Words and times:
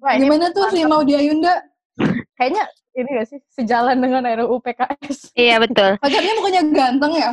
Wah, 0.00 0.16
Gimana 0.16 0.48
tuh 0.50 0.68
si 0.72 0.80
Maudi 0.82 1.12
Ayunda? 1.14 1.60
kayaknya 2.34 2.64
ini 2.96 3.08
gak 3.12 3.28
sih 3.28 3.38
sejalan 3.52 4.00
dengan 4.00 4.24
RUU 4.24 4.56
PKS. 4.58 5.36
Iya 5.36 5.60
betul. 5.60 6.00
Pacarnya 6.00 6.32
bukannya 6.40 6.62
ganteng 6.72 7.12
ya? 7.14 7.30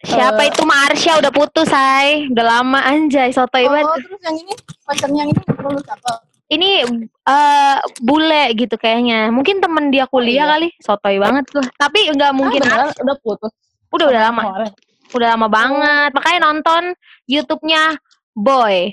Siapa 0.00 0.40
Eh. 0.40 0.48
itu 0.48 0.62
Marsha 0.64 1.16
udah 1.16 1.32
putus, 1.32 1.68
say. 1.68 2.24
Udah 2.28 2.44
lama 2.58 2.80
anjay, 2.82 3.28
sotoy 3.30 3.64
Oh, 3.64 3.72
banget. 3.72 4.04
terus 4.04 4.20
yang 4.20 4.36
ini 4.36 4.52
pacarnya 4.82 5.20
yang 5.24 5.30
ini 5.30 5.40
perlu 5.44 5.80
cakep. 5.80 6.18
Ini 6.44 6.70
eh 7.24 7.76
bule 8.00 8.44
gitu 8.52 8.76
kayaknya. 8.76 9.32
Mungkin 9.32 9.60
temen 9.60 9.88
dia 9.88 10.04
kuliah 10.04 10.44
iya. 10.44 10.52
kali. 10.56 10.68
Sotoy 10.80 11.16
banget 11.16 11.48
loh. 11.52 11.64
Tapi 11.76 12.08
nggak 12.12 12.32
mungkin. 12.32 12.60
ah, 12.64 12.88
beneran 12.88 12.88
udah 13.00 13.16
putus. 13.20 13.52
udah 13.88 14.06
udah 14.12 14.22
lama. 14.28 14.42
Kemarin. 14.42 14.72
Udah 15.14 15.28
lama 15.36 15.46
banget. 15.48 16.10
Makanya 16.12 16.38
nonton 16.42 16.82
YouTube-nya 17.24 17.96
Boy. 18.34 18.92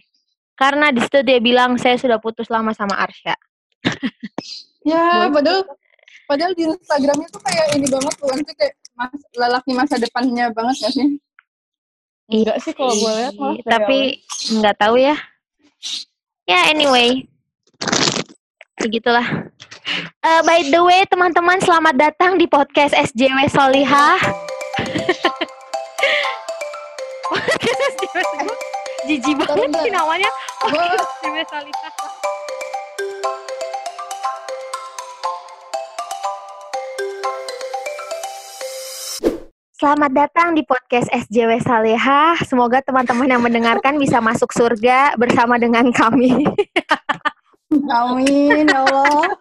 Karena 0.61 0.93
di 0.93 1.01
situ 1.01 1.25
dia 1.25 1.41
bilang 1.41 1.73
saya 1.81 1.97
sudah 1.97 2.21
putus 2.21 2.45
lama 2.53 2.69
sama 2.77 2.93
Arsya. 3.01 3.33
Ya, 4.85 5.25
padahal 5.33 5.65
padahal 6.29 6.53
di 6.53 6.69
Instagramnya 6.69 7.33
tuh 7.33 7.41
kayak 7.41 7.81
ini 7.81 7.89
banget 7.89 8.13
tuh 8.13 8.29
nanti 8.29 8.53
kayak 8.53 8.77
mas, 8.93 9.21
lelaki 9.33 9.73
masa 9.73 9.97
depannya 9.97 10.53
banget 10.53 10.85
gak 10.85 10.93
sih? 10.93 11.17
Enggak 12.29 12.61
sih 12.61 12.77
kalau 12.77 12.93
gue 12.93 13.11
lihat 13.17 13.33
malah 13.41 13.57
Tapi 13.65 14.21
nggak 14.61 14.77
tahu 14.77 15.01
ya. 15.01 15.17
Ya 16.45 16.69
anyway. 16.69 17.25
Begitulah. 18.77 19.49
Eh, 20.21 20.41
by 20.45 20.61
the 20.69 20.81
way, 20.85 21.01
teman-teman 21.09 21.57
selamat 21.57 21.97
datang 21.97 22.37
di 22.37 22.45
podcast 22.45 22.93
SJW 22.93 23.49
Solihah. 23.49 24.21
podcast 27.33 27.81
SJW 27.97 28.21
Solihah. 28.21 28.70
Jijik 29.01 29.33
banget 29.33 29.69
sih 29.81 29.89
namanya. 29.89 30.29
Selamat 39.73 40.11
datang 40.13 40.53
di 40.53 40.61
podcast 40.61 41.09
SJW 41.09 41.65
Salehah. 41.65 42.37
Semoga 42.45 42.85
teman-teman 42.85 43.25
yang 43.25 43.41
mendengarkan 43.41 43.97
bisa 43.97 44.21
masuk 44.21 44.53
surga 44.53 45.17
bersama 45.17 45.57
dengan 45.57 45.89
kami. 45.89 46.45
Amin 47.89 48.69
ya 48.69 48.85
Allah. 48.85 49.33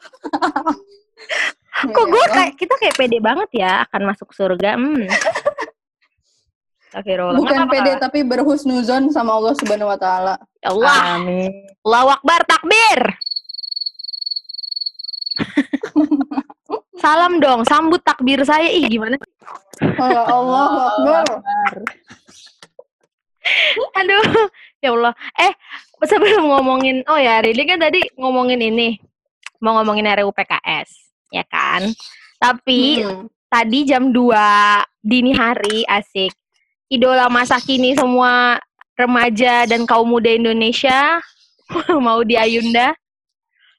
Kok 1.80 2.06
gue 2.08 2.22
Ya, 2.24 2.28
kayak 2.28 2.52
kita 2.61 2.74
kayak 2.80 2.97
pede 2.97 3.19
banget 3.20 3.48
ya 3.56 3.84
akan 3.89 4.02
masuk 4.08 4.33
surga. 4.33 4.77
Hmm. 4.77 5.05
Astagfirullah. 6.91 7.38
Bukan 7.38 7.58
apa-apa. 7.70 7.72
pede 7.72 7.92
tapi 8.02 8.27
berhusnuzon 8.27 9.14
sama 9.14 9.38
Allah 9.38 9.55
Subhanahu 9.55 9.86
wa 9.86 9.98
taala. 9.98 10.34
Ya 10.58 10.74
Allah. 10.74 10.96
Amin. 11.14 11.50
Allahu 11.86 12.08
Akbar 12.19 12.41
takbir. 12.50 13.00
Salam 17.00 17.38
dong, 17.38 17.62
sambut 17.64 18.02
takbir 18.02 18.42
saya. 18.42 18.66
Ih, 18.68 18.91
gimana 18.91 19.14
sih? 19.16 19.33
Oh, 19.86 20.08
ya 20.11 20.22
Allah 20.27 20.66
Akbar. 20.98 21.77
Aduh, 23.96 24.27
ya 24.83 24.91
Allah. 24.92 25.14
Eh, 25.38 25.52
sebelum 26.05 26.50
ngomongin, 26.50 27.06
oh 27.06 27.16
ya, 27.16 27.38
Rili 27.41 27.64
kan 27.64 27.80
tadi 27.80 28.02
ngomongin 28.18 28.61
ini, 28.61 28.98
mau 29.62 29.78
ngomongin 29.80 30.11
RUU 30.11 30.34
PKS, 30.34 30.91
ya 31.33 31.46
kan? 31.46 31.88
Tapi 32.36 33.00
Hmm. 33.00 33.30
tadi 33.46 33.88
jam 33.88 34.12
2 34.12 34.83
dini 35.00 35.33
hari, 35.33 35.86
asik. 35.88 36.34
Idola 36.91 37.30
masa 37.30 37.62
kini 37.62 37.94
semua 37.94 38.58
remaja 38.98 39.62
dan 39.70 39.86
kaum 39.86 40.10
muda 40.10 40.27
Indonesia 40.27 41.22
mau 42.05 42.27
di 42.27 42.34
Ayunda. 42.34 42.91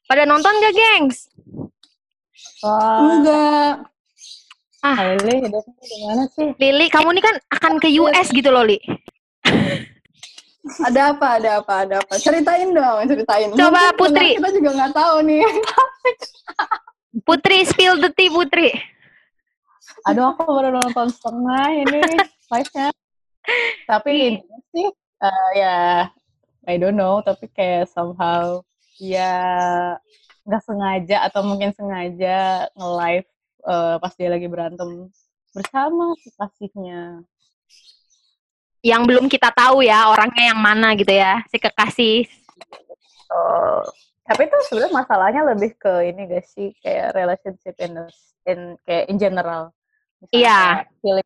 Pada 0.08 0.24
nonton 0.24 0.56
gak, 0.64 0.72
gengs? 0.72 1.28
Wah, 2.64 3.04
Enggak. 3.04 3.74
Ah. 4.82 4.98
Hidupnya 5.14 5.62
gimana 5.78 6.24
sih? 6.32 6.56
Lili, 6.56 6.88
kamu 6.88 7.20
nih 7.20 7.24
kan 7.24 7.36
akan 7.52 7.74
ke 7.84 7.92
US 8.00 8.32
gitu 8.32 8.48
loh, 8.48 8.64
Li. 8.64 8.80
Ada 10.88 11.12
apa? 11.12 11.28
Ada 11.36 11.50
apa? 11.60 11.74
Ada 11.84 11.96
apa? 12.00 12.14
Ceritain 12.16 12.72
dong, 12.72 12.98
ceritain. 13.12 13.50
Coba, 13.52 13.92
Mungkin 13.92 14.00
Putri. 14.00 14.30
Kita 14.40 14.50
juga 14.56 14.70
nggak 14.72 14.94
tahu 14.96 15.16
nih. 15.28 15.44
Putri, 17.28 17.58
spill 17.68 18.00
the 18.00 18.10
tea, 18.16 18.32
Putri. 18.32 18.72
Aduh, 20.08 20.32
aku 20.34 20.48
baru 20.48 20.80
nonton 20.80 21.12
setengah 21.12 21.66
ini 21.76 22.00
live-nya. 22.52 22.88
Tapi 23.90 24.12
intinya 24.38 24.60
sih, 24.72 24.88
eh, 25.24 25.50
ya, 25.58 25.78
I 26.70 26.76
don't 26.78 26.98
know, 26.98 27.20
tapi 27.26 27.50
kayak 27.50 27.90
somehow, 27.90 28.62
ya, 29.02 29.34
nggak 30.46 30.64
sengaja 30.66 31.18
atau 31.30 31.42
mungkin 31.46 31.74
sengaja 31.74 32.70
nge-live 32.74 33.30
eh, 33.62 33.96
pas 34.02 34.14
dia 34.18 34.30
lagi 34.30 34.48
berantem 34.50 35.10
bersama 35.54 36.16
si 36.22 36.30
kasihnya. 36.34 37.22
Yang 38.82 39.02
belum 39.06 39.26
kita 39.30 39.54
tahu 39.54 39.86
ya, 39.86 40.10
orangnya 40.10 40.54
yang 40.54 40.62
mana 40.62 40.98
gitu 40.98 41.14
ya, 41.14 41.46
si 41.54 41.62
kekasih. 41.62 42.26
Oh, 43.30 43.86
tapi 44.26 44.50
itu 44.50 44.58
sebenarnya 44.68 44.94
masalahnya 44.96 45.42
lebih 45.54 45.78
ke 45.78 46.10
ini 46.10 46.28
gak 46.28 46.46
sih 46.50 46.74
kayak 46.82 47.14
relationship 47.14 47.76
in, 47.78 47.94
in 48.50 48.60
kayak 48.84 49.06
in 49.08 49.18
general. 49.22 49.70
Iya. 50.30 50.86
feeling 51.02 51.26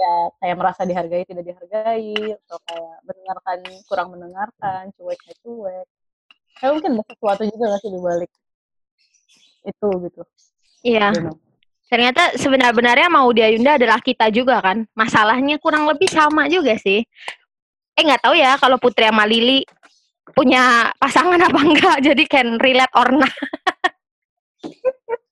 ya 0.00 0.14
kayak 0.40 0.56
merasa 0.56 0.82
dihargai 0.88 1.24
tidak 1.28 1.44
dihargai 1.44 2.16
atau 2.32 2.58
kayak 2.64 2.94
mendengarkan 3.04 3.58
kurang 3.84 4.08
mendengarkan 4.16 4.82
cueknya 4.96 5.34
cuek. 5.44 5.86
Kayak 6.56 6.72
mungkin 6.76 6.92
ada 6.96 7.04
sesuatu 7.12 7.42
juga 7.48 7.64
gak 7.72 7.80
sih 7.84 7.90
di 7.92 8.00
balik 8.00 8.30
itu 9.60 9.88
gitu. 10.08 10.22
Iya. 10.80 11.08
Know. 11.12 11.36
Ternyata 11.90 12.38
sebenar-benarnya 12.38 13.08
mau 13.10 13.26
di 13.34 13.42
Ayunda 13.42 13.74
adalah 13.74 13.98
kita 13.98 14.30
juga 14.30 14.62
kan. 14.62 14.86
Masalahnya 14.94 15.58
kurang 15.58 15.90
lebih 15.90 16.06
sama 16.06 16.46
juga 16.46 16.78
sih. 16.78 17.02
Eh 17.98 18.02
nggak 18.06 18.22
tahu 18.22 18.38
ya 18.38 18.54
kalau 18.56 18.78
Putri 18.78 19.10
sama 19.10 19.26
Lili 19.26 19.66
punya 20.32 20.94
pasangan 20.96 21.42
apa 21.42 21.60
enggak. 21.60 21.96
Jadi 22.06 22.24
can 22.30 22.56
relate 22.62 22.94
or 22.94 23.10
not. 23.10 23.34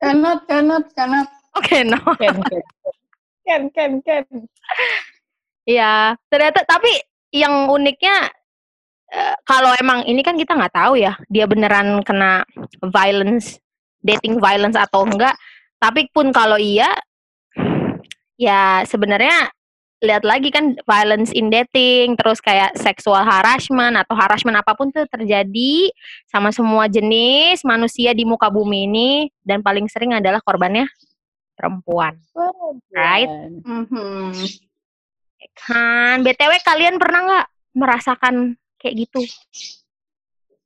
Cannot, 0.03 0.47
cannot, 0.51 0.85
cannot. 0.95 1.29
Oke, 1.59 1.83
no. 1.87 1.99
Ken, 2.19 2.39
ken, 2.39 2.63
ken, 3.49 3.63
ken, 3.73 3.93
ken. 4.05 4.25
Iya, 5.65 6.17
ternyata 6.29 6.65
tapi 6.69 6.93
yang 7.33 7.69
uniknya 7.73 8.29
eh, 9.09 9.37
kalau 9.49 9.73
emang 9.81 10.05
ini 10.05 10.21
kan 10.21 10.37
kita 10.37 10.53
nggak 10.57 10.77
tahu 10.77 11.01
ya 11.01 11.17
dia 11.33 11.49
beneran 11.49 12.05
kena 12.05 12.45
violence, 12.93 13.57
dating 14.05 14.37
violence 14.37 14.77
atau 14.77 15.09
enggak. 15.09 15.33
Tapi 15.81 16.13
pun 16.13 16.29
kalau 16.35 16.61
iya, 16.61 16.93
ya 18.37 18.85
sebenarnya 18.85 19.49
lihat 19.99 20.23
lagi 20.23 20.55
kan 20.55 20.79
violence 20.87 21.35
in 21.35 21.51
dating, 21.51 22.15
terus 22.15 22.39
kayak 22.39 22.71
sexual 22.79 23.19
harassment 23.19 23.99
atau 23.99 24.15
harassment 24.15 24.55
apa 24.55 24.75
pun 24.79 24.95
tuh 24.95 25.07
terjadi 25.11 25.91
sama 26.31 26.55
semua 26.55 26.87
jenis 26.87 27.67
manusia 27.67 28.15
di 28.15 28.23
muka 28.23 28.47
bumi 28.47 28.87
ini 28.87 29.11
dan 29.43 29.59
paling 29.59 29.91
sering 29.91 30.15
adalah 30.15 30.39
korbannya 30.43 30.87
perempuan. 31.59 32.15
Right. 32.95 33.27
Dan 33.27 33.67
Mhm. 33.67 34.31
kan 35.59 36.23
btw 36.23 36.55
kalian 36.63 36.99
pernah 36.99 37.21
nggak 37.27 37.47
merasakan 37.75 38.35
kayak 38.77 39.07
gitu 39.07 39.23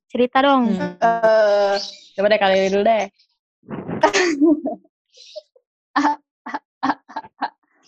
cerita 0.06 0.44
dong 0.44 0.68
Hmm. 0.68 0.96
Eh, 1.00 1.76
Coba 2.12 2.28
deh 2.28 2.36
kali 2.36 2.54
ini 2.54 2.68
dulu 2.68 2.84
deh. 2.84 3.04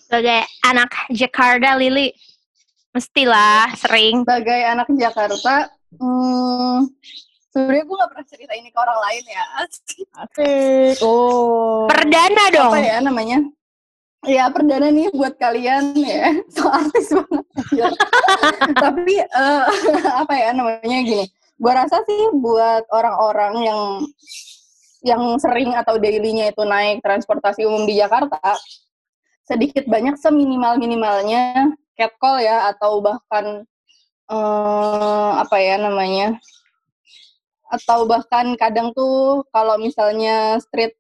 sebagai 0.05 0.41
anak 0.63 0.91
Jakarta 1.11 1.77
Lili 1.77 2.09
mestilah 2.95 3.69
sering 3.75 4.23
sebagai 4.23 4.61
anak 4.65 4.89
Jakarta, 4.95 5.69
hmm, 5.99 6.87
sebenarnya 7.55 7.85
gue 7.87 7.97
gak 8.03 8.11
pernah 8.11 8.27
cerita 8.27 8.53
ini 8.59 8.69
ke 8.75 8.79
orang 8.83 8.99
lain 8.99 9.25
ya. 9.31 9.45
Asik. 9.63 10.07
Oh. 11.07 11.87
perdana 11.87 12.45
dong 12.51 12.75
Apa 12.75 12.83
ya 12.83 12.99
namanya? 12.99 13.39
Ya 14.25 14.49
perdana 14.49 14.89
nih 14.89 15.13
buat 15.13 15.37
kalian 15.37 15.95
ya, 16.01 16.33
so 16.55 16.65
artis 16.67 17.13
banget. 17.13 17.45
Tapi 18.85 19.21
eh, 19.21 19.65
apa 20.25 20.35
ya 20.35 20.51
namanya 20.57 20.99
gini, 21.05 21.29
gue 21.61 21.73
rasa 21.73 22.01
sih 22.09 22.33
buat 22.33 22.89
orang-orang 22.89 23.55
yang 23.69 23.83
yang 25.05 25.23
sering 25.37 25.77
atau 25.77 26.01
dailynya 26.01 26.49
itu 26.49 26.65
naik 26.65 27.05
transportasi 27.05 27.69
umum 27.69 27.85
di 27.85 28.01
Jakarta, 28.01 28.41
sedikit 29.45 29.85
banyak 29.85 30.17
seminimal 30.17 30.81
minimalnya 30.81 31.77
catcall 31.93 32.41
ya 32.41 32.73
atau 32.73 33.05
bahkan 33.05 33.69
eh, 34.33 35.33
apa 35.37 35.57
ya 35.61 35.77
namanya 35.77 36.41
atau 37.75 38.07
bahkan 38.07 38.55
kadang 38.55 38.95
tuh 38.95 39.43
kalau 39.51 39.75
misalnya 39.77 40.63
street 40.63 40.95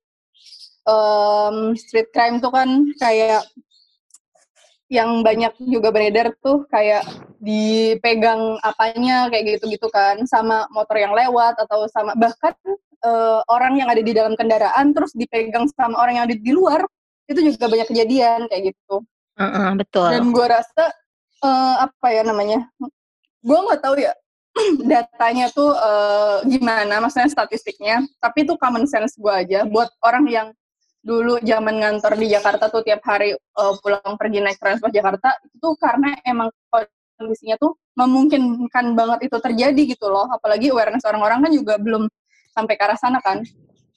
em, 0.86 1.78
street 1.78 2.10
crime 2.10 2.42
tuh 2.42 2.50
kan 2.50 2.68
kayak 2.98 3.46
yang 4.92 5.24
banyak 5.24 5.50
juga 5.64 5.88
beredar 5.90 6.36
tuh 6.44 6.68
kayak 6.68 7.02
dipegang 7.40 8.60
apanya 8.62 9.26
kayak 9.32 9.58
gitu-gitu 9.58 9.88
kan. 9.90 10.22
Sama 10.28 10.68
motor 10.70 10.98
yang 11.00 11.16
lewat 11.16 11.56
atau 11.58 11.88
sama 11.90 12.12
bahkan 12.14 12.54
uh, 13.02 13.40
orang 13.48 13.80
yang 13.80 13.88
ada 13.88 14.02
di 14.04 14.12
dalam 14.12 14.36
kendaraan 14.36 14.92
terus 14.92 15.16
dipegang 15.16 15.66
sama 15.72 15.98
orang 15.98 16.20
yang 16.20 16.26
ada 16.28 16.36
di 16.36 16.52
luar 16.52 16.84
itu 17.24 17.40
juga 17.40 17.66
banyak 17.66 17.88
kejadian 17.88 18.46
kayak 18.52 18.74
gitu. 18.74 19.02
Uh 19.34 19.44
-uh, 19.44 19.68
betul. 19.74 20.08
Dan 20.12 20.30
gue 20.30 20.46
rasa 20.46 20.84
uh, 21.42 21.74
apa 21.88 22.06
ya 22.12 22.22
namanya 22.22 22.68
gue 23.44 23.58
nggak 23.58 23.80
tahu 23.84 24.00
ya 24.00 24.12
datanya 24.90 25.50
tuh 25.50 25.74
uh, 25.74 26.38
gimana 26.46 27.02
maksudnya 27.02 27.30
statistiknya? 27.30 28.06
Tapi 28.22 28.46
itu 28.46 28.54
common 28.54 28.86
sense 28.86 29.18
gue 29.18 29.30
aja. 29.30 29.66
Buat 29.66 29.90
orang 30.02 30.24
yang 30.30 30.48
dulu 31.04 31.36
zaman 31.44 31.84
ngantor 31.84 32.16
di 32.16 32.32
Jakarta 32.32 32.72
tuh 32.72 32.80
tiap 32.80 33.04
hari 33.04 33.36
uh, 33.36 33.74
pulang 33.82 34.16
pergi 34.16 34.40
naik 34.40 34.56
transport 34.56 34.88
Jakarta 34.88 35.36
itu 35.52 35.68
karena 35.76 36.16
emang 36.24 36.48
kondisinya 37.20 37.60
tuh 37.60 37.76
memungkinkan 37.92 38.96
banget 38.96 39.28
itu 39.28 39.36
terjadi 39.42 39.82
gitu 39.90 40.06
loh. 40.08 40.30
Apalagi 40.30 40.70
awareness 40.70 41.04
orang-orang 41.04 41.44
kan 41.44 41.52
juga 41.52 41.74
belum 41.76 42.08
sampai 42.54 42.74
ke 42.78 42.82
arah 42.86 42.98
sana 42.98 43.18
kan. 43.20 43.42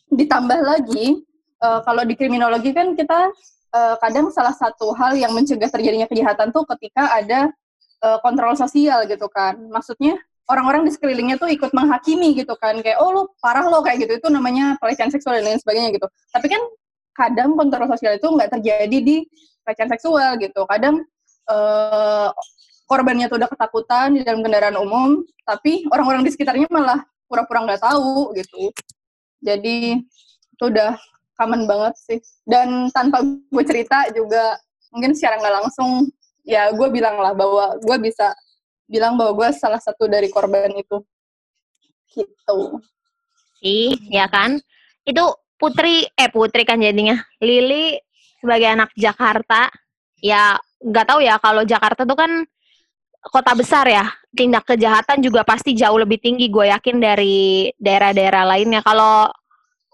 Ditambah 0.09 0.59
lagi 0.65 1.21
uh, 1.61 1.79
kalau 1.85 2.01
di 2.01 2.17
kriminologi 2.17 2.73
kan 2.73 2.97
kita 2.97 3.29
uh, 3.77 3.95
kadang 4.01 4.33
salah 4.33 4.57
satu 4.57 4.91
hal 4.97 5.13
yang 5.15 5.31
mencegah 5.37 5.69
terjadinya 5.69 6.09
kejahatan 6.09 6.49
tuh 6.49 6.65
ketika 6.75 7.13
ada 7.13 7.53
kontrol 8.21 8.53
sosial 8.53 9.09
gitu 9.09 9.25
kan. 9.25 9.57
Maksudnya 9.73 10.21
orang-orang 10.47 10.87
di 10.87 10.91
sekelilingnya 10.95 11.37
tuh 11.39 11.51
ikut 11.51 11.71
menghakimi 11.75 12.35
gitu 12.35 12.55
kan. 12.59 12.79
Kayak 12.79 13.03
oh 13.03 13.11
lo 13.11 13.21
parah 13.43 13.67
lo 13.67 13.83
kayak 13.83 14.07
gitu. 14.07 14.19
Itu 14.19 14.27
namanya 14.31 14.79
pelecehan 14.79 15.11
seksual 15.11 15.39
dan 15.39 15.53
lain 15.53 15.59
sebagainya 15.59 15.91
gitu. 15.95 16.07
Tapi 16.31 16.47
kan 16.47 16.61
kadang 17.15 17.57
kontrol 17.57 17.87
sosial 17.91 18.15
itu 18.15 18.27
nggak 18.27 18.49
terjadi 18.59 18.97
di 19.03 19.15
pelecehan 19.67 19.91
seksual 19.91 20.39
gitu. 20.39 20.63
Kadang 20.65 21.03
uh, 21.51 22.29
korbannya 22.87 23.27
tuh 23.27 23.37
udah 23.37 23.49
ketakutan 23.51 24.15
di 24.15 24.23
dalam 24.23 24.39
kendaraan 24.39 24.79
umum 24.79 25.19
tapi 25.43 25.83
orang-orang 25.91 26.23
di 26.23 26.31
sekitarnya 26.31 26.71
malah 26.71 27.03
pura-pura 27.27 27.67
nggak 27.67 27.83
tahu 27.83 28.31
gitu. 28.39 28.71
Jadi 29.43 29.99
itu 30.57 30.63
udah 30.63 30.95
common 31.35 31.67
banget 31.67 31.93
sih. 31.99 32.19
Dan 32.47 32.89
tanpa 32.95 33.21
gue 33.21 33.63
cerita 33.67 34.07
juga 34.15 34.55
mungkin 34.95 35.11
secara 35.11 35.37
nggak 35.37 35.55
langsung 35.61 36.07
ya 36.47 36.71
gue 36.71 36.87
bilang 36.87 37.19
lah 37.19 37.35
bahwa 37.35 37.75
gue 37.83 37.97
bisa 37.99 38.31
bilang 38.87 39.19
bahwa 39.19 39.35
gue 39.35 39.49
salah 39.53 39.77
satu 39.77 40.07
dari 40.07 40.31
korban 40.31 40.71
itu. 40.73 41.03
Gitu. 42.15 42.59
Sih 43.59 43.93
ya 44.09 44.25
kan? 44.31 44.57
Itu 45.03 45.35
Putri 45.59 46.07
eh 46.15 46.31
Putri 46.31 46.63
kan 46.63 46.79
jadinya. 46.79 47.19
Lili 47.43 47.99
sebagai 48.39 48.73
anak 48.73 48.89
Jakarta. 48.95 49.69
Ya 50.23 50.57
nggak 50.81 51.05
tahu 51.13 51.19
ya 51.21 51.37
kalau 51.37 51.61
Jakarta 51.67 52.07
tuh 52.07 52.17
kan 52.17 52.31
kota 53.21 53.53
besar 53.53 53.85
ya. 53.85 54.07
Tindak 54.31 54.65
kejahatan 54.65 55.19
juga 55.19 55.43
pasti 55.43 55.75
jauh 55.75 55.99
lebih 55.99 56.17
tinggi 56.23 56.47
gue 56.47 56.71
yakin 56.71 56.97
dari 56.97 57.69
daerah-daerah 57.77 58.43
lainnya. 58.47 58.81
Kalau 58.81 59.27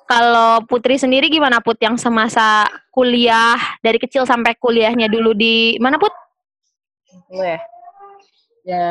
kalau 0.03 0.61
Putri 0.67 0.99
sendiri 0.99 1.31
gimana 1.31 1.63
Put? 1.63 1.79
Yang 1.79 2.03
semasa 2.05 2.67
kuliah 2.91 3.57
dari 3.81 3.97
kecil 3.97 4.27
sampai 4.27 4.53
kuliahnya 4.59 5.07
dulu 5.07 5.31
di 5.33 5.79
mana 5.79 5.95
Put? 5.95 6.13
Gue 7.31 7.73
ya 8.63 8.87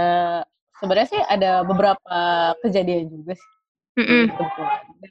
sebenarnya 0.79 1.09
sih 1.09 1.23
ada 1.23 1.65
beberapa 1.65 2.19
kejadian 2.61 3.09
juga 3.09 3.35
sih. 3.37 3.51
Mm 3.93 4.05
-mm. 4.09 4.25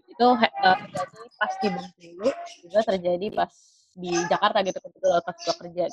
itu 0.10 0.26
uh, 0.26 0.78
terjadi 0.90 1.30
pas 1.38 1.54
di 1.62 1.68
Bengkulu 1.70 2.30
juga 2.66 2.80
terjadi 2.82 3.28
pas 3.30 3.52
di 3.94 4.12
Jakarta 4.26 4.66
gitu 4.66 4.80
kebetulan 4.82 5.22
pas 5.22 5.38
gue 5.38 5.56
kerja. 5.62 5.86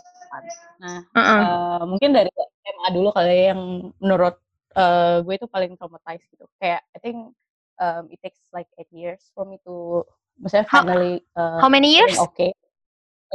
Nah 0.80 0.98
uh 1.04 1.20
-uh. 1.20 1.40
Uh, 1.44 1.82
mungkin 1.84 2.16
dari 2.16 2.32
SMA 2.32 2.88
dulu 2.96 3.12
kali 3.12 3.28
ya 3.28 3.44
yang 3.52 3.92
menurut 4.00 4.40
uh, 4.72 5.20
gue 5.20 5.34
itu 5.36 5.46
paling 5.52 5.76
traumatized 5.76 6.24
gitu. 6.32 6.48
Kayak 6.56 6.80
I 6.96 6.98
think 7.04 7.36
um, 7.76 8.08
it 8.08 8.18
takes 8.24 8.40
like 8.56 8.68
eight 8.80 8.88
years 8.88 9.20
for 9.36 9.44
me 9.44 9.60
to 9.68 10.04
maksudnya 10.40 10.64
finally 10.70 11.20
uh, 11.36 11.60
how 11.60 11.68
many 11.68 11.92
years? 11.92 12.16
Oke. 12.16 12.32
Okay. 12.36 12.50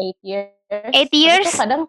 Eight 0.01 0.19
years. 0.25 0.89
Eight 0.97 1.13
years. 1.13 1.45
Itu 1.45 1.61
kadang 1.61 1.81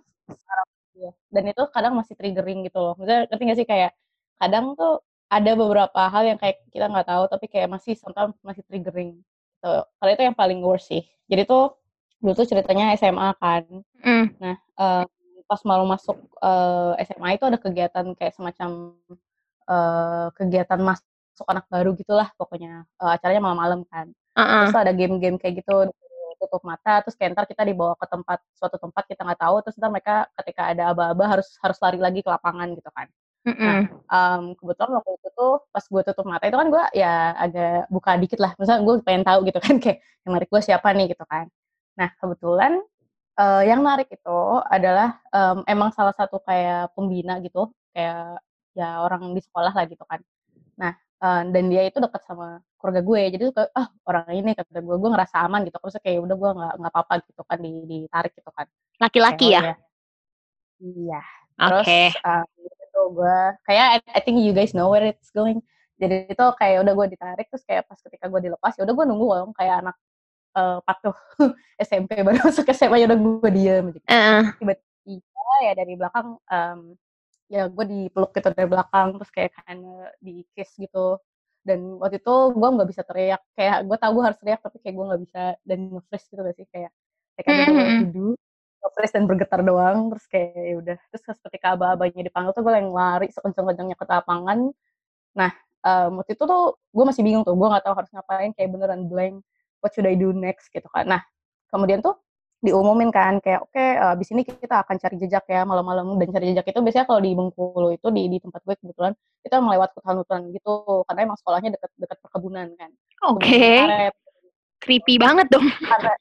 ya. 0.94 1.12
Dan 1.31 1.50
itu 1.50 1.62
kadang 1.75 1.94
masih 1.99 2.14
triggering 2.14 2.67
gitu 2.67 2.79
loh. 2.79 2.94
Maksudnya 2.96 3.26
ngerti 3.29 3.43
gak 3.44 3.58
sih 3.58 3.69
kayak 3.69 3.91
kadang 4.38 4.75
tuh 4.79 5.02
ada 5.31 5.52
beberapa 5.58 6.00
hal 6.11 6.23
yang 6.31 6.38
kayak 6.38 6.62
kita 6.70 6.87
nggak 6.87 7.08
tahu 7.11 7.25
tapi 7.26 7.46
kayak 7.50 7.69
masih 7.70 7.99
sometimes 7.99 8.38
masih 8.41 8.62
triggering. 8.67 9.19
Gitu. 9.19 9.73
Kalau 9.82 10.11
itu 10.11 10.23
yang 10.23 10.37
paling 10.37 10.61
worst 10.62 10.91
sih. 10.91 11.02
Jadi 11.26 11.43
tuh 11.49 11.75
dulu 12.23 12.32
tuh 12.37 12.46
ceritanya 12.49 12.94
SMA 12.96 13.29
kan. 13.37 13.64
Mm. 14.00 14.26
Nah, 14.38 14.56
uh, 14.79 15.05
pas 15.44 15.61
malu 15.69 15.85
masuk 15.85 16.17
uh, 16.41 16.97
SMA 17.05 17.37
itu 17.37 17.44
ada 17.44 17.58
kegiatan 17.61 18.06
kayak 18.17 18.32
semacam 18.32 18.97
uh, 19.69 20.29
kegiatan 20.32 20.81
masuk 20.81 21.47
anak 21.50 21.69
baru 21.69 21.93
gitulah 21.93 22.32
pokoknya 22.38 22.88
uh, 23.02 23.12
acaranya 23.12 23.43
malam-malam 23.44 23.85
kan. 23.90 24.08
Uh 24.35 24.40
-uh. 24.40 24.62
Terus 24.69 24.79
ada 24.79 24.93
game-game 24.97 25.37
kayak 25.37 25.62
gitu 25.62 25.93
tutup 26.44 26.62
mata 26.69 27.00
terus 27.00 27.17
kayak 27.17 27.32
ntar 27.32 27.49
kita 27.49 27.64
dibawa 27.64 27.96
ke 27.96 28.06
tempat 28.06 28.38
suatu 28.52 28.76
tempat 28.76 29.05
kita 29.08 29.25
nggak 29.25 29.41
tahu 29.41 29.56
terus 29.64 29.76
ntar 29.81 29.91
mereka 29.91 30.29
ketika 30.43 30.62
ada 30.70 30.93
aba-aba 30.93 31.25
harus 31.38 31.49
harus 31.64 31.79
lari 31.81 31.99
lagi 31.99 32.20
ke 32.20 32.29
lapangan 32.29 32.69
gitu 32.76 32.91
kan. 32.93 33.08
Nah 33.44 33.81
um, 34.08 34.43
kebetulan 34.56 34.91
waktu 35.00 35.11
itu 35.20 35.29
tuh 35.37 35.55
pas 35.69 35.85
gue 35.85 36.02
tutup 36.05 36.25
mata 36.29 36.44
itu 36.49 36.56
kan 36.56 36.69
gue 36.73 36.85
ya 36.96 37.37
agak 37.37 37.93
buka 37.93 38.11
dikit 38.17 38.38
lah 38.41 38.52
misalnya 38.56 38.82
gue 38.88 38.94
pengen 39.05 39.25
tahu 39.25 39.38
gitu 39.49 39.61
kan 39.61 39.75
kayak 39.85 39.99
yang 40.25 40.32
narik 40.37 40.49
gue 40.52 40.62
siapa 40.64 40.88
nih 40.96 41.06
gitu 41.12 41.25
kan. 41.29 41.49
Nah 42.00 42.08
kebetulan 42.20 42.73
uh, 43.40 43.62
yang 43.64 43.81
narik 43.85 44.08
itu 44.12 44.38
adalah 44.70 45.20
um, 45.32 45.64
emang 45.69 45.90
salah 45.93 46.14
satu 46.17 46.40
kayak 46.44 46.93
pembina 46.97 47.40
gitu 47.44 47.73
kayak 47.93 48.40
ya 48.75 49.00
orang 49.00 49.32
di 49.32 49.40
sekolah 49.40 49.73
lah 49.73 49.85
gitu 49.87 50.02
kan. 50.06 50.20
Nah 50.81 50.93
uh, 51.25 51.43
dan 51.49 51.65
dia 51.73 51.82
itu 51.88 51.97
dekat 51.97 52.23
sama 52.29 52.61
keluarga 52.76 53.00
gue 53.00 53.21
jadi 53.32 53.43
tuh 53.49 53.55
kayak 53.56 53.71
ah 53.73 53.88
orang 54.05 54.29
ini 54.37 54.50
kata 54.53 54.81
gue 54.85 54.97
gue 55.00 55.11
ngerasa 55.11 55.37
aman 55.49 55.65
gitu 55.65 55.76
terus 55.81 55.97
kayak 56.05 56.21
udah 56.21 56.37
gue 56.37 56.50
nggak 56.61 56.75
nggak 56.85 56.93
apa-apa 56.93 57.15
gitu 57.25 57.43
kan 57.49 57.59
di 57.65 57.73
ditarik 57.88 58.32
gitu 58.37 58.50
kan 58.53 58.67
laki-laki 59.00 59.47
ya? 59.56 59.62
ya 59.65 59.75
iya 60.85 61.21
terus 61.55 61.87
okay. 61.88 62.06
uh, 62.21 62.44
itu 62.61 63.00
gue 63.17 63.38
kayak 63.65 63.87
I, 63.88 63.99
I 64.12 64.21
think 64.21 64.44
you 64.44 64.53
guys 64.53 64.76
know 64.76 64.93
where 64.93 65.09
it's 65.09 65.32
going 65.32 65.65
jadi 65.97 66.29
itu 66.29 66.44
kayak 66.61 66.85
udah 66.85 66.93
gue 66.93 67.06
ditarik 67.17 67.47
terus 67.49 67.65
kayak 67.65 67.88
pas 67.88 67.97
ketika 67.97 68.29
gue 68.29 68.41
dilepas 68.50 68.76
ya 68.76 68.85
udah 68.85 68.94
gue 68.94 69.05
nunggu 69.09 69.26
dong 69.32 69.53
kayak 69.56 69.75
anak 69.81 69.97
uh, 70.59 70.79
patuh 70.85 71.17
SMP 71.87 72.21
baru 72.21 72.38
masuk 72.47 72.69
SMA 72.75 73.00
ya 73.00 73.06
udah 73.09 73.19
gue 73.19 73.50
diem 73.55 73.85
gitu. 73.94 74.06
Uh. 74.11 74.44
tiba-tiba 74.61 75.55
ya 75.65 75.73
dari 75.73 75.94
belakang 75.94 76.37
um, 76.37 76.81
ya 77.55 77.71
gue 77.71 77.85
dipeluk 77.87 78.31
gitu 78.35 78.49
dari 78.51 78.67
belakang 78.67 79.15
terus 79.15 79.31
kayak 79.31 79.51
kan 79.62 79.79
di 80.19 80.43
kiss 80.59 80.75
gitu. 80.75 81.23
Dan 81.65 81.97
waktu 82.03 82.19
itu 82.21 82.35
gue 82.53 82.69
nggak 82.75 82.89
bisa 82.91 83.03
teriak 83.06 83.43
kayak 83.56 83.87
gue 83.87 83.97
tau 83.97 84.11
gue 84.12 84.25
harus 84.27 84.39
teriak 84.43 84.61
tapi 84.61 84.77
kayak 84.83 84.95
gue 84.99 85.06
nggak 85.09 85.23
bisa 85.23 85.43
dan 85.62 85.78
nge-freeze 85.95 86.26
gitu 86.28 86.40
gak 86.45 86.57
sih 86.59 86.67
kayak 86.69 86.93
kayak 87.40 87.47
ada 87.49 87.64
mm-hmm. 87.73 88.02
duduk 88.14 88.38
nge 88.85 89.11
dan 89.17 89.25
bergetar 89.25 89.61
doang 89.64 89.99
terus 90.12 90.26
kayak 90.28 90.52
ya 90.59 90.75
udah. 90.83 90.99
Terus 91.14 91.23
ketika 91.47 91.67
abah-abahnya 91.78 92.23
dipanggil 92.28 92.52
tuh 92.52 92.62
gue 92.67 92.75
yang 92.75 92.90
lari 92.93 93.28
sekencang-kencangnya 93.33 93.97
ke 93.97 94.05
lapangan 94.11 94.59
nah 95.35 95.50
um, 95.85 96.23
waktu 96.23 96.38
itu 96.38 96.45
tuh 96.47 96.78
gue 96.95 97.05
masih 97.05 97.23
bingung 97.26 97.43
tuh 97.47 97.55
gue 97.55 97.69
nggak 97.69 97.85
tahu 97.85 97.95
harus 97.95 98.11
ngapain 98.14 98.50
kayak 98.57 98.71
beneran 98.73 99.02
blank 99.11 99.43
what 99.85 99.93
should 99.93 100.09
I 100.09 100.17
do 100.17 100.33
next 100.33 100.73
gitu 100.73 100.88
kan. 100.90 101.07
Nah 101.07 101.23
kemudian 101.69 102.00
tuh 102.00 102.17
diumumin 102.64 103.12
kan 103.12 103.37
kayak 103.44 103.61
oke 103.61 103.76
okay, 103.76 104.00
eh, 104.00 104.14
di 104.16 104.25
sini 104.25 104.40
kita 104.40 104.80
akan 104.80 104.97
cari 104.97 105.16
jejak 105.21 105.44
ya 105.44 105.68
malam-malam 105.68 106.16
dan 106.16 106.33
cari 106.33 106.56
jejak 106.56 106.64
itu 106.73 106.80
biasanya 106.80 107.04
kalau 107.04 107.21
di 107.21 107.30
Bengkulu 107.37 107.88
itu 107.92 108.09
di 108.09 108.23
di 108.33 108.38
tempat 108.40 108.64
gue 108.64 108.75
kebetulan 108.80 109.12
kita 109.44 109.61
melewat 109.61 109.92
hutan-hutan 109.92 110.49
gitu 110.56 111.04
karena 111.04 111.21
emang 111.28 111.37
sekolahnya 111.37 111.71
dekat 111.76 111.90
dekat 112.00 112.18
perkebunan 112.25 112.73
kan. 112.80 112.90
Oke. 113.28 113.44
Okay. 113.44 114.09
Creepy 114.80 115.21
banget 115.21 115.47
dong. 115.52 115.64
Karena 115.92 116.12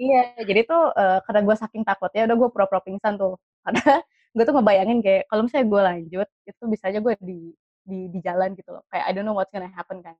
iya 0.00 0.32
jadi 0.46 0.64
tuh 0.64 0.96
uh, 0.96 1.20
karena 1.28 1.40
gue 1.44 1.56
saking 1.60 1.84
takutnya 1.84 2.24
udah 2.24 2.36
gue 2.40 2.48
pura-pura 2.48 2.80
pingsan 2.80 3.20
tuh 3.20 3.36
karena 3.68 4.00
gue 4.32 4.44
tuh 4.48 4.54
ngebayangin 4.56 4.98
kayak 5.04 5.28
kalau 5.28 5.44
misalnya 5.44 5.66
gue 5.68 5.80
lanjut 5.84 6.28
itu 6.48 6.62
bisa 6.72 6.88
aja 6.88 6.98
gue 7.04 7.14
di 7.20 7.52
di 7.84 8.08
di 8.08 8.18
jalan 8.24 8.56
gitu 8.56 8.72
loh 8.72 8.86
kayak 8.88 9.04
I 9.04 9.12
don't 9.12 9.28
know 9.28 9.36
what's 9.36 9.52
gonna 9.52 9.68
happen 9.68 10.00
kan. 10.00 10.16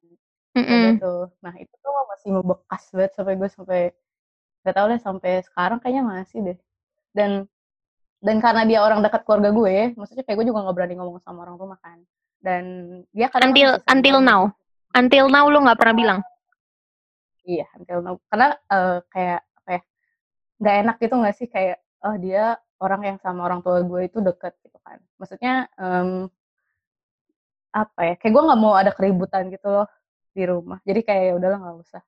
Mm 0.50 0.66
-hmm. 0.66 0.82
gitu. 0.98 1.14
Nah 1.46 1.54
itu 1.54 1.74
tuh 1.78 1.92
masih 2.10 2.30
membekas 2.34 2.82
banget 2.90 3.12
sampai 3.14 3.34
gue 3.38 3.48
sampai 3.48 3.80
Gak 4.60 4.74
tau 4.76 4.86
deh 4.92 5.00
sampai 5.00 5.40
sekarang 5.44 5.78
kayaknya 5.80 6.04
masih 6.04 6.38
deh. 6.44 6.58
Dan 7.16 7.48
dan 8.20 8.36
karena 8.44 8.68
dia 8.68 8.84
orang 8.84 9.00
dekat 9.00 9.24
keluarga 9.24 9.48
gue, 9.48 9.96
maksudnya 9.96 10.24
kayak 10.28 10.36
gue 10.36 10.46
juga 10.52 10.60
nggak 10.60 10.76
berani 10.76 10.94
ngomong 11.00 11.24
sama 11.24 11.48
orang 11.48 11.56
rumah 11.56 11.78
kan. 11.80 12.04
Dan 12.36 12.64
dia 13.16 13.32
kadang 13.32 13.56
until 13.56 13.80
until 13.88 14.16
now, 14.20 14.42
until 14.92 15.26
now 15.32 15.48
lo 15.48 15.64
nggak 15.64 15.80
pernah 15.80 15.96
bilang. 15.96 16.20
Iya, 17.48 17.64
until 17.80 18.04
now. 18.04 18.20
Karena 18.28 18.52
uh, 18.68 19.00
kayak 19.08 19.40
apa 19.40 19.70
ya, 19.72 19.80
nggak 20.60 20.74
enak 20.84 20.96
gitu 21.00 21.14
nggak 21.16 21.34
sih 21.40 21.48
kayak 21.48 21.76
oh 22.04 22.16
dia 22.20 22.60
orang 22.80 23.00
yang 23.08 23.18
sama 23.24 23.40
orang 23.48 23.64
tua 23.64 23.80
gue 23.80 24.00
itu 24.04 24.20
deket 24.20 24.52
gitu 24.68 24.76
kan. 24.84 25.00
Maksudnya 25.16 25.72
um, 25.80 26.28
apa 27.72 28.00
ya, 28.04 28.14
kayak 28.20 28.32
gue 28.36 28.42
nggak 28.44 28.60
mau 28.60 28.76
ada 28.76 28.92
keributan 28.92 29.48
gitu 29.48 29.68
loh 29.72 29.88
di 30.36 30.44
rumah. 30.44 30.76
Jadi 30.84 31.00
kayak 31.08 31.24
ya 31.24 31.32
udahlah 31.40 31.58
nggak 31.64 31.76
usah 31.88 32.02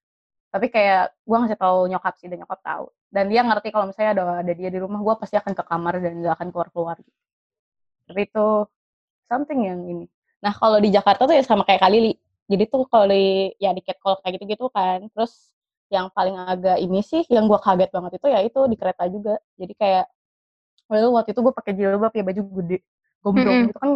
tapi 0.52 0.68
kayak 0.68 1.16
gue 1.24 1.36
ngasih 1.40 1.58
tahu 1.58 1.88
nyokap 1.88 2.14
sih 2.20 2.28
dan 2.28 2.44
nyokap 2.44 2.60
tahu 2.60 2.84
dan 3.08 3.24
dia 3.32 3.40
ngerti 3.40 3.68
kalau 3.72 3.88
misalnya 3.88 4.10
ada 4.20 4.24
ada 4.44 4.52
dia 4.52 4.68
di 4.68 4.78
rumah 4.78 5.00
gue 5.00 5.14
pasti 5.16 5.40
akan 5.40 5.52
ke 5.56 5.64
kamar 5.64 5.94
dan 6.04 6.12
gak 6.20 6.34
akan 6.36 6.48
keluar 6.52 6.68
keluar 6.68 6.96
gitu 7.00 7.22
tapi 8.12 8.28
itu 8.28 8.46
something 9.30 9.60
yang 9.64 9.80
ini. 9.88 10.04
Nah 10.44 10.52
kalau 10.52 10.76
di 10.82 10.92
Jakarta 10.92 11.24
tuh 11.24 11.32
ya 11.32 11.40
sama 11.40 11.64
kayak 11.64 11.80
kali 11.80 12.12
jadi 12.50 12.68
tuh 12.68 12.84
kalau 12.90 13.08
di 13.08 13.54
ya 13.56 13.72
di 13.72 13.80
catcall 13.80 14.20
kayak 14.20 14.36
gitu 14.36 14.44
gitu 14.52 14.64
kan. 14.68 15.08
Terus 15.16 15.32
yang 15.88 16.12
paling 16.12 16.36
agak 16.36 16.76
ini 16.80 17.00
sih 17.00 17.24
yang 17.32 17.48
gue 17.48 17.56
kaget 17.56 17.88
banget 17.88 18.12
itu 18.20 18.26
ya 18.28 18.40
itu 18.44 18.60
di 18.68 18.76
kereta 18.76 19.04
juga. 19.08 19.34
Jadi 19.56 19.72
kayak 19.78 20.04
well, 20.92 21.16
waktu 21.16 21.32
itu 21.32 21.40
gue 21.40 21.54
pakai 21.56 21.72
jilbab 21.72 22.12
ya 22.12 22.24
baju 22.26 22.42
gede 22.60 22.78
gombrong. 23.24 23.56
Mm-mm. 23.56 23.68
gitu 23.72 23.78
kan 23.80 23.90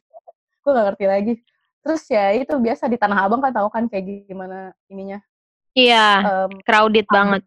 gue 0.62 0.70
gak 0.70 0.86
ngerti 0.92 1.04
lagi. 1.10 1.34
Terus 1.82 2.02
ya 2.10 2.24
itu 2.34 2.54
biasa 2.54 2.90
di 2.90 2.98
tanah 2.98 3.18
abang 3.26 3.42
kan 3.42 3.54
tahu 3.54 3.68
kan 3.70 3.84
kayak 3.90 4.26
gimana 4.30 4.74
ininya 4.90 5.18
Iya, 5.76 6.06
em, 6.48 6.52
crowded 6.64 7.06
banget. 7.12 7.42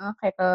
eh, 0.00 0.12
kayak 0.20 0.34
ke 0.40 0.48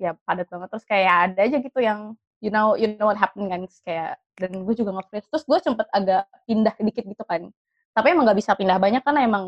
ya 0.00 0.10
padat 0.26 0.46
banget. 0.48 0.68
Terus 0.72 0.86
kayak 0.88 1.14
ada 1.30 1.40
aja 1.46 1.56
gitu 1.60 1.78
yang 1.84 2.00
you 2.42 2.50
know 2.50 2.74
you 2.74 2.96
know 2.98 3.06
what 3.12 3.18
happened 3.20 3.46
kan 3.52 3.62
kayak 3.86 4.18
dan 4.40 4.52
gue 4.64 4.74
juga 4.74 4.90
nge-freeze. 4.96 5.28
Terus 5.28 5.44
gue 5.46 5.58
sempet 5.62 5.86
agak 5.92 6.24
pindah 6.48 6.74
dikit 6.80 7.04
gitu 7.06 7.24
kan. 7.28 7.52
Tapi 7.92 8.06
emang 8.16 8.24
nggak 8.28 8.38
bisa 8.40 8.56
pindah 8.56 8.80
banyak 8.80 9.02
karena 9.04 9.20
emang 9.28 9.44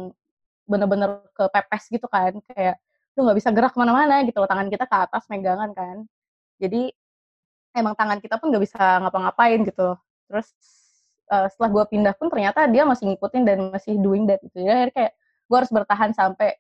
bener-bener 0.69 1.25
ke 1.33 1.45
pepes 1.49 1.89
gitu 1.89 2.07
kan. 2.13 2.37
Kayak 2.53 2.77
lu 3.17 3.25
nggak 3.27 3.39
bisa 3.41 3.51
gerak 3.55 3.73
ke 3.73 3.79
mana-mana 3.81 4.21
gitu 4.27 4.37
loh 4.43 4.49
tangan 4.51 4.69
kita 4.69 4.85
ke 4.85 4.97
atas 5.09 5.25
megangan 5.33 5.71
kan. 5.73 5.97
Jadi 6.61 6.93
emang 7.75 7.95
tangan 7.99 8.19
kita 8.23 8.39
pun 8.39 8.53
nggak 8.53 8.65
bisa 8.65 9.01
ngapa-ngapain 9.03 9.65
gitu. 9.67 9.97
Terus 10.31 10.49
eh, 11.33 11.47
setelah 11.51 11.71
gue 11.73 11.85
pindah 11.97 12.15
pun 12.19 12.29
ternyata 12.29 12.69
dia 12.69 12.85
masih 12.85 13.11
ngikutin 13.15 13.43
dan 13.49 13.59
masih 13.73 13.97
doing 13.99 14.29
that 14.29 14.41
gitu. 14.45 14.61
Ya 14.63 14.89
kayak 14.93 15.13
gue 15.45 15.57
harus 15.57 15.71
bertahan 15.71 16.11
sampai 16.13 16.57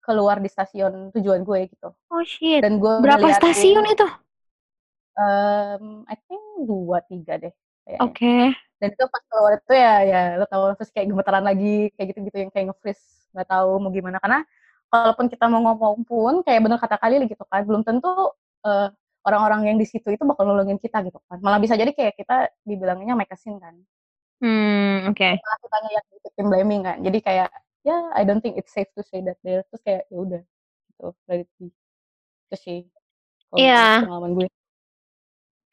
keluar 0.00 0.36
di 0.36 0.48
stasiun 0.48 1.08
tujuan 1.12 1.40
gue 1.42 1.60
gitu 1.68 1.88
Oh 1.90 2.22
shit. 2.22 2.60
dan 2.60 2.76
gue 2.76 2.92
Berapa 3.00 3.24
stasiun 3.34 3.84
itu? 3.88 4.06
Um, 5.14 6.02
I 6.04 6.18
think 6.26 6.42
dua 6.66 6.98
tiga 7.06 7.38
deh. 7.38 7.54
Oke. 8.02 8.50
Dan 8.82 8.88
itu 8.90 9.04
pas 9.06 9.22
keluar 9.30 9.52
itu 9.56 9.72
ya 9.72 9.94
ya 10.02 10.20
lo 10.36 10.44
tau 10.44 10.74
terus 10.74 10.90
kayak 10.90 11.06
gemetaran 11.08 11.46
lagi 11.46 11.94
kayak 11.94 12.12
gitu-gitu 12.12 12.36
yang 12.36 12.50
kayak 12.50 12.74
nge-freeze 12.74 13.30
nggak 13.32 13.48
tahu 13.48 13.78
mau 13.78 13.88
gimana 13.88 14.18
karena 14.18 14.42
kalaupun 14.90 15.26
kita 15.26 15.46
mau 15.46 15.62
ngomong 15.62 16.02
pun 16.04 16.42
kayak 16.42 16.60
bener 16.60 16.78
kata 16.78 16.98
kali 16.98 17.22
gitu 17.26 17.42
kan 17.46 17.62
belum 17.62 17.82
tentu 17.82 18.10
eh, 18.62 18.88
orang-orang 19.24 19.72
yang 19.72 19.76
di 19.78 19.86
situ 19.86 20.06
itu 20.10 20.22
bakal 20.22 20.44
nolongin 20.44 20.76
kita 20.78 21.00
gitu 21.02 21.16
kan 21.30 21.38
malah 21.40 21.58
bisa 21.58 21.74
jadi 21.74 21.90
kayak 21.90 22.14
kita 22.18 22.50
dibilangnya 22.62 23.14
make 23.14 23.30
a 23.30 23.38
scene 23.38 23.56
kan 23.58 23.74
Hmm, 24.42 25.08
oke. 25.08 25.28
malah 25.40 25.58
kitanya 25.62 25.90
yang 25.94 26.04
victim 26.20 26.46
blaming 26.50 26.82
kan 26.84 26.96
jadi 27.00 27.18
kayak 27.22 27.48
ya 27.84 28.10
I 28.16 28.24
don't 28.24 28.40
think 28.40 28.56
it's 28.56 28.72
safe 28.72 28.88
to 28.96 29.04
say 29.04 29.20
that 29.20 29.36
there 29.44 29.62
terus 29.68 29.84
kayak 29.84 30.08
ya 30.08 30.16
udah 30.18 30.42
gitu 30.88 31.06
let 31.28 31.44
it 31.44 31.50
be 31.60 31.68
itu 32.48 32.56
sih 32.56 32.78
kalau 33.48 33.58
Iya. 33.60 33.84
pengalaman 34.02 34.32
gue 34.34 34.48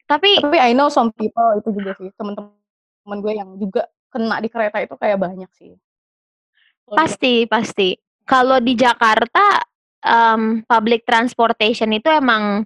Tapi 0.04 0.44
tapi 0.44 0.58
I 0.60 0.76
know 0.76 0.92
some 0.92 1.08
people 1.14 1.56
itu 1.56 1.72
juga 1.72 1.96
sih 1.96 2.12
teman-teman 2.14 3.18
gue 3.18 3.32
yang 3.32 3.56
juga 3.56 3.88
kena 4.12 4.44
di 4.44 4.52
kereta 4.52 4.76
itu 4.84 4.92
kayak 4.94 5.16
banyak 5.16 5.48
sih 5.56 5.72
di- 5.72 6.92
pasti 6.92 7.34
pasti. 7.48 7.88
Kalau 8.22 8.60
di 8.60 8.76
Jakarta 8.76 9.56
em, 10.04 10.60
public 10.62 11.08
transportation 11.08 11.90
itu 11.90 12.12
emang 12.12 12.62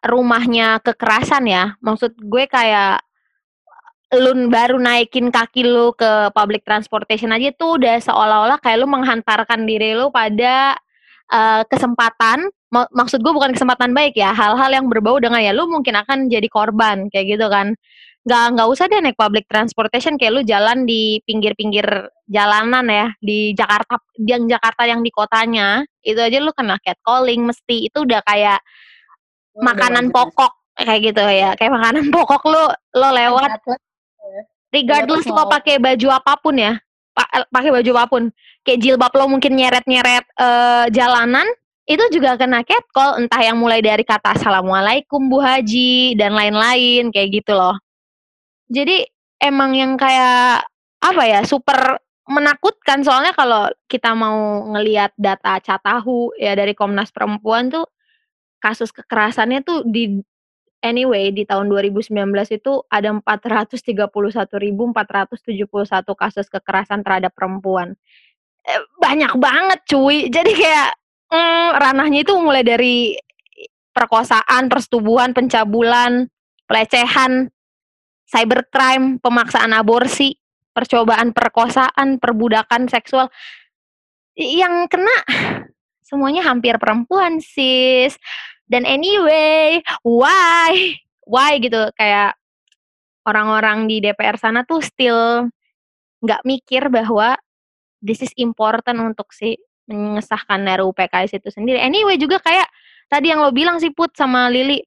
rumahnya 0.00 0.80
kekerasan 0.80 1.44
ya. 1.46 1.76
Maksud 1.84 2.16
gue 2.16 2.48
kayak 2.48 3.04
lu 4.10 4.50
baru 4.50 4.76
naikin 4.82 5.30
kaki 5.30 5.62
lu 5.62 5.94
ke 5.94 6.34
public 6.34 6.66
transportation 6.66 7.30
aja 7.30 7.54
tuh 7.54 7.78
udah 7.78 8.02
seolah-olah 8.02 8.58
kayak 8.58 8.82
lu 8.82 8.90
menghantarkan 8.90 9.62
diri 9.70 9.94
lu 9.94 10.10
pada 10.10 10.74
eh, 11.30 11.62
kesempatan 11.70 12.50
mak- 12.74 12.90
maksud 12.90 13.22
gue 13.22 13.30
bukan 13.30 13.54
kesempatan 13.54 13.94
baik 13.94 14.18
ya 14.18 14.34
hal-hal 14.34 14.70
yang 14.74 14.90
berbau 14.90 15.22
dengan 15.22 15.38
ya 15.38 15.54
lu 15.54 15.70
mungkin 15.70 15.94
akan 15.94 16.26
jadi 16.26 16.48
korban 16.50 17.06
kayak 17.14 17.38
gitu 17.38 17.46
kan 17.46 17.78
nggak 18.20 18.44
nggak 18.52 18.68
usah 18.68 18.84
deh 18.90 19.00
naik 19.00 19.16
public 19.16 19.48
transportation 19.48 20.18
kayak 20.20 20.32
lu 20.36 20.42
jalan 20.44 20.84
di 20.84 21.22
pinggir-pinggir 21.24 21.86
jalanan 22.28 22.84
ya 22.90 23.06
di 23.22 23.56
Jakarta 23.56 23.96
yang 24.20 24.44
Jakarta 24.44 24.84
yang 24.84 25.00
di 25.00 25.08
kotanya 25.08 25.86
itu 26.04 26.20
aja 26.20 26.36
lu 26.42 26.52
kena 26.52 26.76
catcalling 26.84 27.46
mesti 27.48 27.88
itu 27.88 28.04
udah 28.04 28.20
kayak 28.26 28.60
Oh, 29.50 29.66
makanan 29.66 30.08
ya. 30.08 30.12
pokok 30.14 30.52
kayak 30.78 31.00
gitu 31.10 31.24
ya 31.26 31.50
kayak 31.58 31.74
makanan 31.74 32.06
pokok 32.14 32.42
lu 32.46 32.62
lo 32.96 33.08
lewat 33.10 33.50
regardless 34.70 35.26
Regardless 35.26 35.36
lo 35.36 35.44
pakai 35.50 35.76
baju 35.78 36.08
apa 36.14 36.32
pun 36.38 36.54
ya 36.58 36.78
pa- 37.14 37.46
pakai 37.50 37.70
baju 37.74 37.90
apa 37.98 38.06
pun 38.08 38.22
kayak 38.62 38.80
jilbab 38.80 39.12
lo 39.14 39.26
mungkin 39.28 39.58
nyeret-nyeret 39.58 40.24
eh, 40.24 40.84
jalanan 40.94 41.46
itu 41.90 42.04
juga 42.14 42.38
kena 42.38 42.62
catcall 42.62 43.18
entah 43.18 43.42
yang 43.42 43.58
mulai 43.58 43.82
dari 43.82 44.06
kata 44.06 44.38
assalamualaikum 44.38 45.26
bu 45.26 45.42
haji 45.42 46.14
dan 46.14 46.38
lain-lain 46.38 47.10
kayak 47.10 47.42
gitu 47.42 47.50
loh. 47.50 47.74
Jadi 48.70 49.02
emang 49.42 49.74
yang 49.74 49.98
kayak 49.98 50.70
apa 51.02 51.22
ya 51.26 51.42
super 51.42 51.98
menakutkan 52.30 53.02
soalnya 53.02 53.34
kalau 53.34 53.66
kita 53.90 54.14
mau 54.14 54.70
ngelihat 54.70 55.10
data 55.18 55.58
Catahu 55.58 56.30
ya 56.38 56.54
dari 56.54 56.78
Komnas 56.78 57.10
Perempuan 57.10 57.74
tuh 57.74 57.90
kasus 58.62 58.94
kekerasannya 58.94 59.66
tuh 59.66 59.82
di 59.82 60.22
anyway 60.80 61.32
di 61.32 61.44
tahun 61.44 61.68
2019 61.68 62.12
itu 62.52 62.72
ada 62.88 63.12
431.471 63.12 64.10
kasus 66.16 66.46
kekerasan 66.48 67.00
terhadap 67.04 67.32
perempuan. 67.36 67.96
Eh, 68.64 68.82
banyak 69.00 69.32
banget 69.40 69.80
cuy. 69.88 70.28
Jadi 70.28 70.52
kayak 70.52 70.90
mm, 71.32 71.68
ranahnya 71.80 72.20
itu 72.24 72.36
mulai 72.36 72.60
dari 72.60 73.16
perkosaan, 73.96 74.68
persetubuhan, 74.68 75.32
pencabulan, 75.32 76.28
pelecehan, 76.68 77.48
cybercrime, 78.28 79.18
pemaksaan 79.18 79.74
aborsi, 79.74 80.38
percobaan 80.70 81.34
perkosaan, 81.34 82.22
perbudakan 82.22 82.86
seksual. 82.86 83.28
Yang 84.38 84.96
kena 84.96 85.16
semuanya 86.08 86.46
hampir 86.46 86.78
perempuan, 86.78 87.42
sis. 87.42 88.16
Dan 88.70 88.86
anyway, 88.86 89.82
why? 90.06 90.94
Why 91.26 91.58
gitu 91.58 91.90
kayak 91.98 92.38
orang-orang 93.26 93.90
di 93.90 93.98
DPR 93.98 94.38
sana 94.38 94.62
tuh 94.62 94.78
still 94.80 95.50
nggak 96.22 96.42
mikir 96.46 96.86
bahwa 96.86 97.34
this 97.98 98.22
is 98.22 98.32
important 98.38 98.96
untuk 99.02 99.34
si 99.34 99.58
mengesahkan 99.90 100.62
RUU 100.78 100.94
PKS 100.94 101.42
itu 101.42 101.50
sendiri. 101.50 101.82
Anyway 101.82 102.14
juga 102.14 102.38
kayak 102.38 102.70
tadi 103.10 103.34
yang 103.34 103.42
lo 103.42 103.50
bilang 103.50 103.82
sih 103.82 103.90
Put 103.90 104.14
sama 104.14 104.46
Lili, 104.46 104.78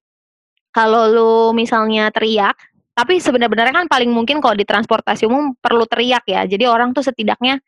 kalau 0.72 1.12
lo 1.12 1.34
misalnya 1.52 2.08
teriak, 2.08 2.56
tapi 2.96 3.20
sebenarnya 3.20 3.84
kan 3.84 3.92
paling 3.92 4.08
mungkin 4.08 4.40
kalau 4.40 4.56
di 4.56 4.64
transportasi 4.64 5.28
umum 5.28 5.60
perlu 5.60 5.84
teriak 5.84 6.24
ya. 6.24 6.48
Jadi 6.48 6.64
orang 6.64 6.96
tuh 6.96 7.04
setidaknya 7.04 7.60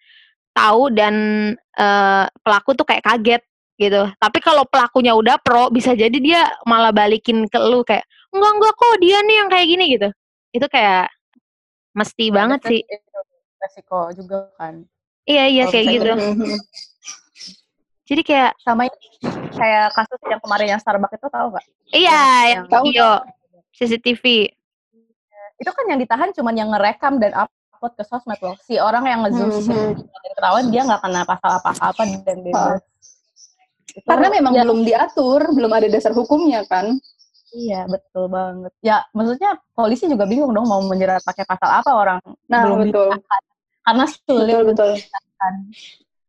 tahu 0.55 0.95
dan 0.95 1.15
eh, 1.59 2.25
pelaku 2.39 2.71
tuh 2.71 2.87
kayak 2.87 3.03
kaget 3.03 3.43
gitu. 3.75 4.07
Tapi 4.15 4.37
kalau 4.39 4.63
pelakunya 4.63 5.11
udah 5.11 5.35
pro, 5.37 5.67
bisa 5.67 5.91
jadi 5.91 6.15
dia 6.15 6.41
malah 6.63 6.89
balikin 6.89 7.45
ke 7.45 7.59
lu 7.59 7.81
kayak 7.81 8.03
enggak 8.29 8.51
enggak 8.53 8.73
kok 8.73 8.95
dia 8.97 9.17
nih 9.21 9.35
yang 9.37 9.49
kayak 9.49 9.67
gini 9.67 9.85
gitu. 9.91 10.09
Itu 10.51 10.67
kayak 10.67 11.11
mesti 11.91 12.25
banget 12.29 12.59
ada 12.59 12.69
sih. 12.69 12.81
resiko 13.55 14.13
juga 14.13 14.51
kan 14.55 14.83
Iya 15.23 15.43
iya 15.47 15.63
Kalau 15.63 15.73
kayak 15.73 15.85
gitu. 15.89 16.11
Jadi 18.05 18.21
kayak 18.21 18.51
sama 18.61 18.85
ini 18.85 19.07
kayak 19.51 19.89
kasus 19.91 20.19
yang 20.23 20.37
kemarin 20.37 20.67
yang 20.69 20.79
Starbucks 20.79 21.15
itu 21.15 21.27
tahu 21.27 21.47
nggak 21.49 21.65
iya 21.89 22.11
Yang- 22.13 22.53
yang 22.53 22.65
tahu. 22.69 22.83
video 22.83 23.07
CCTV. 23.71 24.25
itu 25.55 25.71
kan 25.71 25.85
yang 25.87 25.97
ditahan 25.97 26.29
cuma 26.29 26.51
yang 26.51 26.67
ngerekam 26.67 27.15
dan 27.15 27.31
upload 27.33 27.95
ke 27.95 28.03
sosmed 28.03 28.35
loh 28.37 28.53
si 28.61 28.75
orang 28.75 29.03
yang 29.03 29.23
ngezoom 29.23 29.47
Mhm. 29.47 29.55
CCTV 29.57 29.79
dan 30.03 30.31
ketahuan 30.33 30.65
dia 30.67 30.81
nggak 30.83 31.01
kena 31.01 31.21
pasal 31.23 31.51
apa-apa 31.55 32.01
dan 32.21 32.37
bebas 32.43 32.79
Karena 34.03 34.27
memang 34.27 34.51
ya, 34.51 34.63
belum 34.67 34.79
diatur, 34.83 35.41
belum 35.55 35.71
ada 35.71 35.87
dasar 35.87 36.11
hukumnya 36.11 36.67
kan. 36.67 36.91
iya 37.55 37.87
betul 37.87 38.27
banget 38.27 38.67
ya 38.83 38.99
maksudnya 39.15 39.55
polisi 39.71 40.11
juga 40.11 40.27
bingung 40.27 40.51
dong 40.51 40.67
mau 40.67 40.83
menjerat 40.83 41.23
pakai 41.23 41.47
pasal 41.47 41.71
apa 41.79 41.87
orang 41.95 42.19
Nah, 42.51 42.67
belum 42.67 42.77
betul. 42.83 43.15
ditahan 43.15 43.41
karena 43.85 44.05
sulit 44.11 44.51
Betul, 44.51 44.63
betul. 44.67 44.91
ditahan. 44.99 45.53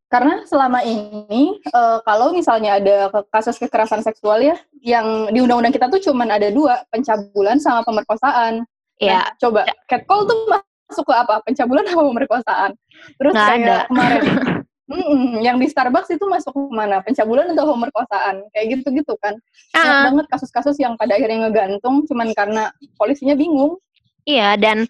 Karena 0.06 0.34
selama 0.46 0.86
ini 0.86 1.58
eh, 1.58 1.98
kalau 2.06 2.30
misalnya 2.30 2.78
ada 2.78 3.10
kasus 3.34 3.58
kekerasan 3.58 4.06
seksual 4.06 4.38
ya, 4.38 4.54
yang 4.78 5.26
di 5.34 5.42
undang-undang 5.42 5.74
kita 5.74 5.90
tuh 5.90 5.98
cuman 5.98 6.30
ada 6.30 6.46
dua, 6.54 6.86
pencabulan 6.94 7.58
sama 7.58 7.82
pemerkosaan. 7.82 8.62
Iya. 9.02 9.18
Nah, 9.18 9.26
coba 9.42 9.60
catcall 9.90 10.30
tuh 10.30 10.38
masuk 10.46 11.04
ke 11.10 11.14
apa? 11.16 11.42
Pencabulan 11.42 11.84
apa 11.90 12.02
pemerkosaan? 12.06 12.70
Terus 13.18 13.34
Nggak 13.34 13.48
kayak 13.50 13.66
ada. 13.66 13.76
kemarin 13.90 14.22
Mm-mm, 14.86 15.42
yang 15.42 15.58
di 15.58 15.66
Starbucks 15.66 16.14
itu 16.14 16.22
masuk 16.30 16.54
ke 16.54 16.62
mana? 16.70 17.02
Pencabulan 17.02 17.50
atau 17.50 17.74
pemerkosaan? 17.74 18.46
Kayak 18.54 18.66
gitu-gitu 18.78 19.18
kan. 19.18 19.34
Banyak 19.74 19.82
Ah, 19.90 20.02
banget 20.10 20.26
kasus-kasus 20.30 20.78
yang 20.78 20.94
pada 20.94 21.18
akhirnya 21.18 21.46
ngegantung 21.46 22.06
cuman 22.06 22.30
karena 22.32 22.70
polisinya 22.94 23.34
bingung. 23.34 23.78
iya 24.22 24.54
dan 24.54 24.86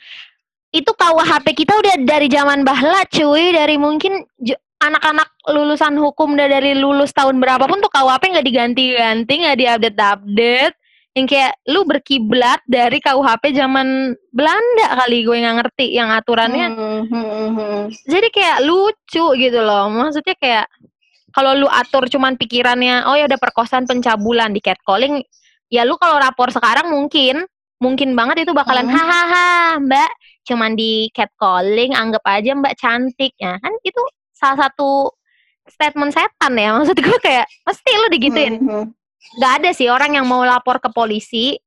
itu 0.73 0.89
KUHP 0.89 1.53
kita 1.55 1.77
udah 1.77 1.95
dari 2.05 2.29
zaman 2.29 2.65
bahla 2.65 3.05
cuy 3.09 3.53
dari 3.53 3.77
mungkin 3.77 4.25
anak-anak 4.77 5.29
lulusan 5.49 5.97
hukum 5.97 6.37
udah 6.37 6.49
dari 6.49 6.73
lulus 6.73 7.13
tahun 7.13 7.37
berapapun 7.37 7.81
tuh 7.81 7.89
KUHP 7.89 8.33
nggak 8.33 8.47
diganti-ganti 8.47 9.33
nggak 9.45 9.57
diupdate-update 9.57 10.77
yang 11.17 11.25
kayak 11.25 11.57
lu 11.73 11.89
berkiblat 11.89 12.61
dari 12.69 13.01
KUHP 13.01 13.57
zaman 13.57 14.13
Belanda 14.29 14.87
kali 15.01 15.25
gue 15.25 15.37
nggak 15.41 15.57
ngerti 15.65 15.87
yang 15.97 16.13
aturannya 16.13 16.69
Hmm, 16.69 17.03
hmm, 17.09 17.25
hmm, 17.25 17.51
hmm. 17.57 17.83
jadi 18.05 18.29
kayak 18.29 18.59
lucu 18.69 19.25
gitu 19.41 19.61
loh 19.65 19.89
maksudnya 19.89 20.37
kayak 20.37 20.69
kalau 21.33 21.57
lu 21.57 21.65
atur 21.73 22.05
cuman 22.13 22.37
pikirannya 22.37 23.09
oh 23.09 23.17
ya 23.17 23.25
udah 23.25 23.41
perkosaan 23.41 23.89
pencabulan 23.89 24.53
di 24.53 24.61
catcalling 24.61 25.25
ya 25.73 25.89
lu 25.89 25.97
kalau 25.97 26.21
rapor 26.21 26.53
sekarang 26.53 26.93
mungkin 26.93 27.49
mungkin 27.81 28.13
banget 28.13 28.45
itu 28.45 28.53
bakalan 28.53 28.85
Hmm. 28.85 28.97
hahaha 28.97 29.81
mbak 29.81 30.11
cuman 30.45 30.77
di 30.77 31.09
catcalling 31.17 31.97
anggap 31.97 32.25
aja 32.29 32.53
mbak 32.53 32.77
cantik 32.77 33.33
ya 33.41 33.57
kan 33.57 33.73
itu 33.81 34.01
salah 34.37 34.69
satu 34.69 35.17
statement 35.65 36.13
setan 36.13 36.61
ya 36.61 36.73
maksud 36.77 36.97
gue 37.01 37.19
kayak 37.25 37.49
mesti 37.65 37.91
lu 37.97 38.09
digituin 38.13 38.55
Hmm, 38.61 38.69
hmm. 38.69 38.87
Nggak 39.35 39.53
ada 39.63 39.71
sih 39.75 39.91
orang 39.91 40.15
yang 40.15 40.27
mau 40.27 40.47
lapor 40.47 40.79
ke 40.79 40.89
polisi 40.95 41.59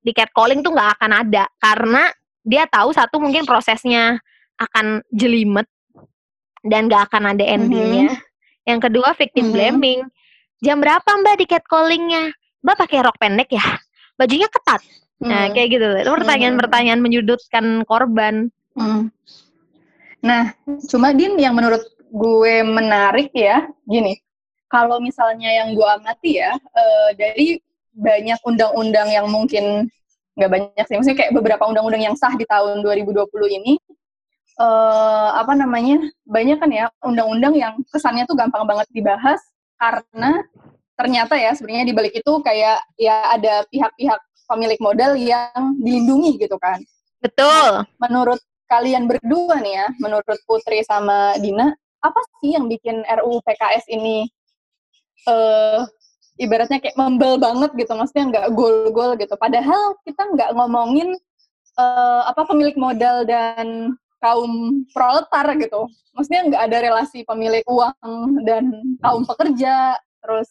di 0.00 0.10
catcalling 0.14 0.62
tuh 0.62 0.72
nggak 0.72 0.90
akan 0.96 1.10
ada 1.26 1.44
karena 1.58 2.08
dia 2.40 2.64
tahu 2.64 2.94
satu 2.94 3.20
mungkin 3.20 3.44
prosesnya 3.44 4.16
akan 4.56 5.04
jelimet 5.10 5.68
dan 6.64 6.88
nggak 6.88 7.08
akan 7.10 7.36
ada 7.36 7.44
endingnya. 7.44 8.20
Yang 8.68 8.88
kedua 8.88 9.16
victim 9.16 9.50
Mhm. 9.50 9.54
blaming. 9.56 10.00
Jam 10.60 10.76
berapa 10.76 11.08
mbak 11.08 11.40
di 11.40 11.46
catcallingnya? 11.48 12.32
Mbak 12.60 12.76
pakai 12.76 12.98
rok 13.00 13.16
pendek 13.16 13.48
ya? 13.56 13.64
Bajunya 14.20 14.48
ketat. 14.52 14.84
Nah 15.20 15.48
Hmm. 15.48 15.52
kayak 15.56 15.68
gitu. 15.72 15.88
Itu 16.00 16.10
pertanyaan-pertanyaan 16.12 17.00
menyudutkan 17.00 17.84
korban. 17.88 18.52
Hmm. 18.76 19.08
Nah, 20.20 20.52
cuma 20.92 21.16
Din 21.16 21.40
yang 21.40 21.56
menurut 21.56 21.80
gue 22.12 22.54
menarik 22.60 23.32
ya, 23.32 23.64
gini. 23.88 24.20
Kalau 24.70 25.02
misalnya 25.02 25.50
yang 25.50 25.74
gue 25.74 25.82
amati 25.82 26.38
ya, 26.38 26.54
eh, 26.54 27.10
dari 27.18 27.58
banyak 27.90 28.38
undang-undang 28.46 29.10
yang 29.10 29.26
mungkin 29.26 29.90
nggak 30.38 30.50
banyak 30.50 30.84
sih, 30.86 30.94
maksudnya 30.94 31.18
kayak 31.26 31.34
beberapa 31.34 31.66
undang-undang 31.66 32.06
yang 32.06 32.14
sah 32.14 32.32
di 32.38 32.46
tahun 32.46 32.86
2020 32.86 33.50
ini, 33.50 33.74
eh, 34.62 35.28
apa 35.34 35.52
namanya, 35.58 35.98
banyak 36.22 36.58
kan 36.62 36.70
ya 36.70 36.86
undang-undang 37.02 37.54
yang 37.58 37.74
kesannya 37.90 38.24
tuh 38.30 38.38
gampang 38.38 38.62
banget 38.62 38.86
dibahas 38.94 39.42
karena 39.74 40.38
ternyata 40.94 41.34
ya 41.34 41.50
sebenarnya 41.56 41.86
di 41.90 41.94
balik 41.96 42.14
itu 42.14 42.32
kayak 42.44 42.78
ya 43.00 43.32
ada 43.32 43.64
pihak-pihak 43.72 44.20
pemilik 44.44 44.80
modal 44.84 45.16
yang 45.16 45.80
dilindungi 45.80 46.36
gitu 46.36 46.60
kan 46.60 46.76
Betul. 47.24 47.88
menurut 47.96 48.40
kalian 48.70 49.10
berdua 49.10 49.58
nih 49.58 49.74
ya, 49.82 49.86
menurut 49.98 50.38
Putri 50.46 50.86
sama 50.86 51.34
Dina, 51.42 51.74
apa 52.00 52.20
sih 52.38 52.54
yang 52.54 52.70
bikin 52.70 53.02
RUU 53.02 53.42
PKS 53.42 53.90
ini 53.90 54.30
eh 55.28 55.80
ibaratnya 56.40 56.80
kayak 56.80 56.96
membel 56.96 57.36
banget 57.36 57.70
gitu, 57.76 57.92
maksudnya 57.92 58.24
nggak 58.32 58.46
gol-gol 58.56 59.16
gitu. 59.20 59.34
Padahal 59.36 59.96
kita 60.06 60.22
nggak 60.32 60.50
ngomongin 60.56 61.16
eh 61.80 62.22
apa 62.28 62.42
pemilik 62.48 62.76
modal 62.76 63.24
dan 63.28 63.96
kaum 64.20 64.84
proletar 64.92 65.46
gitu. 65.56 65.88
Maksudnya 66.16 66.40
nggak 66.48 66.62
ada 66.70 66.78
relasi 66.84 67.24
pemilik 67.24 67.64
uang 67.68 68.44
dan 68.44 68.64
kaum 69.00 69.24
pekerja, 69.24 69.96
terus 70.20 70.48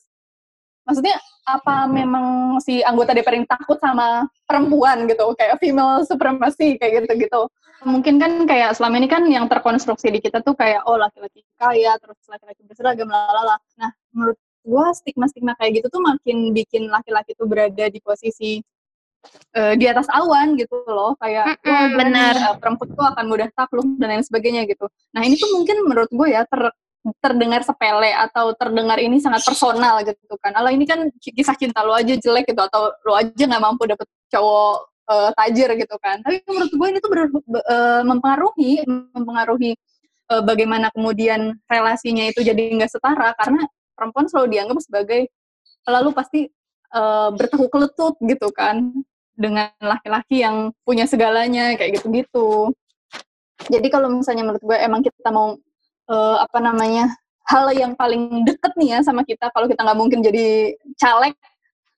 maksudnya 0.89 1.21
apa 1.45 1.85
memang 1.85 2.57
si 2.65 2.81
anggota 2.81 3.13
DPR 3.13 3.38
ini 3.38 3.45
takut 3.45 3.77
sama 3.77 4.25
perempuan 4.49 5.05
gitu 5.05 5.38
kayak 5.38 5.61
female 5.61 6.01
supremacy 6.01 6.81
kayak 6.81 7.05
gitu-gitu 7.05 7.45
mungkin 7.85 8.17
kan 8.17 8.49
kayak 8.49 8.73
selama 8.73 8.97
ini 8.97 9.05
kan 9.05 9.21
yang 9.29 9.45
terkonstruksi 9.45 10.09
di 10.09 10.17
kita 10.17 10.41
tuh 10.41 10.57
kayak 10.57 10.81
oh 10.89 10.97
laki-laki 10.97 11.45
kaya 11.61 11.93
terus 12.01 12.17
laki-laki 12.25 12.65
berseragam 12.65 13.05
lalala 13.05 13.61
nah 13.77 13.93
menurut 14.11 14.38
gua 14.69 14.93
stigma-stigma 14.93 15.57
kayak 15.57 15.81
gitu 15.81 15.88
tuh 15.89 16.01
makin 16.05 16.53
bikin 16.53 16.85
laki-laki 16.85 17.33
tuh 17.33 17.49
berada 17.49 17.89
di 17.89 17.99
posisi 17.99 18.61
eh, 19.57 19.73
di 19.75 19.85
atas 19.89 20.05
awan 20.13 20.53
gitu 20.55 20.85
loh 20.85 21.17
kayak 21.17 21.57
wah 21.65 21.89
gimana 21.89 21.97
benar. 21.97 22.33
eh, 22.38 22.55
perempuan 22.61 22.89
tuh 22.93 23.05
akan 23.09 23.25
mudah 23.25 23.47
takluk 23.57 23.85
dan 23.97 24.07
lain 24.13 24.23
sebagainya 24.23 24.63
gitu 24.69 24.85
nah 25.11 25.25
ini 25.25 25.35
tuh 25.35 25.49
mungkin 25.57 25.81
menurut 25.89 26.09
gue 26.13 26.27
ya 26.29 26.45
ter 26.45 26.69
terdengar 27.23 27.63
sepele 27.63 28.11
atau 28.11 28.51
terdengar 28.59 28.99
ini 28.99 29.23
sangat 29.23 29.39
personal 29.47 30.03
gitu 30.03 30.35
kan. 30.43 30.51
Kalau 30.51 30.67
ini 30.67 30.83
kan 30.83 31.07
kisah 31.15 31.55
cinta 31.55 31.79
lo 31.79 31.95
aja 31.95 32.12
jelek 32.12 32.51
gitu 32.51 32.60
atau 32.60 32.91
lo 33.08 33.15
aja 33.15 33.39
nggak 33.39 33.63
mampu 33.63 33.88
dapet 33.88 34.03
cowok 34.27 34.75
eh, 35.08 35.29
tajir 35.32 35.69
gitu 35.79 35.95
kan. 36.03 36.19
Tapi 36.19 36.43
menurut 36.43 36.71
gue 36.75 36.88
ini 36.91 36.99
tuh 36.99 37.10
ber- 37.10 37.32
be- 37.32 37.65
eh, 37.65 38.01
mempengaruhi 38.03 38.71
mempengaruhi 39.15 39.71
eh, 40.27 40.41
bagaimana 40.43 40.91
kemudian 40.91 41.55
relasinya 41.71 42.27
itu 42.27 42.43
jadi 42.43 42.60
nggak 42.75 42.91
setara 42.91 43.32
karena 43.39 43.63
perempuan 43.99 44.31
selalu 44.31 44.55
dianggap 44.55 44.79
sebagai 44.79 45.27
lalu 45.83 46.09
pasti 46.15 46.41
eh, 46.95 47.29
berteku 47.35 47.67
keletut 47.67 48.15
gitu 48.23 48.47
kan 48.55 48.95
dengan 49.35 49.71
laki-laki 49.83 50.43
yang 50.43 50.71
punya 50.88 51.03
segalanya 51.03 51.75
kayak 51.75 51.99
gitu-gitu. 51.99 52.71
Jadi 53.67 53.88
kalau 53.91 54.07
misalnya 54.07 54.47
menurut 54.47 54.63
gue 54.63 54.77
emang 54.79 55.03
kita 55.03 55.31
mau 55.35 55.59
eh, 56.07 56.38
apa 56.39 56.59
namanya 56.63 57.12
hal 57.49 57.73
yang 57.73 57.97
paling 57.97 58.45
deket 58.45 58.71
nih 58.77 58.95
ya 58.95 58.99
sama 59.01 59.25
kita 59.25 59.49
kalau 59.51 59.65
kita 59.65 59.81
nggak 59.81 59.99
mungkin 59.99 60.19
jadi 60.21 60.77
caleg 61.01 61.33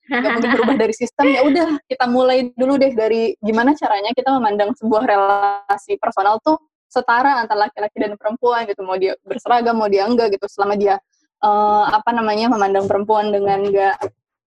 nggak 0.08 0.32
mungkin 0.32 0.52
berubah 0.56 0.76
dari 0.80 0.96
sistem 0.96 1.28
ya 1.32 1.44
udah 1.44 1.68
kita 1.88 2.06
mulai 2.08 2.52
dulu 2.56 2.80
deh 2.80 2.92
dari 2.96 3.36
gimana 3.44 3.76
caranya 3.76 4.12
kita 4.16 4.32
memandang 4.32 4.72
sebuah 4.80 5.04
relasi 5.08 6.00
personal 6.00 6.40
tuh 6.44 6.60
setara 6.92 7.40
antara 7.40 7.68
laki-laki 7.68 7.96
dan 7.96 8.20
perempuan 8.20 8.68
gitu 8.68 8.84
mau 8.84 9.00
dia 9.00 9.16
berseragam 9.24 9.76
mau 9.80 9.88
dia 9.88 10.04
enggak 10.04 10.36
gitu 10.36 10.48
selama 10.52 10.76
dia 10.76 11.00
eh, 11.42 11.86
apa 11.90 12.10
namanya 12.14 12.48
memandang 12.50 12.86
perempuan 12.86 13.30
dengan 13.30 13.66
enggak 13.66 13.98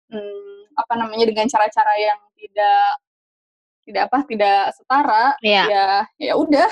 hmm, 0.09 0.75
apa 0.79 0.95
namanya 0.95 1.27
dengan 1.27 1.47
cara-cara 1.47 1.95
yang 1.99 2.19
tidak 2.39 2.87
tidak 3.85 4.03
apa 4.09 4.19
tidak 4.25 4.61
setara 4.73 5.25
Iya. 5.45 5.65
ya 5.69 5.89
ya 6.19 6.33
udah 6.35 6.69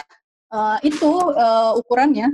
eh, 0.52 0.76
itu 0.86 1.10
eh, 1.34 1.70
ukurannya 1.78 2.28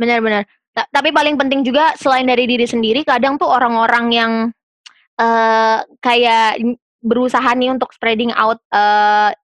Benar-benar. 0.00 0.48
Ta- 0.72 0.88
Tapi 0.88 1.12
paling 1.12 1.36
penting 1.36 1.60
juga 1.60 1.92
selain 1.92 2.24
dari 2.24 2.48
diri 2.48 2.64
sendiri, 2.64 3.04
kadang 3.04 3.36
tuh 3.36 3.44
orang-orang 3.44 4.06
yang 4.08 4.32
eh 5.20 5.78
kayak 6.00 6.56
berusaha 7.04 7.44
nih 7.52 7.68
untuk 7.68 7.92
spreading 7.92 8.32
out 8.32 8.56
eh 8.72 9.36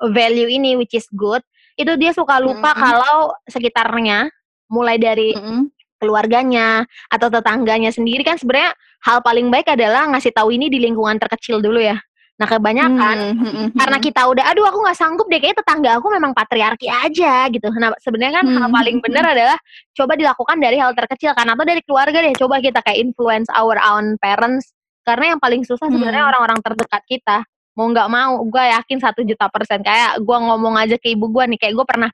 value 0.00 0.48
ini, 0.48 0.80
which 0.80 0.96
is 0.96 1.04
good, 1.12 1.44
itu 1.76 1.92
dia 2.00 2.16
suka 2.16 2.40
lupa 2.40 2.72
Mm-mm. 2.72 2.80
kalau 2.80 3.36
sekitarnya, 3.52 4.32
mulai 4.72 4.96
dari 4.96 5.36
Mm-mm. 5.36 5.68
Keluarganya 5.98 6.86
atau 7.12 7.28
tetangganya 7.28 7.90
sendiri 7.92 8.22
kan 8.24 8.38
sebenarnya 8.38 8.72
hal 9.04 9.22
paling 9.22 9.50
baik 9.50 9.68
adalah 9.70 10.06
ngasih 10.14 10.32
tahu 10.34 10.54
ini 10.54 10.70
di 10.70 10.78
lingkungan 10.82 11.18
terkecil 11.18 11.58
dulu 11.62 11.78
ya. 11.82 11.98
Nah 12.38 12.46
kebanyakan 12.46 13.16
Hmm, 13.18 13.34
hmm, 13.34 13.50
hmm, 13.50 13.68
karena 13.74 13.98
hmm. 13.98 14.06
kita 14.06 14.22
udah 14.30 14.44
aduh 14.54 14.64
aku 14.70 14.78
nggak 14.86 14.94
sanggup 14.94 15.26
deh 15.26 15.42
kayaknya 15.42 15.58
tetangga 15.58 15.90
aku 15.98 16.06
memang 16.06 16.30
patriarki 16.30 16.86
aja 16.86 17.50
gitu 17.50 17.66
nah 17.74 17.90
sebenarnya 17.98 18.38
kan 18.38 18.46
hal 18.46 18.68
Hmm, 18.70 18.76
paling 18.78 18.96
hmm, 19.02 19.04
benar 19.10 19.24
adalah 19.34 19.58
coba 19.90 20.14
dilakukan 20.14 20.56
dari 20.62 20.78
hal 20.78 20.94
terkecil 20.94 21.34
kan 21.34 21.50
atau 21.50 21.66
dari 21.66 21.82
keluarga 21.82 22.22
deh 22.22 22.30
coba 22.38 22.62
kita 22.62 22.78
kayak 22.86 23.10
influence 23.10 23.50
our 23.58 23.74
own 23.90 24.14
parents 24.22 24.70
karena 25.02 25.34
yang 25.34 25.40
paling 25.42 25.66
susah 25.66 25.90
sebenarnya 25.90 26.22
Hmm. 26.22 26.30
orang-orang 26.30 26.58
terdekat 26.62 27.02
kita 27.10 27.38
mau 27.74 27.90
nggak 27.90 28.06
mau 28.06 28.38
gue 28.46 28.64
yakin 28.70 28.98
satu 29.02 29.20
juta 29.26 29.46
persen 29.50 29.82
kayak 29.82 30.22
gue 30.22 30.38
ngomong 30.38 30.78
aja 30.78 30.94
ke 30.94 31.18
ibu 31.18 31.26
gue 31.34 31.44
nih 31.54 31.58
kayak 31.58 31.74
gue 31.74 31.86
pernah 31.90 32.10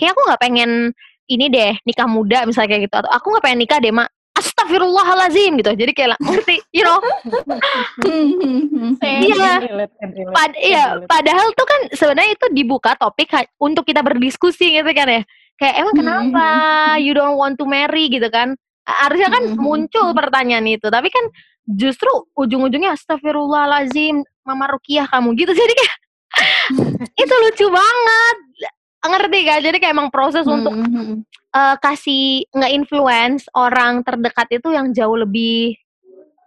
kayak 0.00 0.16
aku 0.16 0.20
nggak 0.32 0.40
pengen 0.40 0.70
ini 1.28 1.46
deh 1.52 1.76
nikah 1.84 2.08
muda 2.08 2.48
misalnya 2.48 2.74
kayak 2.76 2.82
gitu. 2.88 2.94
Atau 2.98 3.10
aku 3.12 3.26
nggak 3.36 3.44
pengen 3.44 3.60
nikah 3.62 3.78
deh 3.78 3.92
mak. 3.92 4.08
Astagfirullahalazim 4.38 5.58
gitu. 5.58 5.72
Jadi 5.74 5.92
kayak 5.92 6.18
ngerti 6.22 6.62
you 6.70 6.86
know? 6.86 7.02
Hmm, 7.98 8.28
hmm, 8.38 8.60
hmm, 8.70 8.90
Iya. 9.02 9.52
relate, 9.66 9.92
Pad 10.30 10.52
iya, 10.62 10.94
padahal 11.10 11.50
tuh 11.58 11.66
kan 11.66 11.80
sebenarnya 11.90 12.38
itu 12.38 12.46
dibuka 12.54 12.94
topik 12.94 13.34
untuk 13.58 13.82
kita 13.82 13.98
berdiskusi 13.98 14.78
gitu 14.78 14.90
kan 14.94 15.10
ya. 15.10 15.22
Kayak 15.58 15.74
emang 15.82 15.94
Hmm, 15.94 16.00
kenapa? 16.06 16.46
You 17.02 17.18
don't 17.18 17.34
want 17.34 17.58
to 17.58 17.66
marry 17.66 18.06
gitu 18.06 18.30
kan? 18.30 18.54
Harusnya 18.86 19.28
kan 19.28 19.42
Hmm, 19.52 19.58
muncul 19.58 20.14
pertanyaan 20.14 20.64
itu, 20.70 20.86
tapi 20.86 21.10
kan 21.10 21.24
justru 21.66 22.08
ujung-ujungnya 22.38 22.94
astagfirullahalazim, 22.94 24.22
Mama 24.46 24.70
Rukiah 24.70 25.10
kamu 25.10 25.34
gitu. 25.34 25.50
Jadi 25.60 25.72
kayak 25.74 25.96
itu 27.18 27.34
lucu 27.42 27.66
banget. 27.68 28.36
Ngerti 28.98 29.40
kan? 29.46 29.58
Jadi 29.62 29.76
kayak 29.78 29.94
emang 29.94 30.10
proses 30.10 30.42
hmm, 30.42 30.54
untuk 30.58 30.74
eh, 31.54 31.76
kasih 31.78 32.46
nge-influence 32.50 33.46
orang 33.54 34.02
terdekat 34.02 34.48
itu 34.58 34.74
yang 34.74 34.90
jauh 34.90 35.14
lebih 35.14 35.78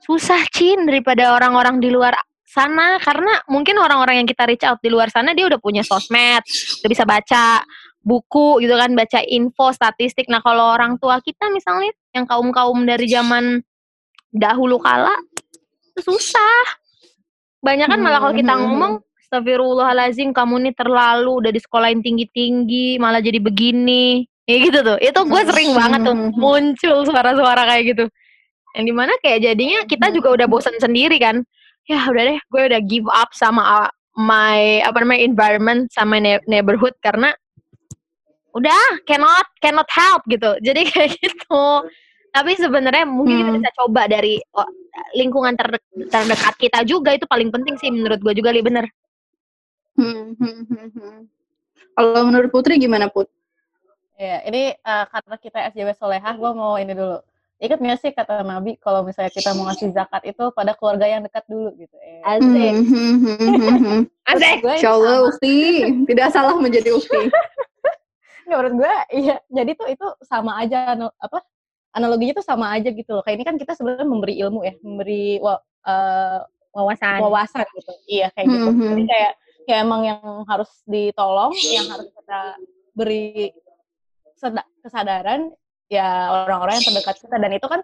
susah 0.03 0.41
Cin 0.49 0.89
daripada 0.89 1.37
orang-orang 1.37 1.79
di 1.79 1.93
luar 1.93 2.17
sana 2.51 2.99
karena 2.99 3.39
mungkin 3.47 3.79
orang-orang 3.79 4.19
yang 4.19 4.27
kita 4.27 4.43
reach 4.43 4.67
out 4.67 4.83
di 4.83 4.91
luar 4.91 5.07
sana 5.07 5.31
dia 5.31 5.47
udah 5.47 5.61
punya 5.61 5.87
sosmed, 5.87 6.43
udah 6.83 6.89
bisa 6.91 7.07
baca 7.07 7.63
buku 8.03 8.59
gitu 8.65 8.75
kan, 8.75 8.91
baca 8.91 9.23
info, 9.23 9.71
statistik. 9.71 10.27
Nah, 10.27 10.43
kalau 10.43 10.75
orang 10.75 10.99
tua 10.99 11.21
kita 11.23 11.47
misalnya 11.53 11.95
yang 12.11 12.27
kaum-kaum 12.27 12.83
dari 12.83 13.07
zaman 13.07 13.63
dahulu 14.33 14.81
kala 14.81 15.15
susah. 15.95 16.81
Banyak 17.61 17.87
kan 17.87 17.99
malah 18.01 18.19
kalau 18.19 18.33
kita 18.33 18.53
hmm, 18.57 18.63
ngomong 18.67 18.93
Astagfirullahalazim 19.31 20.35
kamu 20.35 20.67
nih 20.67 20.75
terlalu 20.75 21.39
udah 21.39 21.51
di 21.55 21.63
sekolahin 21.63 22.03
tinggi-tinggi 22.03 22.99
malah 22.99 23.23
jadi 23.23 23.39
begini. 23.39 24.27
Ya 24.43 24.59
gitu 24.59 24.83
tuh. 24.83 24.99
Itu 24.99 25.23
gue 25.23 25.41
sering 25.47 25.71
banget 25.71 26.03
tuh 26.03 26.15
muncul 26.35 27.07
suara-suara 27.07 27.63
kayak 27.63 27.95
gitu. 27.95 28.05
Yang 28.75 28.85
di 28.91 28.93
mana 28.93 29.15
kayak 29.23 29.39
jadinya 29.39 29.79
kita 29.87 30.11
juga 30.11 30.35
udah 30.35 30.47
bosan 30.51 30.75
sendiri 30.83 31.15
kan. 31.15 31.47
ya 31.87 31.97
udah 32.05 32.23
deh 32.27 32.39
gue 32.45 32.61
udah 32.69 32.81
give 32.85 33.09
up 33.09 33.33
sama 33.33 33.63
uh, 33.65 33.89
my 34.13 34.85
apa 34.85 35.01
namanya 35.01 35.25
environment 35.25 35.89
sama 35.89 36.21
ne- 36.21 36.43
neighborhood 36.45 36.93
karena 37.01 37.33
udah 38.53 39.01
cannot 39.09 39.49
cannot 39.57 39.89
help 39.89 40.21
gitu 40.29 40.61
jadi 40.61 40.85
kayak 40.93 41.17
gitu 41.17 41.81
tapi 42.31 42.53
sebenarnya 42.53 43.09
mungkin 43.09 43.33
kita 43.33 43.49
Hmm. 43.49 43.57
bisa 43.59 43.69
coba 43.81 44.05
dari 44.05 44.37
oh, 44.53 44.69
lingkungan 45.17 45.57
terde- 45.57 45.81
terdekat 46.05 46.53
kita 46.61 46.79
juga 46.85 47.17
itu 47.17 47.25
paling 47.25 47.49
penting 47.49 47.75
sih 47.81 47.89
menurut 47.89 48.21
gue 48.21 48.33
juga 48.37 48.53
li 48.53 48.61
bener 48.61 48.85
Hmm, 49.97 50.33
hmm, 50.39 50.61
hmm, 50.67 50.87
hmm. 50.95 51.19
Kalau 51.97 52.21
menurut 52.27 52.49
Putri 52.49 52.79
gimana 52.79 53.11
Put? 53.11 53.27
Ya, 54.15 54.45
ini 54.45 54.77
eh, 54.77 55.05
karena 55.09 55.35
kita 55.41 55.59
SJW 55.73 55.97
Solehah, 55.97 56.33
gue 56.37 56.51
mau 56.53 56.77
ini 56.77 56.93
dulu. 56.93 57.19
Ingat 57.61 57.77
nggak 57.77 57.99
sih 58.01 58.11
kata 58.13 58.41
Nabi 58.41 58.73
kalau 58.81 59.05
misalnya 59.05 59.29
kita 59.29 59.53
mau 59.53 59.69
ngasih 59.69 59.93
zakat 59.93 60.25
itu 60.25 60.49
pada 60.49 60.73
keluarga 60.73 61.05
yang 61.05 61.21
dekat 61.21 61.45
dulu 61.45 61.69
gitu. 61.77 61.93
Eh, 62.01 62.21
asik 62.25 62.73
Hmm, 62.73 62.85
hmm, 62.89 63.15
hmm, 63.21 63.37
hmm, 63.37 63.77
hmm. 63.77 64.01
asik 64.33 64.55
gue 64.65 64.73
Insya 64.81 64.91
Allah 64.97 65.17
Ukti 65.29 65.57
tidak 66.09 66.27
salah 66.33 66.57
menjadi 66.57 66.89
Ukti. 66.97 67.21
menurut 68.51 68.73
gue 68.83 68.93
iya 69.15 69.39
jadi 69.47 69.71
tuh 69.79 69.87
itu 69.87 70.05
sama 70.27 70.59
aja 70.59 70.97
apa 71.21 71.39
analoginya 71.95 72.41
tuh 72.41 72.45
sama 72.45 72.73
aja 72.75 72.91
gitu 72.91 73.15
loh 73.15 73.23
kayak 73.23 73.39
ini 73.39 73.45
kan 73.47 73.55
kita 73.55 73.77
sebenarnya 73.79 74.03
memberi 74.03 74.35
ilmu 74.43 74.59
ya 74.67 74.73
memberi 74.83 75.39
wa- 75.39 75.61
eh, 75.87 76.39
wawasan 76.75 77.19
wawasan 77.23 77.63
gitu 77.79 77.93
iya 78.11 78.27
kayak 78.35 78.47
gitu 78.51 78.69
jadi 78.91 79.03
kayak 79.07 79.31
kayak 79.67 79.79
emang 79.85 80.01
yang 80.05 80.21
harus 80.49 80.69
ditolong 80.89 81.53
yang 81.71 81.87
harus 81.89 82.09
kita 82.11 82.41
beri 82.91 83.53
kesadaran 84.81 85.53
ya 85.91 86.31
orang-orang 86.47 86.79
yang 86.81 86.85
terdekat 86.91 87.15
kita. 87.21 87.35
Dan 87.37 87.51
itu 87.53 87.67
kan 87.67 87.81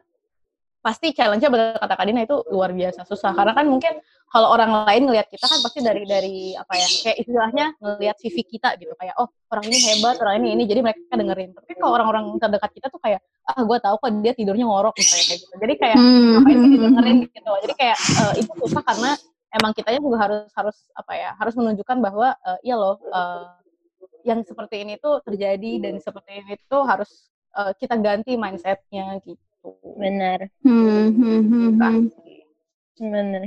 pasti 0.78 1.12
challenge-nya 1.12 1.52
bener 1.52 1.68
kata 1.76 1.96
Kadina 2.00 2.24
itu 2.24 2.40
luar 2.48 2.72
biasa 2.72 3.04
susah. 3.04 3.36
Karena 3.36 3.52
kan 3.52 3.68
mungkin 3.68 4.00
kalau 4.28 4.52
orang 4.56 4.88
lain 4.88 5.08
ngelihat 5.08 5.28
kita 5.32 5.48
kan 5.48 5.60
pasti 5.64 5.80
dari 5.84 6.04
dari 6.08 6.56
apa 6.56 6.74
ya 6.76 6.88
kayak 6.88 7.18
istilahnya 7.24 7.66
ngelihat 7.80 8.16
CV 8.20 8.36
kita 8.48 8.76
gitu. 8.80 8.96
Kayak 8.96 9.16
oh 9.20 9.28
orang 9.52 9.66
ini 9.68 9.78
hebat 9.84 10.16
orang 10.24 10.36
ini 10.44 10.48
ini. 10.56 10.64
Jadi 10.64 10.80
mereka 10.80 11.14
dengerin. 11.14 11.52
Tapi 11.56 11.72
kalau 11.76 11.94
orang-orang 12.00 12.24
terdekat 12.40 12.72
kita 12.72 12.88
tuh 12.88 13.00
kayak 13.04 13.20
ah 13.48 13.62
gue 13.64 13.78
tahu 13.80 13.96
kok 14.00 14.12
dia 14.24 14.34
tidurnya 14.36 14.66
ngorok 14.68 14.96
misalnya 14.96 15.26
kayak 15.28 15.40
gitu. 15.44 15.56
Jadi 15.60 15.74
kayak 15.76 15.96
Hmm, 15.98 16.28
ngapain 16.40 16.58
sih 16.58 16.70
didengerin? 16.72 17.18
Gitu. 17.28 17.52
Jadi 17.68 17.74
kayak 17.76 17.98
eh, 18.00 18.34
itu 18.40 18.52
susah 18.64 18.82
karena 18.84 19.12
emang 19.54 19.72
kitanya 19.72 20.00
juga 20.04 20.18
harus 20.20 20.50
harus 20.54 20.78
apa 20.94 21.14
ya 21.16 21.32
harus 21.40 21.54
menunjukkan 21.56 21.98
bahwa 22.04 22.36
eh, 22.36 22.60
iya 22.68 22.76
loh 22.76 23.00
eh, 23.00 23.46
yang 24.28 24.44
seperti 24.44 24.84
ini 24.84 25.00
tuh 25.00 25.24
terjadi 25.24 25.72
dan 25.88 26.00
seperti 26.04 26.44
ini 26.44 26.60
tuh 26.68 26.84
harus 26.84 27.32
eh, 27.56 27.72
kita 27.80 27.96
ganti 28.00 28.36
mindsetnya 28.36 29.20
gitu 29.24 29.76
bener 29.96 30.52
hmm, 30.64 31.08
hmm, 31.16 31.42
hmm, 31.44 31.70
hmm. 31.80 32.04
bener 33.00 33.44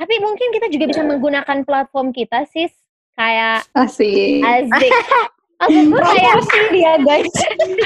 tapi 0.00 0.14
mungkin 0.16 0.48
kita 0.54 0.72
juga 0.72 0.84
bisa 0.88 1.02
menggunakan 1.04 1.60
platform 1.66 2.14
kita 2.16 2.48
sis 2.48 2.72
kayak 3.20 3.68
Asik. 3.76 4.40
Azik. 4.40 4.92
Maksud 5.60 5.92
gue 5.92 6.00
kayak 6.00 6.40
dia 6.72 6.92
guys. 7.04 7.28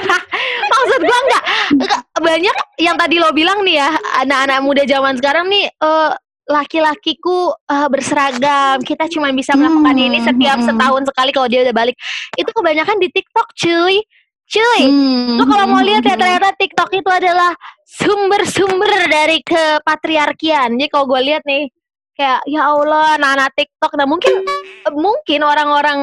Maksud 0.79 1.01
gue 1.03 1.19
enggak, 1.27 1.45
enggak 1.75 2.01
banyak 2.23 2.57
yang 2.79 2.95
tadi 2.95 3.19
lo 3.19 3.35
bilang 3.35 3.67
nih 3.67 3.83
ya 3.83 3.91
anak-anak 4.23 4.63
muda 4.63 4.87
zaman 4.87 5.19
sekarang 5.19 5.51
nih 5.51 5.67
eh, 5.67 6.11
laki-lakiku 6.49 7.53
eh, 7.53 7.89
berseragam. 7.89 8.81
Kita 8.85 9.09
cuma 9.09 9.33
bisa 9.33 9.57
melakukan 9.57 9.97
Hmm, 9.97 10.07
ini 10.11 10.19
setiap 10.21 10.59
hmm. 10.61 10.67
setahun 10.69 11.03
sekali 11.09 11.31
kalau 11.33 11.49
dia 11.49 11.61
udah 11.65 11.75
balik. 11.75 11.97
Itu 12.37 12.51
kebanyakan 12.53 12.97
di 13.01 13.09
TikTok, 13.13 13.49
cuy. 13.57 14.05
Cuy, 14.45 14.83
Hmm, 14.85 15.41
lo 15.41 15.49
kalau 15.49 15.73
mau 15.73 15.81
lihat 15.81 16.05
ya 16.05 16.15
hmm, 16.15 16.21
ternyata 16.21 16.53
TikTok 16.61 16.93
itu 16.93 17.09
adalah 17.09 17.57
sumber-sumber 17.89 19.09
dari 19.09 19.41
kepatriarkian. 19.41 20.77
Jadi 20.77 20.91
kalau 20.93 21.09
gue 21.09 21.21
lihat 21.33 21.49
nih 21.49 21.73
kayak 22.15 22.47
ya 22.47 22.63
Allah 22.71 23.19
anak-anak 23.19 23.51
TikTok 23.59 23.93
nah 23.99 24.07
mungkin 24.07 24.47
mungkin 24.95 25.41
orang-orang 25.43 26.01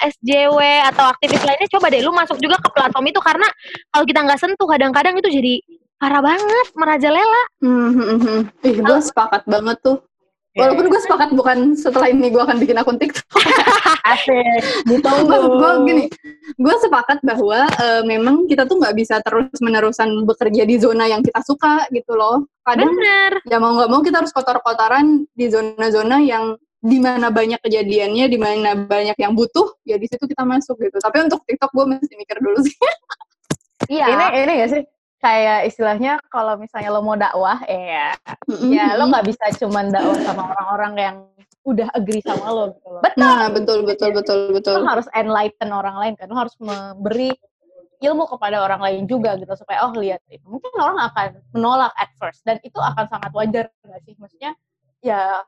SJW 0.00 0.58
atau 0.88 1.12
aktivis 1.12 1.44
lainnya 1.44 1.68
coba 1.68 1.92
deh 1.92 2.00
lu 2.00 2.08
masuk 2.16 2.40
juga 2.40 2.56
ke 2.56 2.72
platform 2.72 3.12
itu 3.12 3.20
karena 3.20 3.44
kalau 3.92 4.04
kita 4.08 4.20
nggak 4.24 4.40
sentuh 4.40 4.64
kadang-kadang 4.64 5.20
itu 5.20 5.28
jadi 5.28 5.54
parah 6.00 6.22
banget 6.24 6.66
merajalela 6.72 7.42
Hmm, 7.60 7.92
hmm, 7.92 8.18
hmm. 8.24 8.40
Ih, 8.64 8.76
gue 8.80 8.98
sepakat 9.04 9.44
banget 9.44 9.76
tuh. 9.84 10.00
Walaupun 10.50 10.90
gue 10.90 11.00
sepakat 11.06 11.30
bukan 11.30 11.78
setelah 11.78 12.10
ini 12.10 12.26
gue 12.26 12.42
akan 12.42 12.58
bikin 12.58 12.74
akun 12.74 12.98
TikTok. 12.98 13.22
asik 14.10 14.64
ditunggu 14.88 15.30
Maksud 15.30 15.52
gue 15.54 15.72
gini, 15.86 16.04
gue 16.58 16.74
sepakat 16.82 17.22
bahwa 17.22 17.70
eh, 17.70 18.02
memang 18.02 18.50
kita 18.50 18.66
tuh 18.66 18.82
nggak 18.82 18.96
bisa 18.98 19.22
terus 19.22 19.46
menerusan 19.62 20.26
bekerja 20.26 20.66
di 20.66 20.74
zona 20.82 21.06
yang 21.06 21.22
kita 21.22 21.38
suka 21.46 21.86
gitu 21.94 22.18
loh. 22.18 22.50
Kadang 22.66 22.90
bener 22.90 23.38
ya 23.46 23.62
mau 23.62 23.78
nggak 23.78 23.90
mau 23.92 24.02
kita 24.02 24.26
harus 24.26 24.34
kotor-kotoran 24.34 25.30
di 25.30 25.46
zona-zona 25.46 26.18
yang 26.18 26.58
di 26.80 26.98
mana 26.98 27.30
banyak 27.30 27.60
kejadiannya, 27.62 28.26
di 28.26 28.38
mana 28.40 28.74
banyak 28.74 29.14
yang 29.20 29.36
butuh, 29.36 29.78
ya 29.86 30.00
di 30.00 30.08
situ 30.10 30.26
kita 30.26 30.42
masuk 30.42 30.80
gitu. 30.80 30.98
Tapi 30.98 31.30
untuk 31.30 31.46
TikTok 31.46 31.70
gue 31.70 31.84
mesti 31.94 32.14
mikir 32.18 32.42
dulu 32.42 32.58
sih. 32.66 32.74
iya 33.86 34.06
ini 34.10 34.24
ini 34.42 34.52
gak 34.64 34.70
sih 34.74 34.82
kayak 35.20 35.68
istilahnya 35.68 36.16
kalau 36.32 36.56
misalnya 36.56 36.90
lo 36.90 37.04
mau 37.04 37.14
dakwah 37.14 37.60
eh 37.68 38.16
ya 38.72 38.96
lo 38.96 39.12
nggak 39.12 39.28
bisa 39.28 39.52
cuman 39.60 39.92
dakwah 39.92 40.16
sama 40.24 40.42
orang-orang 40.48 40.92
yang 40.96 41.16
udah 41.68 41.88
agree 41.92 42.24
sama 42.24 42.48
lo 42.48 42.72
gitu 42.72 42.88
loh. 42.88 43.02
Betul. 43.04 43.20
Nah, 43.20 43.52
betul 43.52 43.78
betul 43.84 44.10
betul 44.16 44.38
betul. 44.56 44.80
lo 44.80 44.88
harus 44.88 45.08
enlighten 45.12 45.70
orang 45.70 45.96
lain 46.00 46.14
kan 46.16 46.26
lo 46.32 46.40
harus 46.40 46.56
memberi 46.56 47.36
ilmu 48.00 48.24
kepada 48.32 48.64
orang 48.64 48.80
lain 48.80 49.04
juga 49.04 49.36
gitu 49.36 49.52
supaya 49.60 49.84
oh 49.84 49.92
lihat 49.92 50.24
itu. 50.32 50.42
Mungkin 50.48 50.72
orang 50.80 50.98
akan 51.12 51.28
menolak 51.52 51.92
at 52.00 52.08
first 52.16 52.40
dan 52.48 52.56
itu 52.64 52.80
akan 52.80 53.04
sangat 53.12 53.30
wajar 53.36 53.68
nggak 53.84 54.00
sih? 54.08 54.16
Maksudnya 54.16 54.56
ya 55.04 55.44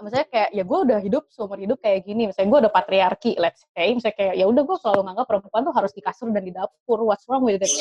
misalnya 0.00 0.28
kayak 0.30 0.48
ya 0.54 0.62
gue 0.62 0.78
udah 0.86 0.98
hidup 1.02 1.24
seumur 1.28 1.58
hidup 1.58 1.78
kayak 1.82 2.06
gini. 2.06 2.30
Misalnya 2.30 2.48
gue 2.50 2.60
udah 2.66 2.72
patriarki 2.72 3.34
let's 3.36 3.66
say. 3.74 3.90
Misalnya 3.90 4.16
kayak 4.16 4.34
ya 4.38 4.46
udah 4.46 4.62
gue 4.62 4.76
selalu 4.78 5.00
nganggap 5.10 5.26
perempuan 5.26 5.62
tuh 5.66 5.74
harus 5.74 5.92
di 5.94 6.02
kasur 6.02 6.30
dan 6.30 6.42
di 6.46 6.52
dapur. 6.54 6.98
What's 7.02 7.26
wrong 7.26 7.42
with 7.42 7.62
it? 7.62 7.72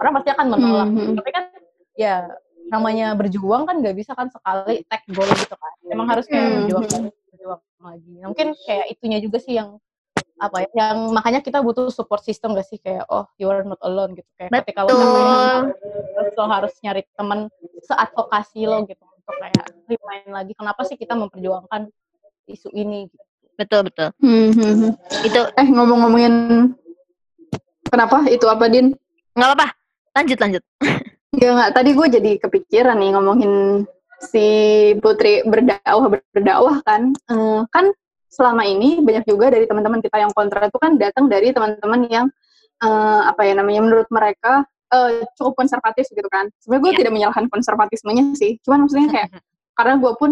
Orang 0.00 0.16
pasti 0.16 0.30
akan 0.32 0.46
menolak. 0.48 0.88
Mhm. 0.92 1.14
tapi 1.20 1.30
kan 1.30 1.44
ya 1.92 2.14
namanya 2.72 3.12
berjuang 3.12 3.68
kan 3.68 3.84
nggak 3.84 3.92
bisa 3.92 4.16
kan 4.16 4.32
sekali 4.32 4.80
tag 4.88 5.04
goal 5.12 5.28
gitu 5.28 5.54
kan. 5.54 5.72
Emang 5.92 6.08
harus 6.08 6.24
kayak 6.24 6.46
Mhm. 6.46 6.54
berjuang 6.64 6.82
lagi 6.88 7.10
berjuang 7.32 7.60
lagi. 7.82 8.12
Nah, 8.16 8.26
mungkin 8.32 8.48
kayak 8.64 8.86
itunya 8.96 9.18
juga 9.20 9.38
sih 9.42 9.54
yang 9.58 9.76
apa 10.42 10.66
ya 10.66 10.68
yang 10.74 11.14
makanya 11.14 11.38
kita 11.38 11.62
butuh 11.62 11.86
support 11.92 12.24
system 12.24 12.56
gak 12.56 12.66
sih? 12.66 12.80
Kayak 12.80 13.06
oh 13.12 13.28
you 13.38 13.46
are 13.46 13.62
not 13.62 13.78
alone 13.84 14.16
gitu. 14.16 14.26
Kayak 14.40 14.64
ketika 14.64 14.82
lo 14.82 14.90
Betul. 14.90 15.02
capek, 15.04 15.62
terus 16.16 16.32
lo 16.34 16.44
harus 16.48 16.72
nyari 16.82 17.02
temen 17.14 17.40
seadvokasi 17.84 18.60
lo 18.66 18.78
gitu 18.88 19.04
untuk 19.32 19.40
kayak 19.40 19.66
remind 19.88 20.28
lagi 20.28 20.52
kenapa 20.52 20.80
sih 20.84 20.96
kita 21.00 21.16
memperjuangkan 21.16 21.88
isu 22.52 22.68
ini 22.76 23.08
gitu. 23.08 23.24
betul 23.56 23.80
betul 23.88 24.08
Hmm, 24.20 24.52
hmm, 24.52 24.74
hmm. 24.76 24.92
itu 25.24 25.40
Eh 25.56 25.68
ngomong-ngomongin 25.72 26.34
kenapa 27.88 28.28
itu 28.28 28.44
apa 28.48 28.68
Din? 28.68 28.92
nggak 29.32 29.48
apa-apa 29.48 29.66
lanjut 30.12 30.38
lanjut 30.38 30.62
Enggak 31.32 31.48
enggak. 31.56 31.70
Tadi 31.72 31.90
gue 31.96 32.06
jadi 32.12 32.30
kepikiran 32.44 32.96
nih 33.00 33.10
ngomongin 33.16 33.52
si 34.20 34.44
Putri 35.00 35.40
berdakwah 35.48 36.12
berdakwah 36.28 36.76
kan. 36.84 37.16
Eh, 37.16 37.60
kan 37.72 37.88
selama 38.28 38.68
ini 38.68 39.00
banyak 39.00 39.24
juga 39.24 39.48
dari 39.48 39.64
teman-teman 39.64 40.04
kita 40.04 40.20
yang 40.20 40.32
kontra 40.36 40.68
itu 40.68 40.76
kan 40.76 41.00
datang 41.00 41.32
dari 41.32 41.56
teman-teman 41.56 42.04
yang 42.12 42.26
eh, 42.84 43.20
apa 43.24 43.48
ya 43.48 43.56
namanya 43.56 43.80
menurut 43.80 44.08
mereka 44.12 44.68
eh, 44.92 45.24
cukup 45.34 45.56
konservatif 45.56 46.06
gitu 46.12 46.28
kan. 46.28 46.52
Sebenarnya 46.60 46.82
gue 46.84 46.92
Iya. 46.92 46.98
tidak 47.00 47.12
menyalahkan 47.16 47.46
konservatismenya 47.48 48.24
sih. 48.36 48.60
Cuman 48.62 48.84
maksudnya 48.86 49.08
kayak 49.10 49.28
karena 49.78 49.94
gue 49.98 50.12
pun 50.20 50.30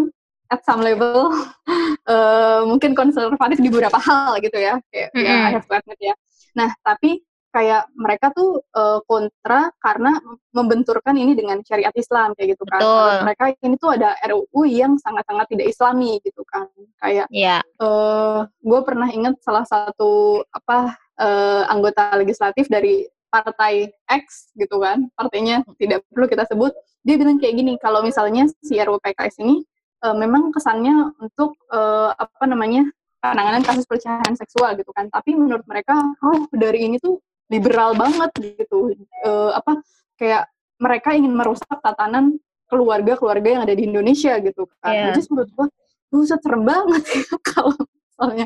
at 0.51 0.61
some 0.67 0.83
level 0.85 1.31
eh, 2.11 2.61
mungkin 2.69 2.93
konservatif 2.93 3.57
di 3.59 3.69
beberapa 3.73 3.97
hal 3.97 4.37
gitu 4.39 4.57
ya. 4.57 4.77
Kayak 4.93 5.09
ya, 5.15 5.21
Mm-mm. 5.35 5.47
I 5.47 5.51
have 5.57 5.65
to 5.67 5.73
admit 5.73 5.99
ya. 5.99 6.15
Nah, 6.53 6.69
tapi 6.83 7.23
kayak 7.51 7.83
mereka 7.99 8.31
tuh 8.31 8.63
eh, 8.63 8.99
kontra 9.03 9.67
karena 9.83 10.15
membenturkan 10.55 11.15
ini 11.19 11.35
dengan 11.35 11.59
syariat 11.67 11.91
Islam 11.95 12.31
kayak 12.31 12.55
gitu 12.55 12.63
kan. 12.63 12.79
Betul. 12.79 13.11
Mereka 13.27 13.43
ini 13.59 13.75
tuh 13.75 13.91
ada 13.91 14.15
RUU 14.23 14.61
yang 14.67 14.95
sangat-sangat 14.95 15.51
tidak 15.51 15.67
Islami 15.67 16.19
gitu 16.23 16.47
kan. 16.47 16.67
Kayak 17.03 17.27
ya 17.27 17.59
eh 17.59 18.39
gue 18.47 18.79
pernah 18.87 19.11
ingat 19.11 19.35
salah 19.43 19.67
satu 19.67 20.43
apa 20.47 20.95
eh, 21.19 21.63
anggota 21.67 22.15
legislatif 22.15 22.71
dari 22.71 23.03
partai 23.31 23.89
X 24.11 24.51
gitu 24.59 24.83
kan, 24.83 25.07
partainya 25.15 25.63
tidak 25.79 26.03
perlu 26.11 26.27
kita 26.27 26.43
sebut. 26.45 26.75
Dia 27.01 27.15
bilang 27.17 27.39
kayak 27.39 27.55
gini, 27.57 27.73
kalau 27.79 28.03
misalnya 28.03 28.45
si 28.61 28.77
RUU 28.77 28.99
PKS 28.99 29.41
ini 29.41 29.63
eh, 30.03 30.15
memang 30.15 30.51
kesannya 30.51 31.15
untuk 31.23 31.55
eh, 31.71 32.11
apa 32.13 32.45
namanya 32.45 32.85
penanganan 33.23 33.63
kasus 33.63 33.87
pelecehan 33.87 34.35
seksual 34.35 34.75
gitu 34.75 34.91
kan, 34.91 35.07
tapi 35.07 35.33
menurut 35.37 35.63
mereka, 35.69 35.95
oh 36.25 36.45
dari 36.51 36.89
ini 36.89 36.99
tuh 36.99 37.21
liberal 37.47 37.95
banget 37.95 38.31
gitu, 38.37 38.91
Eh, 39.21 39.51
apa 39.53 39.79
kayak 40.17 40.49
mereka 40.81 41.13
ingin 41.13 41.33
merusak 41.37 41.77
tatanan 41.81 42.41
keluarga-keluarga 42.65 43.59
yang 43.59 43.63
ada 43.67 43.75
di 43.77 43.85
Indonesia 43.85 44.39
gitu 44.41 44.65
kan. 44.81 44.91
Iya. 44.95 45.05
Jadi 45.13 45.19
menurut 45.29 45.51
gue, 45.53 45.67
buset 46.11 46.39
serem 46.43 46.63
banget 46.67 47.03
ya 47.15 47.35
kalau 47.43 47.77
misalnya 48.11 48.45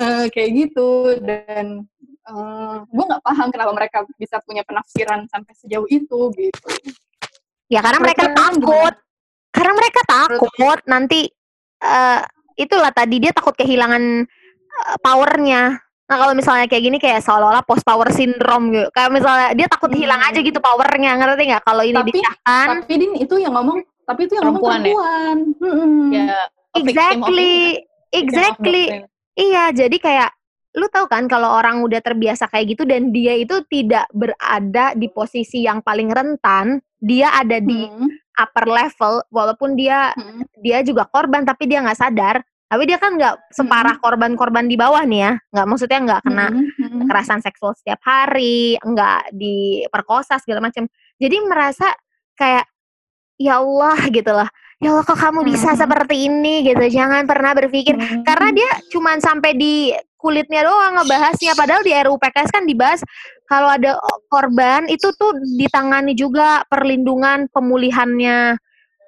eh, 0.00 0.26
kayak 0.28 0.50
gitu 0.52 0.88
dan 1.24 1.88
gue 2.90 3.04
nggak 3.06 3.22
paham 3.22 3.48
kenapa 3.54 3.72
mereka 3.72 3.98
bisa 4.18 4.42
punya 4.42 4.66
penafsiran 4.66 5.30
sampai 5.30 5.52
sejauh 5.54 5.86
itu 5.86 6.18
gitu. 6.34 6.68
ya 7.70 7.78
karena 7.82 8.02
mereka 8.02 8.26
Mereka 8.26 8.38
takut 8.38 8.94
karena 9.54 9.72
mereka 9.72 10.00
takut 10.04 10.78
nanti 10.90 11.20
uh, 11.86 12.20
itulah 12.58 12.90
tadi 12.90 13.16
dia 13.22 13.32
takut 13.32 13.54
kehilangan 13.54 14.26
uh, 14.74 14.96
powernya 15.00 15.86
Nah 16.06 16.16
kalau 16.22 16.38
misalnya 16.38 16.70
kayak 16.70 16.84
gini 16.86 16.98
kayak 17.02 17.18
seolah-olah 17.18 17.66
post 17.66 17.82
power 17.82 18.06
syndrome 18.14 18.70
gitu. 18.70 18.88
Kayak 18.94 19.10
misalnya 19.10 19.48
dia 19.58 19.66
takut 19.66 19.90
hmm. 19.90 19.98
hilang 19.98 20.22
aja 20.22 20.38
gitu 20.38 20.58
powernya, 20.62 21.18
ngerti 21.18 21.42
nggak? 21.50 21.62
Kalau 21.66 21.82
ini 21.82 21.98
tapi, 21.98 22.10
disahkan. 22.14 22.66
Tapi 22.78 22.94
din 22.94 23.12
itu 23.18 23.34
yang 23.42 23.52
ngomong, 23.58 23.78
tapi 24.06 24.20
itu 24.30 24.38
yang 24.38 24.44
perempuan, 24.46 24.86
ngomong 24.86 25.02
perempuan. 25.02 25.36
Ya? 25.42 25.66
Hmm. 25.66 26.06
ya 26.14 26.38
exactly, 26.78 27.54
exactly. 28.14 28.84
Iya, 29.34 29.64
jadi 29.74 29.96
kayak 29.98 30.30
lu 30.76 30.86
tahu 30.92 31.08
kan 31.08 31.24
kalau 31.24 31.56
orang 31.56 31.80
udah 31.80 32.04
terbiasa 32.04 32.52
kayak 32.52 32.76
gitu 32.76 32.84
dan 32.84 33.08
dia 33.08 33.32
itu 33.32 33.64
tidak 33.72 34.04
berada 34.12 34.92
di 34.92 35.08
posisi 35.08 35.64
yang 35.64 35.80
paling 35.80 36.12
rentan, 36.12 36.84
dia 37.00 37.32
ada 37.32 37.56
di 37.56 37.88
hmm. 37.88 38.36
upper 38.36 38.68
level 38.68 39.24
walaupun 39.32 39.72
dia 39.72 40.12
hmm. 40.12 40.44
dia 40.60 40.84
juga 40.84 41.08
korban 41.08 41.48
tapi 41.48 41.64
dia 41.64 41.80
nggak 41.80 41.96
sadar 41.96 42.44
tapi 42.66 42.82
dia 42.90 42.98
kan 42.98 43.14
nggak 43.14 43.54
separah 43.54 43.96
korban-korban 44.02 44.66
di 44.66 44.74
bawah 44.74 45.06
nih 45.06 45.20
ya 45.22 45.32
nggak 45.54 45.66
maksudnya 45.70 45.98
nggak 46.02 46.20
kena 46.26 46.46
mm-hmm. 46.50 46.98
kekerasan 47.06 47.40
seksual 47.42 47.72
setiap 47.78 48.02
hari 48.02 48.74
nggak 48.82 49.30
diperkosa 49.38 50.42
segala 50.42 50.66
macam 50.66 50.90
jadi 51.22 51.36
merasa 51.46 51.94
kayak 52.34 52.66
ya 53.38 53.62
Allah 53.62 53.98
gitu 54.10 54.32
lah 54.34 54.50
ya 54.82 54.92
Allah 54.92 55.06
kok 55.06 55.14
kamu 55.14 55.46
bisa 55.46 55.72
mm-hmm. 55.72 55.82
seperti 55.86 56.16
ini 56.26 56.54
gitu 56.66 56.84
jangan 56.90 57.22
pernah 57.22 57.54
berpikir 57.54 57.94
mm-hmm. 57.94 58.26
karena 58.26 58.48
dia 58.50 58.70
cuman 58.90 59.22
sampai 59.22 59.54
di 59.54 59.94
kulitnya 60.16 60.66
doang 60.66 61.00
ngebahasnya. 61.00 61.52
Padahal 61.54 61.84
di 61.84 61.92
RUU 61.92 62.18
PKS 62.18 62.50
kan 62.50 62.64
dibahas 62.64 63.00
kalau 63.46 63.70
ada 63.70 64.00
korban 64.26 64.90
itu 64.90 65.12
tuh 65.14 65.32
ditangani 65.56 66.16
juga 66.16 66.66
perlindungan 66.66 67.46
pemulihannya. 67.52 68.58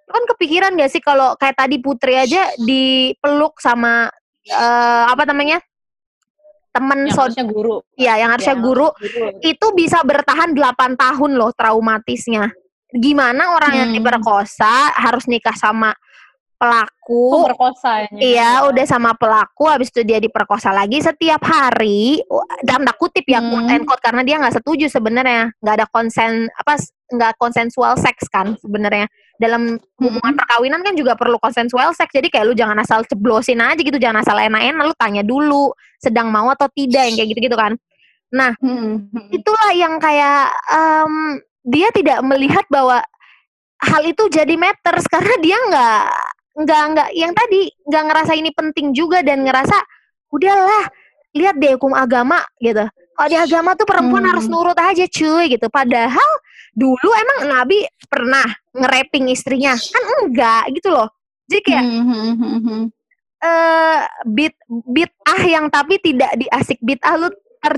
Kan 0.08 0.22
kepikiran 0.34 0.78
gak 0.78 0.92
sih 0.92 1.02
kalau 1.04 1.36
kayak 1.36 1.58
tadi 1.58 1.76
Putri 1.82 2.16
aja 2.16 2.48
dipeluk 2.56 3.60
sama 3.60 4.08
uh, 4.52 5.04
apa 5.10 5.28
namanya 5.28 5.60
temen 6.68 7.10
yang 7.10 7.48
guru. 7.50 7.82
ya 7.98 8.14
yang 8.20 8.30
harusnya 8.30 8.54
ya, 8.54 8.62
guru, 8.62 8.88
guru. 8.94 9.28
Itu 9.42 9.74
bisa 9.74 9.98
bertahan 10.06 10.54
8 10.54 10.94
tahun 10.94 11.30
loh 11.34 11.50
traumatisnya. 11.56 12.46
Gimana 12.88 13.52
orang 13.52 13.72
hmm. 13.74 13.80
yang 13.84 13.90
diperkosa 14.00 14.96
harus 14.96 15.28
nikah 15.28 15.52
sama 15.52 15.92
pelaku. 16.58 17.46
Pemerkosa 17.46 18.10
iya 18.18 18.66
udah 18.66 18.84
sama 18.84 19.14
pelaku 19.14 19.70
habis 19.70 19.88
itu 19.94 20.02
dia 20.02 20.18
diperkosa 20.18 20.74
lagi 20.74 20.98
setiap 20.98 21.40
hari. 21.46 22.20
Dalam 22.66 22.84
tak 22.84 22.98
kutip 22.98 23.24
ya 23.24 23.38
hmm. 23.38 23.48
quote 23.48 23.70
and 23.70 23.84
quote 23.86 24.02
karena 24.02 24.22
dia 24.26 24.36
nggak 24.42 24.58
setuju 24.58 24.90
sebenarnya. 24.90 25.54
Nggak 25.62 25.74
ada 25.78 25.86
konsen 25.88 26.50
apa 26.58 26.76
nggak 27.08 27.32
konsensual 27.38 27.94
seks 27.96 28.26
kan 28.28 28.58
sebenarnya. 28.58 29.06
Dalam 29.38 29.78
hubungan 30.02 30.34
hmm. 30.34 30.40
perkawinan 30.42 30.82
kan 30.82 30.98
juga 30.98 31.14
perlu 31.14 31.38
konsensual 31.38 31.94
seks. 31.94 32.10
Jadi 32.10 32.28
kayak 32.28 32.50
lu 32.50 32.54
jangan 32.58 32.76
asal 32.82 33.06
ceblosin 33.06 33.62
aja 33.62 33.78
gitu 33.78 33.96
jangan 33.96 34.26
asal 34.26 34.36
enak-enak 34.36 34.82
lu 34.82 34.94
tanya 34.98 35.22
dulu 35.22 35.70
sedang 36.02 36.28
mau 36.28 36.50
atau 36.50 36.66
tidak 36.74 37.06
yang 37.08 37.16
kayak 37.16 37.28
gitu-gitu 37.32 37.56
kan. 37.56 37.78
Nah 38.34 38.52
hmm. 38.58 39.30
itulah 39.30 39.70
yang 39.72 39.96
kayak 40.02 40.52
um, 40.68 41.38
dia 41.62 41.88
tidak 41.94 42.18
melihat 42.26 42.66
bahwa 42.66 43.00
hal 43.78 44.02
itu 44.02 44.26
jadi 44.26 44.54
matters 44.58 45.06
karena 45.06 45.34
dia 45.38 45.56
nggak 45.70 46.02
nggak 46.58 46.82
nggak. 46.94 47.08
Yang 47.14 47.32
tadi 47.38 47.60
nggak 47.86 48.04
ngerasa 48.10 48.32
ini 48.34 48.50
penting 48.50 48.86
juga 48.90 49.22
dan 49.22 49.46
ngerasa 49.46 49.78
udahlah 50.34 50.90
lihat 51.32 51.54
deh 51.56 51.78
hukum 51.78 51.94
agama 51.94 52.42
gitu. 52.58 52.84
Kalau 52.88 53.28
di 53.30 53.38
agama 53.38 53.74
tuh 53.74 53.86
perempuan 53.86 54.22
hmm. 54.22 54.30
harus 54.30 54.46
nurut 54.46 54.78
aja 54.78 55.04
cuy 55.06 55.50
gitu. 55.50 55.66
Padahal 55.70 56.30
dulu 56.74 57.10
emang 57.14 57.50
Nabi 57.50 57.82
pernah 58.06 58.46
ngereping 58.70 59.30
istrinya. 59.30 59.74
Kan 59.74 60.04
enggak 60.22 60.70
gitu 60.74 60.94
loh. 60.94 61.10
Jadi 61.48 61.62
kayak 61.64 61.84
hmm, 61.84 62.04
hmm, 62.04 62.34
hmm, 62.36 62.60
hmm. 62.62 62.84
Uh, 63.38 64.02
bit 64.26 64.54
bit 64.90 65.14
ah 65.22 65.42
yang 65.46 65.70
tapi 65.70 66.02
tidak 66.02 66.34
diasik 66.34 66.74
bit 66.82 66.98
ah 67.06 67.14
lu 67.14 67.30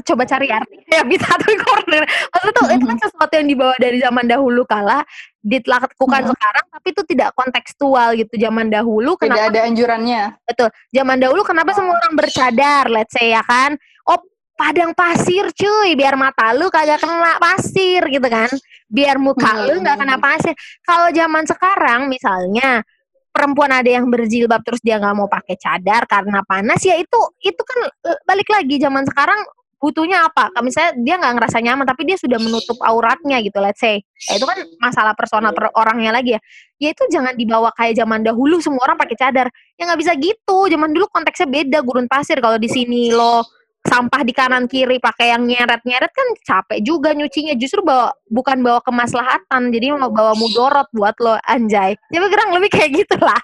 coba 0.04 0.22
cari 0.28 0.48
arti 0.50 0.76
ya 0.88 1.02
bisa 1.04 1.28
tuh 1.40 1.54
corner. 1.64 2.02
Maksudnya 2.04 2.54
tuh 2.54 2.64
mm 2.64 2.70
-hmm. 2.70 2.76
itu 2.76 2.84
kan 2.86 2.98
sesuatu 3.00 3.32
yang 3.36 3.48
dibawa 3.48 3.74
dari 3.78 3.98
zaman 4.00 4.24
dahulu 4.28 4.62
kala 4.68 4.98
dilakukan 5.40 5.88
mm 5.96 6.26
-hmm. 6.28 6.32
sekarang 6.36 6.66
tapi 6.68 6.86
itu 6.92 7.02
tidak 7.08 7.30
kontekstual 7.36 8.08
gitu. 8.16 8.34
Zaman 8.36 8.66
dahulu 8.68 9.10
tidak 9.16 9.36
kenapa 9.36 9.50
ada 9.52 9.60
anjurannya. 9.66 10.22
Betul. 10.44 10.68
Zaman 10.92 11.16
dahulu 11.20 11.40
kenapa 11.44 11.70
semua 11.72 11.94
orang 11.96 12.14
bercadar 12.16 12.84
let's 12.92 13.12
say 13.14 13.32
ya 13.32 13.42
kan? 13.44 13.76
Oh 14.08 14.20
padang 14.58 14.92
pasir 14.92 15.48
cuy. 15.56 15.96
Biar 15.96 16.14
mata 16.20 16.52
lu 16.52 16.68
kagak 16.68 17.00
kena 17.00 17.40
pasir 17.40 18.02
gitu 18.12 18.28
kan? 18.28 18.50
Biar 18.90 19.16
muka 19.16 19.48
hmm. 19.48 19.64
lu 19.70 19.74
nggak 19.80 19.96
kena 19.96 20.16
pasir. 20.20 20.54
Kalau 20.84 21.08
zaman 21.08 21.44
sekarang 21.48 22.00
misalnya 22.12 22.84
perempuan 23.30 23.70
ada 23.70 23.86
yang 23.86 24.10
berjilbab 24.10 24.60
terus 24.66 24.82
dia 24.82 24.98
nggak 24.98 25.14
mau 25.14 25.30
pakai 25.30 25.54
cadar 25.54 26.02
karena 26.10 26.42
panas 26.42 26.82
ya 26.82 26.98
itu 26.98 27.20
itu 27.40 27.62
kan 27.62 27.78
eh, 27.88 28.18
balik 28.26 28.48
lagi. 28.50 28.76
Zaman 28.76 29.06
sekarang 29.08 29.40
butuhnya 29.80 30.28
apa? 30.28 30.52
Kalau 30.52 30.64
misalnya 30.64 30.92
dia 31.00 31.16
nggak 31.16 31.34
ngerasa 31.40 31.58
nyaman 31.64 31.86
tapi 31.88 32.02
dia 32.04 32.16
sudah 32.20 32.36
menutup 32.36 32.76
auratnya 32.84 33.40
gitu, 33.40 33.58
let's 33.58 33.80
say. 33.80 34.04
Ya, 34.28 34.36
itu 34.36 34.44
kan 34.44 34.60
masalah 34.76 35.16
personal 35.16 35.56
per 35.56 35.72
orangnya 35.72 36.12
lagi 36.12 36.36
ya. 36.36 36.40
Ya 36.76 36.88
itu 36.92 37.02
jangan 37.08 37.32
dibawa 37.34 37.72
kayak 37.72 37.96
zaman 37.96 38.20
dahulu 38.20 38.60
semua 38.60 38.84
orang 38.84 39.00
pakai 39.00 39.16
cadar. 39.16 39.48
Ya 39.80 39.88
nggak 39.88 40.00
bisa 40.00 40.12
gitu. 40.20 40.68
Zaman 40.68 40.92
dulu 40.92 41.08
konteksnya 41.08 41.48
beda 41.48 41.78
gurun 41.80 42.06
pasir. 42.06 42.38
Kalau 42.38 42.60
di 42.60 42.68
sini 42.68 43.08
lo 43.10 43.42
sampah 43.80 44.20
di 44.28 44.36
kanan 44.36 44.68
kiri 44.68 45.00
pakai 45.00 45.32
yang 45.32 45.48
nyeret-nyeret 45.48 46.12
kan 46.12 46.28
capek 46.44 46.84
juga 46.84 47.16
nyucinya 47.16 47.56
justru 47.56 47.80
bawa 47.80 48.12
bukan 48.28 48.60
bawa 48.60 48.84
kemaslahatan 48.84 49.72
jadi 49.72 49.96
mau 49.96 50.12
bawa 50.12 50.36
mudorot 50.36 50.84
buat 50.92 51.16
lo 51.16 51.40
anjay 51.48 51.96
jadi 52.12 52.28
kurang 52.28 52.52
lebih 52.60 52.68
kayak 52.76 52.92
gitulah 52.92 53.40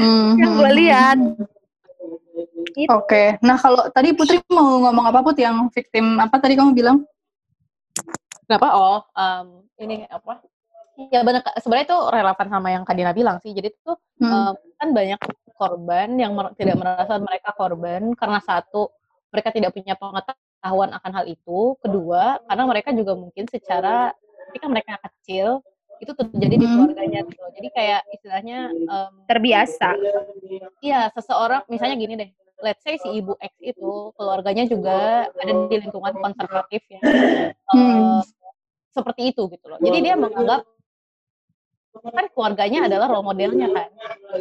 hmm. 0.00 0.32
yang 0.40 0.52
gue 0.56 0.70
lihat. 0.80 1.18
Oke, 2.70 2.88
okay. 2.88 3.26
nah 3.42 3.56
kalau 3.58 3.86
tadi 3.90 4.14
Putri 4.14 4.40
mau 4.50 4.82
ngomong 4.88 5.06
apa 5.10 5.20
Put 5.22 5.38
yang 5.38 5.68
victim 5.70 6.18
apa 6.18 6.36
tadi 6.38 6.54
kamu 6.54 6.72
bilang? 6.72 7.04
Kenapa? 8.50 8.68
Oh, 8.74 8.98
um, 9.14 9.62
ini 9.78 10.10
apa? 10.10 10.42
Ya 11.08 11.22
benar, 11.22 11.46
sebenarnya 11.62 11.86
itu 11.86 11.98
relevan 12.10 12.46
sama 12.50 12.68
yang 12.74 12.82
Kadina 12.82 13.14
bilang 13.14 13.38
sih. 13.40 13.54
Jadi 13.54 13.72
itu 13.72 13.92
hmm. 14.20 14.26
um, 14.26 14.54
kan 14.76 14.88
banyak 14.90 15.20
korban 15.54 16.08
yang 16.18 16.34
mer 16.34 16.52
tidak 16.58 16.76
merasa 16.76 17.16
mereka 17.22 17.54
korban 17.54 18.10
karena 18.18 18.42
satu 18.42 18.90
mereka 19.30 19.54
tidak 19.54 19.70
punya 19.70 19.94
pengetahuan 19.94 20.90
akan 20.92 21.12
hal 21.14 21.24
itu. 21.30 21.78
Kedua, 21.78 22.42
karena 22.44 22.64
mereka 22.66 22.90
juga 22.90 23.14
mungkin 23.14 23.46
secara 23.46 24.10
ketika 24.50 24.66
mereka 24.66 24.98
kecil 24.98 25.62
itu 26.00 26.12
terjadi 26.16 26.54
di 26.58 26.66
hmm. 26.66 26.74
keluarganya 26.74 27.20
gitu. 27.28 27.44
Jadi 27.54 27.68
kayak 27.70 28.00
istilahnya 28.10 28.58
um, 28.90 29.12
terbiasa. 29.30 29.94
Iya, 30.82 31.12
seseorang 31.14 31.62
misalnya 31.70 31.96
gini 31.96 32.14
deh 32.18 32.30
let's 32.62 32.82
say 32.84 32.96
si 33.00 33.08
ibu 33.20 33.34
X 33.40 33.52
itu 33.60 34.12
keluarganya 34.16 34.64
juga 34.68 35.28
ada 35.28 35.52
di 35.68 35.76
lingkungan 35.80 36.14
konservatif 36.20 36.82
ya. 36.88 37.00
Hmm. 37.72 38.20
uh, 38.20 38.20
seperti 38.90 39.30
itu 39.34 39.46
gitu 39.50 39.66
loh. 39.70 39.78
Jadi 39.80 39.98
dia 40.02 40.14
menganggap 40.18 40.66
kan 41.90 42.26
keluarganya 42.32 42.86
adalah 42.86 43.10
role 43.10 43.26
modelnya 43.26 43.68
kan. 43.70 43.88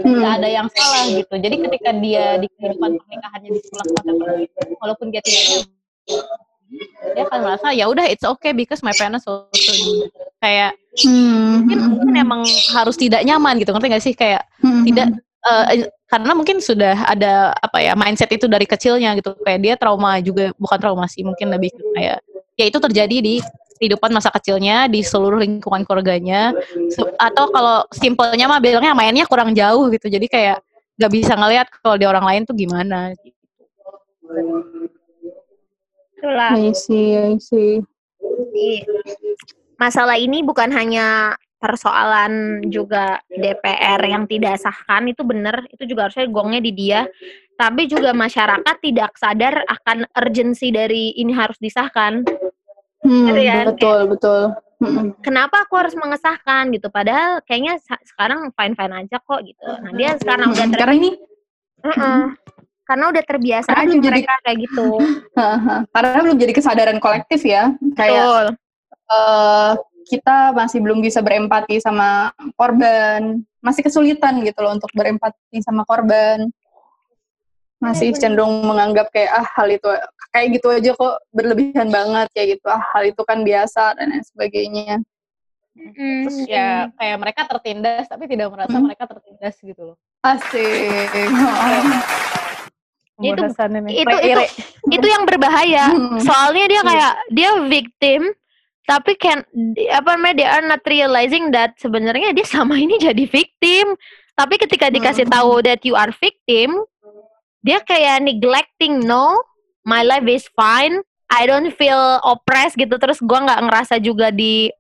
Nggak 0.06 0.34
ada 0.42 0.48
yang 0.48 0.68
salah 0.70 1.04
gitu. 1.10 1.34
Jadi 1.34 1.56
ketika 1.66 1.90
dia 1.98 2.38
di 2.38 2.48
kehidupan 2.56 2.98
pernikahannya 3.02 3.50
di 3.58 3.62
sekolah 3.66 3.86
walaupun 4.80 5.10
dia 5.10 5.22
tidak 5.26 5.66
dia 7.18 7.24
akan 7.26 7.40
merasa 7.42 7.74
ya 7.74 7.90
udah 7.90 8.06
it's 8.06 8.22
okay 8.22 8.54
because 8.54 8.86
my 8.86 8.94
parents 8.94 9.26
also 9.26 9.50
kayak 10.38 10.78
hmm. 11.02 11.66
mungkin 11.66 11.80
mungkin 11.90 12.16
emang 12.16 12.42
harus 12.74 12.96
tidak 12.96 13.26
nyaman 13.26 13.58
gitu. 13.58 13.74
Ngerti 13.74 13.88
gak 13.90 14.06
sih? 14.06 14.14
Kayak 14.14 14.46
hmm. 14.62 14.86
tidak 14.86 15.06
uh, 15.46 15.66
karena 16.10 16.32
mungkin 16.34 16.58
sudah 16.60 17.06
ada 17.06 17.54
apa 17.60 17.78
ya 17.80 17.94
mindset 17.94 18.32
itu 18.34 18.50
dari 18.50 18.66
kecilnya 18.66 19.14
gitu 19.20 19.38
kayak 19.44 19.60
dia 19.62 19.76
trauma 19.78 20.18
juga 20.20 20.52
bukan 20.58 20.78
trauma 20.82 21.06
sih 21.06 21.22
mungkin 21.22 21.54
lebih 21.54 21.72
kayak 21.96 22.20
ya 22.60 22.66
itu 22.68 22.78
terjadi 22.82 23.18
di 23.22 23.36
kehidupan 23.80 24.12
masa 24.12 24.28
kecilnya 24.34 24.92
di 24.92 25.00
seluruh 25.00 25.40
lingkungan 25.40 25.88
keluarganya 25.88 26.52
atau 27.16 27.48
kalau 27.48 27.88
simpelnya 27.96 28.52
mah 28.52 28.60
bilangnya 28.60 28.92
mainnya 28.92 29.24
kurang 29.24 29.56
jauh 29.56 29.88
gitu 29.88 30.12
jadi 30.12 30.28
kayak 30.28 30.58
nggak 31.00 31.12
bisa 31.16 31.34
ngelihat 31.40 31.68
kalau 31.80 31.96
di 31.96 32.04
orang 32.04 32.28
lain 32.28 32.42
tuh 32.44 32.52
gimana 32.52 33.16
gitu. 33.24 33.40
Itulah. 36.20 36.52
I 36.60 36.76
see, 36.76 37.16
I 37.16 37.40
see. 37.40 37.80
Masalah 39.80 40.20
ini 40.20 40.44
bukan 40.44 40.68
hanya 40.76 41.40
persoalan 41.60 42.64
juga 42.72 43.20
DPR 43.28 44.00
yang 44.08 44.24
tidak 44.26 44.58
sahkan 44.64 45.12
itu 45.12 45.22
benar 45.28 45.68
itu 45.70 45.84
juga 45.84 46.08
harusnya 46.08 46.26
gongnya 46.32 46.62
di 46.64 46.72
dia. 46.72 47.02
Tapi 47.60 47.92
juga 47.92 48.16
masyarakat 48.16 48.76
tidak 48.80 49.20
sadar 49.20 49.68
akan 49.68 50.08
urgensi 50.16 50.72
dari 50.72 51.12
ini 51.20 51.36
harus 51.36 51.60
disahkan. 51.60 52.24
Hmm, 53.04 53.36
ya? 53.36 53.68
betul 53.68 54.08
Kayak, 54.08 54.10
betul 54.16 54.42
kenapa 55.20 55.68
aku 55.68 55.76
harus 55.76 55.96
mengesahkan 55.96 56.72
gitu? 56.72 56.88
Padahal 56.88 57.44
kayaknya 57.44 57.78
sekarang 58.08 58.50
fine 58.56 58.76
fine 58.76 58.94
aja 58.96 59.18
kok 59.20 59.42
gitu. 59.44 59.68
Nah 59.68 59.92
dia 59.96 60.16
sekarang 60.16 60.56
udah 60.56 60.66
ter- 60.72 60.80
karena 60.80 60.96
ini 60.96 61.12
uh 61.84 61.90
-uh. 61.92 62.22
karena 62.88 63.06
udah 63.12 63.24
terbiasa 63.24 63.70
karena 63.70 63.84
aja 63.86 63.96
mereka 64.00 64.34
jadi, 64.34 64.44
kayak 64.44 64.58
gitu. 64.66 64.88
Karena 65.94 66.20
belum 66.26 66.38
jadi 66.42 66.54
kesadaran 66.58 66.98
kolektif 66.98 67.46
ya. 67.46 67.76
Kayak 67.94 68.26
Betul. 68.26 68.46
Uh, 69.10 69.72
kita 70.10 70.52
masih 70.52 70.82
belum 70.82 71.00
bisa 71.00 71.22
berempati 71.22 71.78
sama 71.78 72.34
korban, 72.58 73.46
masih 73.62 73.86
kesulitan 73.86 74.42
gitu 74.42 74.60
loh 74.60 74.74
untuk 74.74 74.90
berempati 74.92 75.62
sama 75.62 75.86
korban. 75.86 76.50
Masih 77.80 78.12
cenderung 78.12 78.66
menganggap 78.66 79.08
kayak 79.08 79.32
ah 79.32 79.48
hal 79.56 79.70
itu 79.72 79.88
kayak 80.36 80.48
gitu 80.60 80.68
aja 80.68 80.92
kok 80.92 81.16
berlebihan 81.32 81.88
banget 81.88 82.28
kayak 82.36 82.48
gitu 82.60 82.68
ah 82.68 82.82
hal 82.92 83.08
itu 83.08 83.22
kan 83.24 83.40
biasa 83.46 83.96
dan 83.96 84.12
lain 84.12 84.26
sebagainya. 84.26 85.00
Terus 85.80 86.44
ya 86.44 86.92
kayak 87.00 87.18
mereka 87.24 87.48
tertindas 87.48 88.04
tapi 88.12 88.28
tidak 88.28 88.52
merasa 88.52 88.76
Hmm. 88.76 88.84
mereka 88.84 89.08
tertindas 89.08 89.56
gitu 89.64 89.94
loh. 89.94 89.98
Asik. 90.20 91.08
Itu- 93.20 93.52
ini. 93.52 94.00
itu- 94.00 94.08
Kayak 94.08 94.24
iri. 94.24 94.48
itu 94.96 95.08
yang 95.08 95.24
berbahaya 95.28 95.92
Hmm. 95.92 96.20
soalnya 96.24 96.66
dia 96.72 96.76
Iya. 96.76 96.88
kayak 96.88 97.14
dia 97.36 97.50
victim 97.68 98.22
tapi 98.90 99.14
kan 99.14 99.46
di- 99.54 99.86
apa 99.86 100.18
namanya 100.18 100.36
they 100.42 100.50
are 100.50 100.66
not 100.66 100.82
realizing 100.90 101.54
that 101.54 101.78
sebenarnya 101.78 102.34
dia 102.34 102.42
sama 102.50 102.74
ini 102.82 102.98
jadi 102.98 103.30
victim. 103.30 103.94
Tapi 104.34 104.58
ketika 104.58 104.90
dikasih 104.90 105.30
Hmm. 105.30 105.36
tahu 105.36 105.54
that 105.62 105.86
you 105.86 105.94
are 105.94 106.10
victim 106.10 106.74
dia 107.62 107.84
kayak 107.86 108.24
neglecting 108.24 109.04
no 109.04 109.36
my 109.86 110.02
life 110.02 110.26
is 110.26 110.50
fine 110.58 111.04
I 111.30 111.46
don't 111.46 111.70
feel 111.78 112.18
oppressed 112.26 112.80
gitu. 112.80 112.98
Terus 112.98 113.22
gua 113.22 113.46
nggak 113.46 113.62
ngerasa 113.70 114.02
juga 114.02 114.34
di 114.34 114.74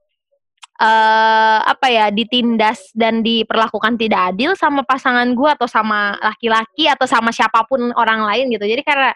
eh 0.79 1.59
apa 1.59 1.91
ya 1.91 2.07
ditindas 2.07 2.95
dan 2.95 3.19
diperlakukan 3.19 3.99
tidak 3.99 4.31
adil 4.31 4.55
sama 4.55 4.81
pasangan 4.87 5.27
gua 5.35 5.59
atau 5.59 5.67
sama 5.67 6.15
laki-laki 6.23 6.87
atau 6.87 7.03
sama 7.03 7.35
siapa 7.35 7.67
pun 7.67 7.91
orang 7.93 8.23
lain 8.25 8.47
gitu. 8.55 8.63
Jadi 8.63 8.81
karena 8.81 9.11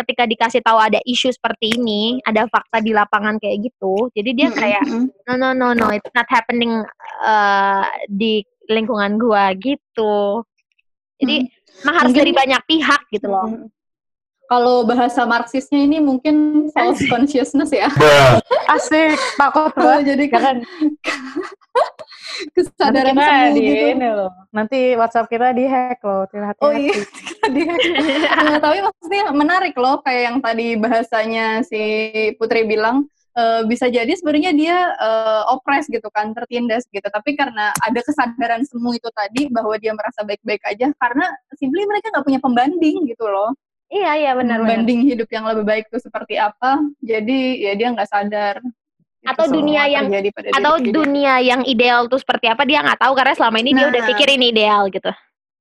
ketika 0.00 0.24
dikasih 0.24 0.60
tahu 0.64 0.80
ada 0.80 0.98
isu 1.04 1.28
seperti 1.30 1.76
ini 1.76 2.18
ada 2.24 2.48
fakta 2.48 2.80
di 2.80 2.96
lapangan 2.96 3.36
kayak 3.36 3.70
gitu 3.70 4.08
jadi 4.16 4.30
dia 4.32 4.48
kayak 4.50 4.82
no 5.28 5.36
no 5.36 5.52
no 5.52 5.76
no 5.76 5.92
it's 5.92 6.10
not 6.16 6.26
happening 6.32 6.80
eh, 7.24 7.84
di 8.08 8.40
lingkungan 8.70 9.18
gua 9.18 9.50
gitu. 9.58 10.46
Jadi 11.18 11.50
emang 11.82 11.94
harus 11.98 12.14
Mungkin- 12.14 12.22
dari 12.22 12.32
banyak 12.32 12.62
pihak 12.70 13.02
gitu 13.10 13.26
loh. 13.28 13.46
Mm. 13.50 13.66
Kalau 14.50 14.82
bahasa 14.82 15.22
Marxisnya 15.22 15.78
ini 15.86 16.02
mungkin 16.02 16.66
false 16.74 17.06
consciousness 17.06 17.70
ya. 17.70 17.86
Asik, 18.74 19.14
takut 19.38 19.70
banget. 19.78 20.14
Jadi 20.14 20.24
Jangan 20.26 20.56
kesadaran 22.56 23.14
nanti 23.14 23.20
kita 23.20 23.32
semu 23.32 23.54
di 23.54 23.62
gitu. 23.64 23.86
ini 23.94 24.08
loh. 24.10 24.30
Nanti 24.50 24.80
WhatsApp 24.98 25.30
kita 25.30 25.48
dihack 25.54 25.98
loh. 26.02 26.26
Hati-hati. 26.26 26.62
Oh 26.62 26.72
iya, 26.72 26.96
tadi. 27.42 27.62
Nah, 28.44 28.58
tapi 28.58 28.78
maksudnya 28.82 29.22
menarik 29.32 29.74
loh 29.78 30.02
kayak 30.02 30.22
yang 30.32 30.36
tadi 30.42 30.74
bahasanya 30.76 31.46
si 31.62 31.80
Putri 32.36 32.66
bilang 32.66 33.06
eh, 33.36 33.62
bisa 33.66 33.86
jadi 33.86 34.10
sebenarnya 34.16 34.52
dia 34.56 34.76
eh, 34.96 35.42
opres 35.52 35.86
gitu 35.86 36.08
kan, 36.10 36.34
tertindas 36.34 36.86
gitu. 36.90 37.06
Tapi 37.06 37.36
karena 37.38 37.70
ada 37.84 38.00
kesadaran 38.02 38.62
semu 38.66 38.94
itu 38.96 39.08
tadi 39.14 39.46
bahwa 39.52 39.76
dia 39.78 39.94
merasa 39.94 40.26
baik-baik 40.26 40.62
aja 40.66 40.90
karena 40.96 41.26
simply 41.56 41.84
mereka 41.86 42.10
nggak 42.14 42.26
punya 42.26 42.40
pembanding 42.42 43.06
gitu 43.06 43.26
loh. 43.26 43.52
iya 43.90 44.14
iya 44.14 44.32
benar 44.38 44.62
benar 44.62 44.86
Pembanding 44.86 45.02
hidup 45.02 45.26
yang 45.34 45.50
lebih 45.50 45.66
baik 45.66 45.84
itu 45.90 45.98
seperti 45.98 46.38
apa. 46.38 46.78
Jadi 47.02 47.58
ya 47.58 47.74
dia 47.74 47.90
nggak 47.90 48.06
sadar. 48.06 48.62
Itu 49.20 49.28
Atau 49.36 49.46
dunia 49.52 49.84
yang- 49.84 50.08
atau 50.56 50.74
dunia 50.80 51.44
yang 51.44 51.60
ideal 51.68 52.08
tuh 52.08 52.16
seperti 52.16 52.48
apa 52.48 52.64
dia 52.64 52.80
nggak 52.80 53.04
tahu 53.04 53.12
karena 53.12 53.36
selama 53.36 53.60
ini 53.60 53.76
dia 53.76 53.86
udah 53.92 54.00
Nah. 54.00 54.08
pikir 54.08 54.28
ini 54.32 54.48
ideal 54.48 54.88
gitu 54.88 55.12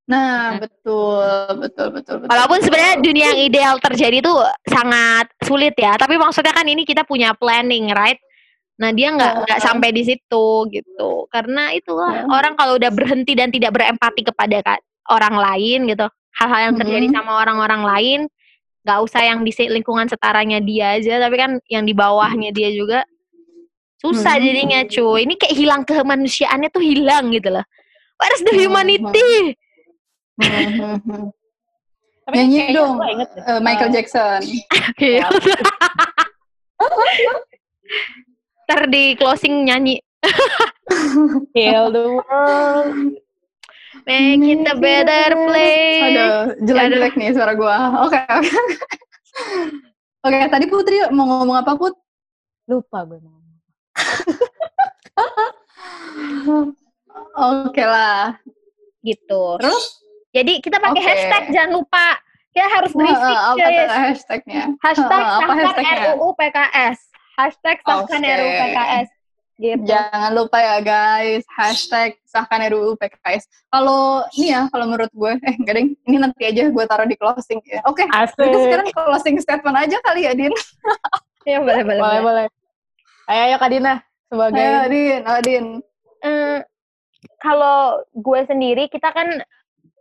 Nah, 0.10 0.58
betul, 0.58 1.22
betul, 1.62 1.88
betul, 1.93 2.15
betul. 2.17 2.34
Walaupun 2.34 2.65
sebenarnya 2.65 2.98
dunia 2.98 3.26
yang 3.30 3.41
ideal 3.45 3.76
terjadi 3.78 4.26
tuh 4.26 4.41
sangat 4.65 5.30
sulit 5.45 5.78
ya, 5.78 5.93
tapi 6.02 6.17
maksudnya 6.17 6.50
kan 6.50 6.65
ini 6.65 6.82
kita 6.82 7.06
punya 7.06 7.38
planning, 7.38 7.93
right? 7.93 8.17
Nah 8.82 8.89
dia 8.89 9.13
nggak 9.13 9.34
Ya. 9.38 9.41
nggak 9.45 9.60
sampai 9.62 9.93
di 9.93 10.10
situ 10.10 10.45
gitu, 10.74 11.30
karena 11.30 11.78
itulah 11.78 12.10
Ya. 12.15 12.26
orang 12.26 12.58
kalau 12.58 12.82
udah 12.82 12.89
berhenti 12.89 13.38
dan 13.38 13.54
tidak 13.54 13.69
berempati 13.69 14.26
kepada 14.26 14.82
orang 15.13 15.36
lain 15.38 15.86
gitu, 15.86 16.10
hal-hal 16.41 16.74
yang 16.74 16.76
terjadi 16.82 17.06
Mhm. 17.06 17.13
sama 17.13 17.32
orang-orang 17.45 17.82
lain, 17.86 18.19
nggak 18.82 19.00
usah 19.06 19.22
yang 19.22 19.45
di 19.45 19.54
lingkungan 19.69 20.10
setaranya 20.10 20.58
dia 20.58 20.98
aja, 20.98 21.22
tapi 21.22 21.38
kan 21.38 21.62
yang 21.69 21.86
di 21.86 21.93
bawahnya 21.93 22.50
dia 22.50 22.74
juga 22.74 23.06
susah 23.99 24.35
Mhm. 24.35 24.43
jadinya 24.43 24.79
cuy. 24.85 25.19
Ini 25.27 25.35
kayak 25.35 25.55
hilang 25.55 25.81
kemanusiaannya 25.83 26.69
tuh 26.71 26.79
hilang 26.81 27.29
gitu 27.29 27.51
loh. 27.51 27.65
Where's 28.15 28.41
the 28.41 28.53
Mhm. 28.55 28.62
humanity? 28.62 29.31
Hmm, 30.39 30.47
hmm, 30.47 30.97
hmm. 31.05 31.25
Tapi 32.23 32.35
Nyanyi 32.38 32.71
dong, 32.71 32.95
gua 32.95 33.09
inget 33.09 33.29
deh. 33.33 33.43
eh, 33.43 33.59
Michael 33.59 33.89
Jackson. 33.91 34.39
Gitu. 34.95 35.19
Ntar 38.63 38.85
di 38.85 39.17
closing 39.17 39.65
nyanyi 39.65 39.97
Heal 41.57 41.89
the 41.89 42.05
world. 42.12 43.17
Make 44.05 44.43
it 44.43 44.62
a 44.63 44.75
better 44.75 45.33
place 45.47 46.05
Aduh, 46.05 46.38
jelek-jelek 46.62 47.13
nih 47.15 47.29
suara 47.31 47.53
gua. 47.53 48.03
Oke, 48.03 48.19
oke. 48.19 48.51
Oke, 50.19 50.38
tadi 50.45 50.65
Putri 50.67 50.99
mau 51.09 51.23
ngomong 51.25 51.57
apa, 51.57 51.73
Put? 51.73 51.95
Lupa 52.67 53.01
gue 53.03 53.17
mau 53.17 53.38
Oke 57.39 57.83
lah. 57.83 58.35
Gitu 58.99 59.43
Terus? 59.63 59.83
Jadi 60.35 60.59
kita 60.59 60.77
pakai 60.77 61.01
Oke. 61.01 61.07
hashtag 61.07 61.43
jangan 61.55 61.71
lupa 61.79 62.19
Kita 62.51 62.67
harus 62.67 62.91
berisik 62.91 63.31
Eh, 63.31 63.39
apa 63.39 63.55
guys 63.57 63.79
tuh 63.79 64.01
hashtagnya? 64.03 64.63
Hashtag 64.83 65.23
Eh, 65.23 65.38
apa 65.39 65.51
hashtagnya? 65.55 65.95
RUU 66.13 66.27
PKS 66.35 66.99
Hashtag 67.39 67.77
sahkan 67.81 68.19
Oke. 68.21 68.35
RUU 68.35 68.51
PKS 68.59 69.07
Gitu 69.59 69.83
Jangan 69.83 70.31
lupa 70.31 70.55
ya 70.63 70.79
guys, 70.79 71.43
hashtag 71.51 72.15
sahkan 72.23 72.63
RUU 72.71 72.95
PKS. 72.95 73.43
Kalau 73.67 74.23
ini 74.31 74.55
ya, 74.55 74.71
kalau 74.71 74.88
menurut 74.88 75.12
gue, 75.12 75.35
eh 75.35 75.51
enggak 75.59 75.75
deh, 75.75 75.83
ini 76.07 76.15
nanti 76.15 76.47
aja 76.47 76.71
gue 76.71 76.83
taruh 76.88 77.03
di 77.03 77.19
closing 77.19 77.59
ya. 77.67 77.83
Oke, 77.83 78.07
Asik. 78.07 78.39
kita 78.39 78.55
sekarang 78.55 78.88
closing 78.95 79.35
statement 79.43 79.75
aja 79.75 79.99
kali 79.99 80.23
ya, 80.23 80.31
Din. 80.31 80.55
Ya 81.43 81.59
boleh 81.59 81.83
boleh, 81.83 81.99
Boleh, 81.99 81.99
boleh. 81.99 82.21
boleh. 82.23 82.45
Ayo, 83.30 83.42
ayo 83.46 83.56
Kak 83.62 83.70
Dina. 83.70 83.94
Sebagai 84.26 84.58
Ayo, 84.58 84.82
Din, 84.89 85.22
ayo, 85.22 85.42
Din. 85.46 85.65
Eh, 86.26 86.60
Kalau 87.39 88.00
gue 88.15 88.42
sendiri 88.44 88.88
kita 88.89 89.12
kan 89.13 89.44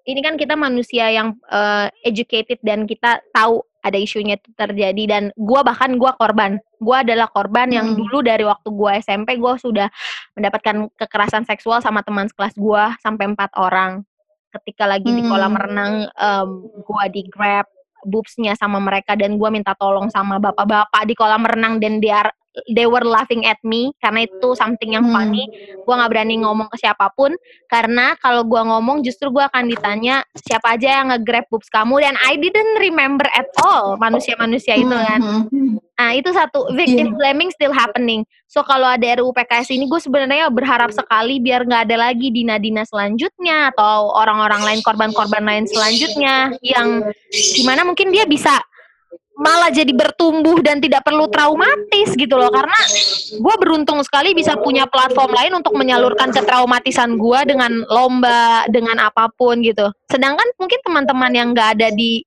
Ini 0.09 0.25
kan 0.25 0.41
kita 0.41 0.57
manusia 0.57 1.13
yang 1.13 1.37
eh, 1.53 1.93
educated 2.01 2.57
dan 2.65 2.89
kita 2.89 3.21
tahu 3.29 3.61
ada 3.85 4.01
isunya 4.01 4.41
itu 4.41 4.49
terjadi 4.57 5.05
dan 5.05 5.23
gue 5.37 5.61
bahkan 5.61 6.01
gue 6.01 6.11
korban 6.17 6.57
gue 6.81 6.97
adalah 6.97 7.29
korban 7.29 7.69
yang 7.69 7.93
Hmm. 7.93 7.99
dulu 8.01 8.25
dari 8.25 8.41
waktu 8.41 8.73
gue 8.73 8.91
SMP 9.05 9.37
gue 9.37 9.55
sudah 9.61 9.93
mendapatkan 10.33 10.89
kekerasan 10.97 11.45
seksual 11.45 11.85
sama 11.85 12.01
teman 12.01 12.25
sekelas 12.25 12.57
gue 12.57 12.85
sampai 13.05 13.37
empat 13.37 13.53
orang 13.61 14.01
ketika 14.57 14.89
lagi 14.89 15.13
di 15.13 15.21
Hmm. 15.21 15.29
kolam 15.29 15.55
renang 15.55 15.93
gue 16.89 17.05
di 17.13 17.23
grab 17.29 17.69
boobsnya 18.09 18.57
sama 18.57 18.81
mereka 18.81 19.13
dan 19.13 19.37
gue 19.37 19.49
minta 19.53 19.77
tolong 19.77 20.09
sama 20.09 20.41
bapak-bapak 20.41 21.05
di 21.05 21.13
kolam 21.13 21.45
renang 21.45 21.77
dan 21.85 22.01
are 22.01 22.33
they 22.73 22.87
were 22.87 23.05
laughing 23.05 23.47
at 23.47 23.59
me 23.63 23.95
karena 24.03 24.27
itu 24.27 24.55
something 24.59 24.95
yang 24.95 25.07
Hmm. 25.09 25.15
funny 25.15 25.45
gue 25.79 25.95
nggak 25.95 26.11
berani 26.11 26.43
ngomong 26.43 26.69
ke 26.69 26.77
siapa 26.83 27.09
pun 27.15 27.33
karena 27.71 28.19
kalau 28.19 28.45
gue 28.45 28.61
ngomong 28.61 29.01
justru 29.07 29.31
gue 29.31 29.45
akan 29.45 29.71
ditanya 29.71 30.27
siapa 30.37 30.75
aja 30.75 31.01
yang 31.03 31.15
nge-grab 31.15 31.47
boobs 31.49 31.71
kamu 31.71 32.03
dan 32.03 32.15
I 32.21 32.37
didn't 32.37 32.77
remember 32.83 33.25
at 33.33 33.49
all 33.63 33.97
manusia-manusia 33.97 34.77
itu 34.79 34.93
kan 34.93 35.21
Hmm. 35.49 35.79
Nah 35.99 36.15
itu 36.15 36.31
satu 36.31 36.71
victim 36.79 37.19
blaming 37.19 37.51
still 37.51 37.75
happening. 37.75 38.23
So 38.47 38.63
kalau 38.63 38.87
ada 38.87 39.19
RUU 39.19 39.35
PKS 39.35 39.75
ini 39.75 39.91
gue 39.91 39.99
sebenarnya 39.99 40.47
berharap 40.47 40.95
sekali 40.95 41.43
biar 41.43 41.67
nggak 41.67 41.91
ada 41.91 41.97
lagi 41.99 42.31
dina-dina 42.31 42.87
selanjutnya 42.87 43.75
atau 43.75 44.15
orang-orang 44.15 44.63
lain 44.63 44.81
korban-korban 44.87 45.43
lain 45.43 45.67
selanjutnya 45.67 46.55
yang 46.63 47.03
gimana 47.59 47.83
mungkin 47.83 48.15
dia 48.15 48.31
bisa 48.31 48.63
malah 49.39 49.71
jadi 49.71 49.95
bertumbuh 49.95 50.59
dan 50.67 50.83
tidak 50.83 51.07
perlu 51.07 51.31
traumatis 51.31 52.19
gitu 52.19 52.35
loh. 52.35 52.51
Karena 52.51 52.75
gue 53.39 53.55
beruntung 53.63 54.03
sekali 54.03 54.35
bisa 54.35 54.59
punya 54.59 54.91
platform 54.91 55.31
lain 55.31 55.53
untuk 55.55 55.79
menyalurkan 55.79 56.35
ketraumatisan 56.35 57.15
gue 57.15 57.41
dengan 57.47 57.87
lomba 57.87 58.67
dengan 58.67 58.99
apa 58.99 59.31
pun 59.39 59.63
gitu. 59.63 59.87
Sedangkan 60.11 60.45
mungkin 60.59 60.83
teman-teman 60.83 61.33
yang 61.33 61.49
nggak 61.55 61.79
ada 61.79 61.89
di 61.95 62.19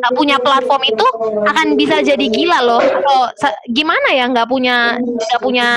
nggak 0.00 0.12
punya 0.16 0.36
platform 0.40 0.82
itu 0.88 1.06
akan 1.44 1.76
bisa 1.76 2.00
jadi 2.00 2.26
gila 2.32 2.58
loh. 2.64 2.80
Atau 2.80 3.20
gimana 3.68 4.08
ya 4.16 4.24
nggak 4.32 4.48
punya 4.48 4.96
nggak 5.04 5.42
punya 5.44 5.68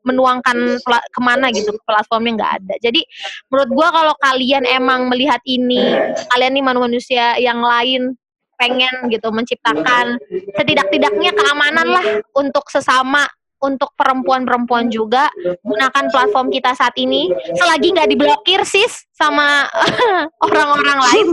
menuangkan 0.00 0.80
pla- 0.80 1.06
ke 1.12 1.20
mana 1.22 1.52
gitu 1.54 1.70
platformnya 1.86 2.32
nggak 2.34 2.52
ada. 2.58 2.74
Jadi 2.82 3.06
menurut 3.46 3.70
gua 3.70 3.88
kalau 3.94 4.14
kalian 4.18 4.66
emang 4.66 5.06
melihat 5.06 5.38
ini 5.46 5.94
kalian 6.34 6.58
nih 6.58 6.64
manusia 6.66 7.38
yang 7.38 7.62
lain 7.62 8.18
pengen 8.60 9.08
gitu 9.08 9.32
menciptakan 9.32 10.20
setidak-tidaknya 10.52 11.32
keamanan 11.32 11.88
lah 11.88 12.06
untuk 12.36 12.68
sesama 12.68 13.24
untuk 13.60 13.92
perempuan-perempuan 13.92 14.88
juga 14.88 15.28
gunakan 15.60 16.04
platform 16.08 16.48
kita 16.48 16.72
saat 16.72 16.96
ini. 16.96 17.28
Selagi 17.56 17.92
nggak 17.92 18.08
diblokir 18.08 18.64
sis 18.64 19.04
sama 19.12 19.68
orang-orang 20.44 20.98
lain 20.98 21.26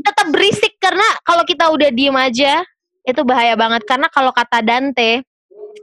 tetap 0.00 0.32
berisik. 0.32 0.80
Karena 0.80 1.04
kalau 1.24 1.44
kita 1.44 1.68
udah 1.68 1.92
diem 1.92 2.16
aja 2.16 2.64
itu 3.04 3.20
bahaya 3.24 3.52
banget. 3.54 3.84
Karena 3.84 4.08
kalau 4.08 4.32
kata 4.32 4.64
Dante 4.64 5.24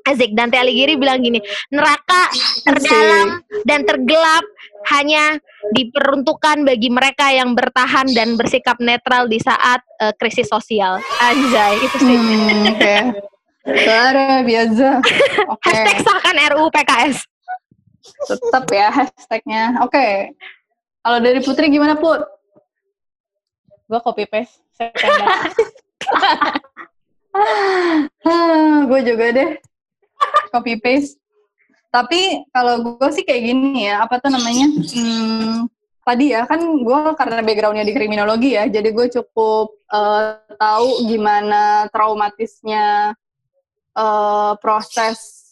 Azik 0.08 0.34
Dante 0.34 0.58
Alighieri 0.58 0.98
bilang 0.98 1.22
gini, 1.22 1.38
neraka 1.70 2.32
terdalam 2.66 3.46
dan 3.66 3.86
tergelap 3.86 4.46
hanya 4.90 5.38
diperuntukkan 5.78 6.66
bagi 6.66 6.90
mereka 6.90 7.30
yang 7.30 7.54
bertahan 7.54 8.10
dan 8.18 8.34
bersikap 8.34 8.82
netral 8.82 9.30
di 9.30 9.38
saat 9.38 9.86
uh, 10.02 10.14
krisis 10.18 10.50
sosial. 10.50 10.98
Anjay, 11.22 11.78
itu 11.78 11.98
sih. 12.02 12.18
Hmm, 12.18 12.74
Oke. 12.74 12.96
Luar 13.62 14.42
biasa. 14.42 14.88
Oke. 15.54 15.70
Hashtag 15.70 15.98
sahkan 16.02 16.36
RUU 16.58 16.74
PKS. 16.74 17.18
Tetap 18.26 18.66
ya 18.74 18.90
hashtagnya. 18.90 19.86
Oke. 19.86 20.34
Kalau 21.02 21.18
dari 21.22 21.40
Putri 21.46 21.70
gimana 21.70 21.94
Put? 21.94 22.26
Gue 23.86 24.02
copy 24.02 24.26
paste. 24.26 24.66
September. 24.74 25.30
gue 28.90 29.00
juga 29.08 29.26
deh 29.32 29.56
copy 30.52 30.78
paste. 30.80 31.18
Tapi 31.92 32.48
kalau 32.56 32.96
gue 32.96 33.10
sih 33.12 33.28
kayak 33.28 33.42
gini 33.52 33.88
ya, 33.92 34.04
apa 34.04 34.20
tuh 34.24 34.32
namanya? 34.32 34.68
Hmm, 34.96 35.68
tadi 36.08 36.32
ya 36.32 36.48
kan 36.48 36.60
gue 36.60 37.00
karena 37.20 37.44
backgroundnya 37.44 37.84
di 37.84 37.92
kriminologi 37.92 38.56
ya, 38.56 38.64
jadi 38.72 38.90
gue 38.96 39.08
cukup 39.12 39.76
uh, 39.92 40.40
tahu 40.56 41.04
gimana 41.12 41.92
traumatisnya 41.92 43.12
uh, 44.00 44.56
proses 44.64 45.52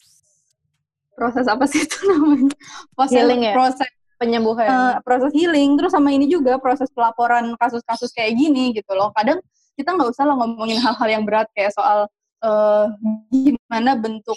proses 1.12 1.44
apa 1.52 1.68
sih 1.68 1.84
itu 1.84 2.00
namanya? 2.16 2.56
Proses, 2.96 3.20
Healing 3.20 3.42
ya? 3.44 3.54
proses 3.56 3.90
Penyembuhan. 4.20 4.68
uh, 4.68 4.96
proses 5.00 5.32
healing 5.32 5.80
terus 5.80 5.96
sama 5.96 6.12
ini 6.12 6.28
juga 6.28 6.60
proses 6.60 6.92
pelaporan 6.92 7.56
kasus-kasus 7.56 8.12
kayak 8.12 8.36
gini 8.36 8.76
gitu 8.76 8.92
loh 8.92 9.16
kadang 9.16 9.40
kita 9.80 9.96
nggak 9.96 10.12
usah 10.12 10.28
lah 10.28 10.36
ngomongin 10.36 10.76
hal-hal 10.76 11.08
yang 11.08 11.24
berat 11.24 11.48
kayak 11.56 11.72
soal 11.72 12.04
uh, 12.44 12.86
gimana 13.32 13.96
bentuk 13.96 14.36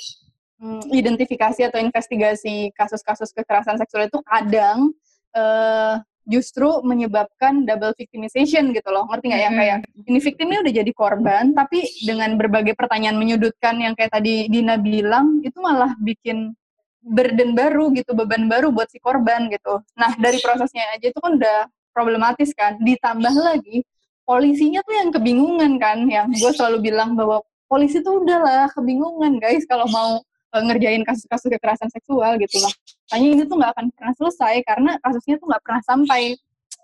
um, 0.62 0.80
identifikasi 0.94 1.66
atau 1.66 1.82
investigasi 1.82 2.70
kasus-kasus 2.78 3.34
kekerasan 3.34 3.76
seksual 3.82 4.06
itu 4.06 4.22
kadang 4.22 4.94
uh, 5.34 5.98
justru 6.22 6.70
menyebabkan 6.86 7.66
double 7.66 7.98
victimization 7.98 8.70
gitu 8.70 8.88
loh 8.94 9.10
ngerti 9.10 9.26
nggak 9.26 9.42
yang 9.42 9.56
kayak 9.58 9.76
ini 10.06 10.18
victimnya 10.22 10.62
udah 10.62 10.72
jadi 10.78 10.92
korban 10.94 11.50
tapi 11.50 11.82
dengan 12.06 12.38
berbagai 12.38 12.78
pertanyaan 12.78 13.18
menyudutkan 13.18 13.82
yang 13.82 13.98
kayak 13.98 14.14
tadi 14.14 14.46
Dina 14.46 14.78
bilang 14.78 15.42
itu 15.42 15.58
malah 15.58 15.98
bikin 15.98 16.54
burden 17.02 17.58
baru 17.58 17.90
gitu, 17.92 18.14
beban 18.14 18.46
baru 18.46 18.70
buat 18.70 18.88
si 18.88 19.02
korban 19.02 19.50
gitu. 19.50 19.82
Nah, 19.98 20.14
dari 20.16 20.38
prosesnya 20.38 20.86
aja 20.94 21.10
itu 21.10 21.18
kan 21.18 21.34
udah 21.34 21.58
problematis 21.90 22.54
kan. 22.54 22.78
Ditambah 22.78 23.34
lagi, 23.42 23.82
polisinya 24.22 24.80
tuh 24.86 24.94
yang 24.94 25.10
kebingungan 25.10 25.72
kan, 25.82 26.06
yang 26.06 26.30
gue 26.30 26.52
selalu 26.54 26.94
bilang 26.94 27.18
bahwa 27.18 27.42
polisi 27.66 28.00
tuh 28.00 28.22
udahlah 28.22 28.70
kebingungan 28.70 29.42
guys 29.42 29.66
kalau 29.66 29.90
mau 29.90 30.22
ngerjain 30.60 31.02
kasus-kasus 31.06 31.48
kekerasan 31.56 31.88
seksual 31.88 32.36
gitu 32.36 32.60
loh. 32.60 32.72
Makanya 33.08 33.28
ini 33.32 33.42
tuh 33.48 33.56
nggak 33.56 33.72
akan 33.72 33.86
pernah 33.96 34.14
selesai 34.18 34.54
karena 34.68 34.90
kasusnya 35.00 35.36
tuh 35.40 35.46
nggak 35.48 35.62
pernah 35.64 35.82
sampai 35.86 36.22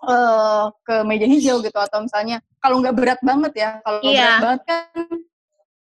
uh, 0.08 0.72
ke 0.86 0.96
meja 1.04 1.26
hijau 1.28 1.60
gitu 1.60 1.76
atau 1.76 2.00
misalnya 2.00 2.40
kalau 2.62 2.80
nggak 2.80 2.94
berat 2.96 3.20
banget 3.20 3.52
ya, 3.58 3.70
kalau 3.84 4.00
Iya. 4.00 4.16
berat 4.16 4.40
banget 4.40 4.62
kan 4.64 4.86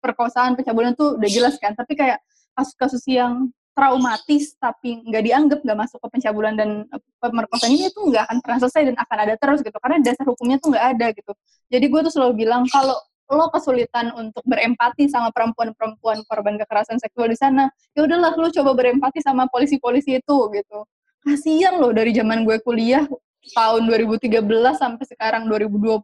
perkosaan, 0.02 0.52
pencabulan 0.58 0.94
tuh 0.94 1.18
udah 1.18 1.30
jelas 1.30 1.54
kan. 1.58 1.74
Tapi 1.74 1.98
kayak 1.98 2.18
kasus-kasus 2.54 3.02
yang 3.08 3.50
traumatis 3.72 4.52
tapi 4.60 5.00
nggak 5.00 5.22
dianggap 5.24 5.58
nggak 5.64 5.78
masuk 5.80 5.98
ke 6.04 6.08
pencabulan 6.12 6.52
dan 6.52 6.84
eh, 6.92 7.00
pemerkosaan 7.24 7.72
ini 7.72 7.88
tuh 7.88 8.12
nggak 8.12 8.28
akan 8.28 8.38
pernah 8.44 8.58
selesai 8.60 8.82
dan 8.92 8.96
akan 9.00 9.18
ada 9.24 9.34
terus 9.40 9.64
gitu 9.64 9.78
karena 9.80 9.96
dasar 10.04 10.24
hukumnya 10.28 10.60
tuh 10.60 10.76
nggak 10.76 10.86
ada 10.96 11.06
gitu 11.16 11.32
jadi 11.72 11.84
gue 11.88 12.00
tuh 12.04 12.12
selalu 12.12 12.44
bilang 12.44 12.68
kalau 12.68 13.00
lo 13.32 13.48
kesulitan 13.48 14.12
untuk 14.14 14.44
berempati 14.44 15.08
sama 15.08 15.32
perempuan-perempuan 15.32 16.20
korban 16.28 16.60
kekerasan 16.60 17.00
seksual 17.00 17.32
di 17.32 17.38
sana 17.40 17.72
ya 17.96 18.04
udahlah 18.04 18.36
lo 18.36 18.52
coba 18.52 18.76
berempati 18.76 19.24
sama 19.24 19.48
polisi-polisi 19.48 20.20
itu 20.20 20.36
gitu. 20.52 20.78
Kasian 21.22 21.78
loh 21.78 21.94
dari 21.94 22.10
zaman 22.12 22.42
gue 22.42 22.58
kuliah 22.60 23.06
tahun 23.54 23.90
2013 23.90 24.42
sampai 24.74 25.04
sekarang 25.06 25.46
2020 25.46 26.02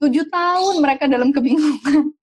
tujuh 0.00 0.24
tahun 0.32 0.74
mereka 0.80 1.04
dalam 1.04 1.30
kebingungan. 1.30 2.08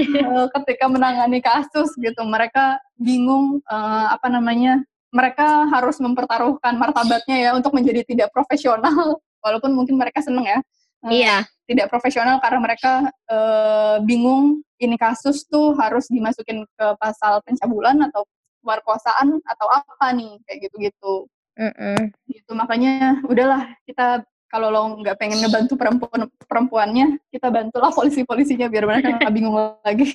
Eh, 0.00 0.46
ketika 0.54 0.86
menangani 0.86 1.42
kasus 1.42 1.92
gitu 1.98 2.22
mereka 2.24 2.78
bingung 2.94 3.58
eh, 3.64 4.06
apa 4.10 4.30
namanya 4.30 4.80
mereka 5.10 5.66
harus 5.66 5.98
mempertaruhkan 5.98 6.78
martabatnya 6.78 7.36
ya 7.36 7.50
untuk 7.58 7.74
menjadi 7.74 8.06
tidak 8.06 8.30
profesional. 8.30 9.18
Walaupun 9.44 9.72
mungkin 9.72 9.98
mereka 9.98 10.22
seneng 10.22 10.46
ya 10.46 10.60
Iya. 11.06 11.48
tidak 11.70 11.86
profesional 11.86 12.42
karena 12.42 12.58
mereka 12.58 12.92
eh, 13.30 13.96
bingung 14.02 14.60
ini 14.82 14.98
kasus 14.98 15.46
tuh 15.46 15.78
harus 15.78 16.10
dimasukin 16.10 16.66
ke 16.66 16.86
pasal 16.98 17.38
pencabulan 17.46 17.94
atau 18.10 18.26
pemerkosaan 18.60 19.38
atau 19.46 19.66
apa 19.70 20.12
nih 20.12 20.36
kayak 20.44 20.68
gitu-gitu 20.68 21.30
Mm-mm. 21.56 22.10
gitu 22.28 22.52
makanya 22.52 23.22
udahlah 23.24 23.70
kita 23.86 24.24
kalau 24.50 24.68
lo 24.68 24.98
nggak 24.98 25.14
pengen 25.14 25.38
ngebantu 25.38 25.78
perempuan 25.78 26.20
perempuannya 26.42 27.06
kita 27.30 27.48
bantulah 27.48 27.88
polisi-polisinya 27.88 28.66
biar 28.66 28.84
mereka 28.84 29.14
nggak 29.14 29.30
bingung 29.38 29.54
lagi 29.54 30.10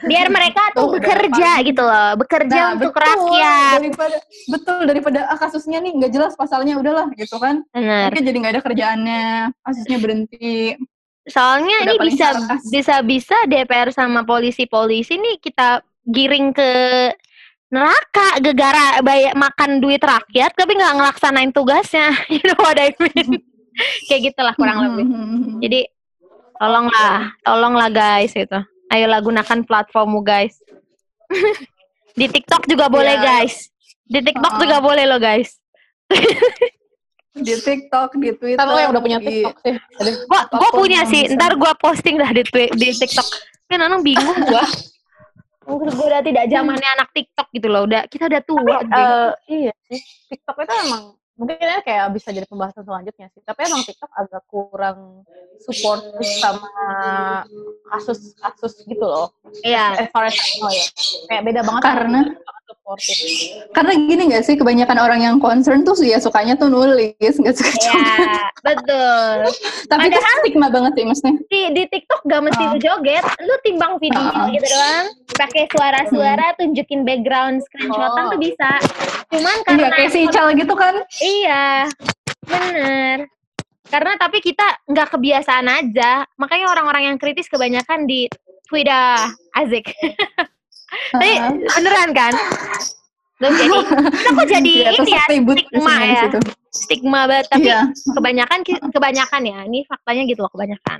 Biar 0.00 0.30
mereka 0.30 0.70
tuh 0.70 0.94
bekerja 0.94 1.50
gitu 1.60 1.82
loh, 1.82 2.14
bekerja 2.16 2.54
Nah, 2.54 2.68
untuk 2.74 2.94
betul, 2.94 3.02
rakyat. 3.04 3.76
daripada 3.76 4.16
betul 4.46 4.78
daripada 4.84 5.18
ah, 5.26 5.36
kasusnya 5.36 5.78
nih 5.78 5.92
nggak 5.92 6.12
jelas 6.12 6.32
pasalnya 6.32 6.78
udahlah 6.78 7.10
gitu 7.12 7.36
kan 7.36 7.66
Benar. 7.68 8.08
mereka 8.08 8.22
jadi 8.22 8.36
nggak 8.38 8.54
ada 8.54 8.62
kerjaannya 8.62 9.24
kasusnya 9.60 9.98
berhenti 9.98 10.78
Soalnya 11.22 11.86
Udah 11.86 11.94
ini 11.94 12.06
bisa 12.08 12.26
sarkas. 12.34 12.62
bisa-bisa 12.66 13.36
DPR 13.46 13.90
sama 13.90 14.22
polisi-polisi 14.22 15.14
nih 15.14 15.38
kita 15.38 15.78
giring 16.02 16.50
ke 16.50 16.70
neraka 17.68 18.36
gegara 18.38 18.98
bayar 19.00 19.32
makan 19.32 19.78
duit 19.78 20.02
rakyat 20.02 20.50
tapi 20.52 20.74
nggak 20.74 20.92
ngelaksanain 20.92 21.50
tugasnya. 21.50 22.10
You 22.28 22.42
know 22.42 22.58
what 22.58 22.74
I 22.74 22.90
mean? 22.98 23.38
Kayak 24.08 24.20
gitulah 24.30 24.54
kurang 24.54 24.78
lebih. 24.84 25.04
Jadi 25.60 25.80
tolonglah, 26.54 27.32
tolonglah 27.40 27.88
guys 27.88 28.32
itu. 28.32 28.58
Ayolah 28.88 29.20
gunakan 29.20 29.58
platformmu 29.64 30.20
guys. 30.20 30.60
Di 32.18 32.28
TikTok 32.28 32.68
juga 32.68 32.86
boleh 32.86 33.16
Iya. 33.16 33.24
guys. 33.24 33.72
Di 34.04 34.20
TikTok 34.20 34.52
Uh-uh. 34.52 34.62
juga 34.62 34.76
boleh 34.78 35.04
loh 35.08 35.16
guys. 35.16 35.56
di 37.32 37.54
TikTok 37.56 38.20
di 38.20 38.28
Twitter 38.36 38.60
Kan 38.60 38.68
lo 38.68 38.76
yang 38.76 38.92
udah 38.92 39.00
punya 39.00 39.16
TikTok 39.16 39.56
sih. 39.64 39.72
Gua 40.28 40.44
gua 40.52 40.70
punya 40.70 41.00
sih. 41.08 41.24
bisa. 41.24 41.32
Ntar 41.32 41.56
gua 41.56 41.72
posting 41.72 42.20
dah 42.20 42.28
di 42.28 42.44
twi- 42.44 42.68
di 42.76 42.92
TikTok. 42.92 43.24
Kan 43.64 43.80
orang 43.80 44.04
bingung 44.04 44.36
gua. 44.44 44.60
Mungkin 45.64 45.88
gua 45.96 46.06
udah 46.12 46.20
tidak 46.20 46.44
zamannya 46.52 46.88
anak 46.92 47.08
TikTok 47.16 47.48
gitu 47.48 47.72
loh. 47.72 47.88
Udah 47.88 48.04
kita 48.12 48.28
udah 48.28 48.42
tua. 48.44 48.60
Bing. 48.84 48.92
Eh, 48.92 49.30
iya 49.48 49.72
sih. 49.88 50.00
TikTok 50.28 50.56
itu 50.60 50.74
emang 50.84 51.16
mungkin 51.42 51.58
ya 51.58 51.82
kayak 51.82 52.14
bisa 52.14 52.30
jadi 52.30 52.46
pembahasan 52.46 52.86
selanjutnya 52.86 53.26
sih. 53.28 53.42
Tapi 53.42 53.66
emang 53.66 53.82
TikTok 53.82 54.14
agak 54.14 54.46
kurang 54.46 55.26
support 55.58 56.06
sama 56.38 56.70
kasus-kasus 57.88 58.86
gitu 58.86 59.02
loh. 59.02 59.34
Iya. 59.60 59.98
As 59.98 60.08
far 60.10 60.30
as 60.30 60.34
I 60.34 60.46
know 60.56 60.70
ya. 60.70 60.86
Kayak 61.26 61.42
beda 61.44 61.60
banget 61.62 61.82
Karena- 61.82 62.30
supportive. 62.62 63.20
karena 63.76 63.92
gini 63.94 64.22
nggak 64.32 64.42
sih 64.42 64.56
kebanyakan 64.56 64.96
orang 64.96 65.20
yang 65.20 65.36
concern 65.36 65.84
tuh 65.84 65.92
ya 66.00 66.16
sukanya 66.16 66.56
tuh 66.56 66.72
nulis 66.72 67.12
nggak 67.36 67.52
suka 67.52 67.68
Iya, 67.68 67.76
joget. 67.84 68.28
betul. 68.64 69.36
tapi 69.86 70.08
itu 70.08 70.18
stigma 70.40 70.66
banget 70.66 70.92
sih 70.96 71.04
maksudnya 71.04 71.34
Di 71.46 71.60
di 71.70 71.82
TikTok 71.84 72.24
gak 72.24 72.42
mesti 72.42 72.62
lu 72.64 72.76
joget, 72.80 73.24
lu 73.44 73.54
timbang 73.60 74.00
video 74.00 74.24
Ah. 74.24 74.48
gitu 74.48 74.64
doang. 74.64 75.06
Pakai 75.36 75.68
suara-suara, 75.68 76.46
tunjukin 76.56 77.04
background 77.04 77.60
screenshotan 77.62 78.24
Oh. 78.24 78.30
tuh 78.32 78.40
bisa. 78.40 78.70
Cuman 79.32 79.56
karena 79.64 79.80
Iya 79.80 79.96
kayak 79.96 80.10
si 80.12 80.18
Ical 80.28 80.46
gitu 80.52 80.74
kan 80.76 80.94
Iya, 81.18 81.88
bener. 82.44 83.16
Karena 83.88 84.12
tapi 84.16 84.40
kita 84.40 84.64
nggak 84.88 85.08
kebiasaan 85.12 85.66
aja. 85.68 86.24
Makanya 86.36 86.68
orang-orang 86.68 87.12
yang 87.12 87.16
kritis 87.16 87.48
kebanyakan 87.48 88.04
di 88.04 88.24
Twitter, 88.64 89.16
Azik. 89.52 89.88
tapi 91.12 91.28
Heeh. 91.36 91.52
beneran 91.76 92.10
kan? 92.12 92.32
Belum 93.36 93.52
jadi. 93.52 93.78
Kita 94.16 94.30
kok 94.32 94.48
jadi 94.48 94.72
Iya, 94.72 94.90
ini 94.96 95.12
ya, 95.12 95.24
stigma 95.28 95.94
ya. 96.00 96.22
situ. 96.24 96.38
Stigma 96.72 97.20
banget. 97.28 97.46
Tapi 97.52 97.68
Iya. 97.68 97.80
kebanyakan 98.16 98.58
kebanyakan 98.88 99.42
ya. 99.44 99.58
Ini 99.68 99.78
faktanya 99.84 100.22
gitu 100.24 100.40
loh 100.40 100.52
kebanyakan. 100.52 100.98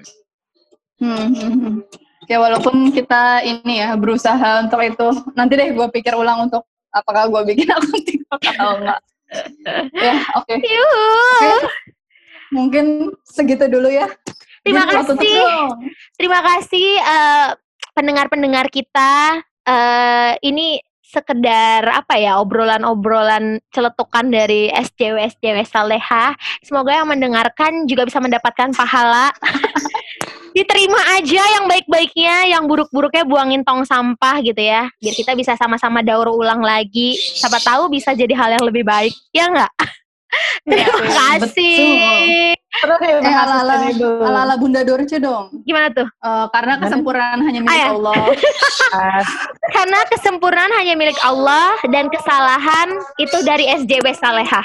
Hmm, 1.00 1.28
hmm, 1.32 1.52
hmm. 1.54 1.74
Ya 2.28 2.38
walaupun 2.38 2.92
kita 2.92 3.40
ini 3.42 3.80
ya 3.80 3.96
berusaha 3.96 4.62
untuk 4.62 4.80
itu. 4.84 5.06
Nanti 5.32 5.52
deh 5.56 5.72
gue 5.72 5.86
pikir 5.90 6.12
ulang 6.12 6.44
untuk 6.50 6.68
apakah 6.92 7.28
gue 7.28 7.42
bikin 7.52 7.68
akun 7.76 8.00
TikTok 8.04 8.40
atau 8.54 8.70
enggak. 8.78 9.00
ya 10.04 10.16
oke. 10.36 10.54
Oke. 10.54 11.52
Mungkin 12.52 12.86
segitu 13.24 13.64
dulu 13.66 13.88
ya. 13.88 14.06
Terima 14.62 14.84
Jadi, 14.86 14.94
kasih. 14.94 15.36
Terima 16.20 16.40
kasih 16.44 16.86
eh, 17.00 17.48
pendengar-pendengar 17.96 18.68
kita. 18.68 19.40
Eh, 19.64 20.32
ini 20.44 20.78
sekedar 21.12 21.84
apa 21.92 22.16
ya 22.16 22.40
obrolan-obrolan 22.40 23.60
celetukan 23.68 24.32
dari 24.32 24.72
SJW 24.72 25.28
SJW 25.36 25.60
Saleha. 25.68 26.32
Semoga 26.64 26.96
yang 26.96 27.08
mendengarkan 27.12 27.84
juga 27.84 28.08
bisa 28.08 28.16
mendapatkan 28.16 28.72
pahala. 28.72 29.28
diterima 30.52 31.00
aja 31.12 31.42
yang 31.50 31.64
baik-baiknya, 31.64 32.36
yang 32.48 32.64
buruk-buruknya 32.64 33.24
buangin 33.24 33.60
tong 33.60 33.82
sampah 33.82 34.40
gitu 34.40 34.58
ya. 34.58 34.88
Biar 34.96 35.14
kita 35.14 35.32
bisa 35.32 35.52
sama-sama 35.54 36.00
daur 36.00 36.28
ulang 36.28 36.60
lagi. 36.60 37.16
Siapa 37.16 37.58
tahu 37.58 37.88
bisa 37.88 38.12
jadi 38.12 38.32
hal 38.32 38.56
yang 38.56 38.64
lebih 38.64 38.82
baik. 38.82 39.12
Ya 39.30 39.48
nggak? 39.48 39.72
Terima 40.64 41.00
kasih. 41.36 42.56
Terus 42.72 42.98
ya, 42.98 43.20
Eh, 43.20 43.36
ala-ala, 43.36 43.74
sustainable. 43.84 44.24
ala-ala 44.24 44.54
Bunda 44.56 44.80
Dorce 44.80 45.20
dong. 45.20 45.52
Gimana 45.62 45.92
tuh? 45.92 46.08
Eh, 46.08 46.46
karena 46.48 46.80
kesempurnaan 46.80 47.38
hanya 47.42 47.60
milik 47.60 47.68
Ah, 47.70 47.76
ya. 47.76 47.88
Allah. 47.92 48.14
Ah, 48.96 49.20
Karena 49.76 49.98
kesempurnaan 50.08 50.72
hanya 50.72 50.94
milik 50.96 51.20
Allah 51.20 51.76
dan 51.86 52.08
kesalahan 52.08 52.88
itu 53.18 53.38
dari 53.42 53.68
SJB 53.68 54.16
Salehah. 54.16 54.64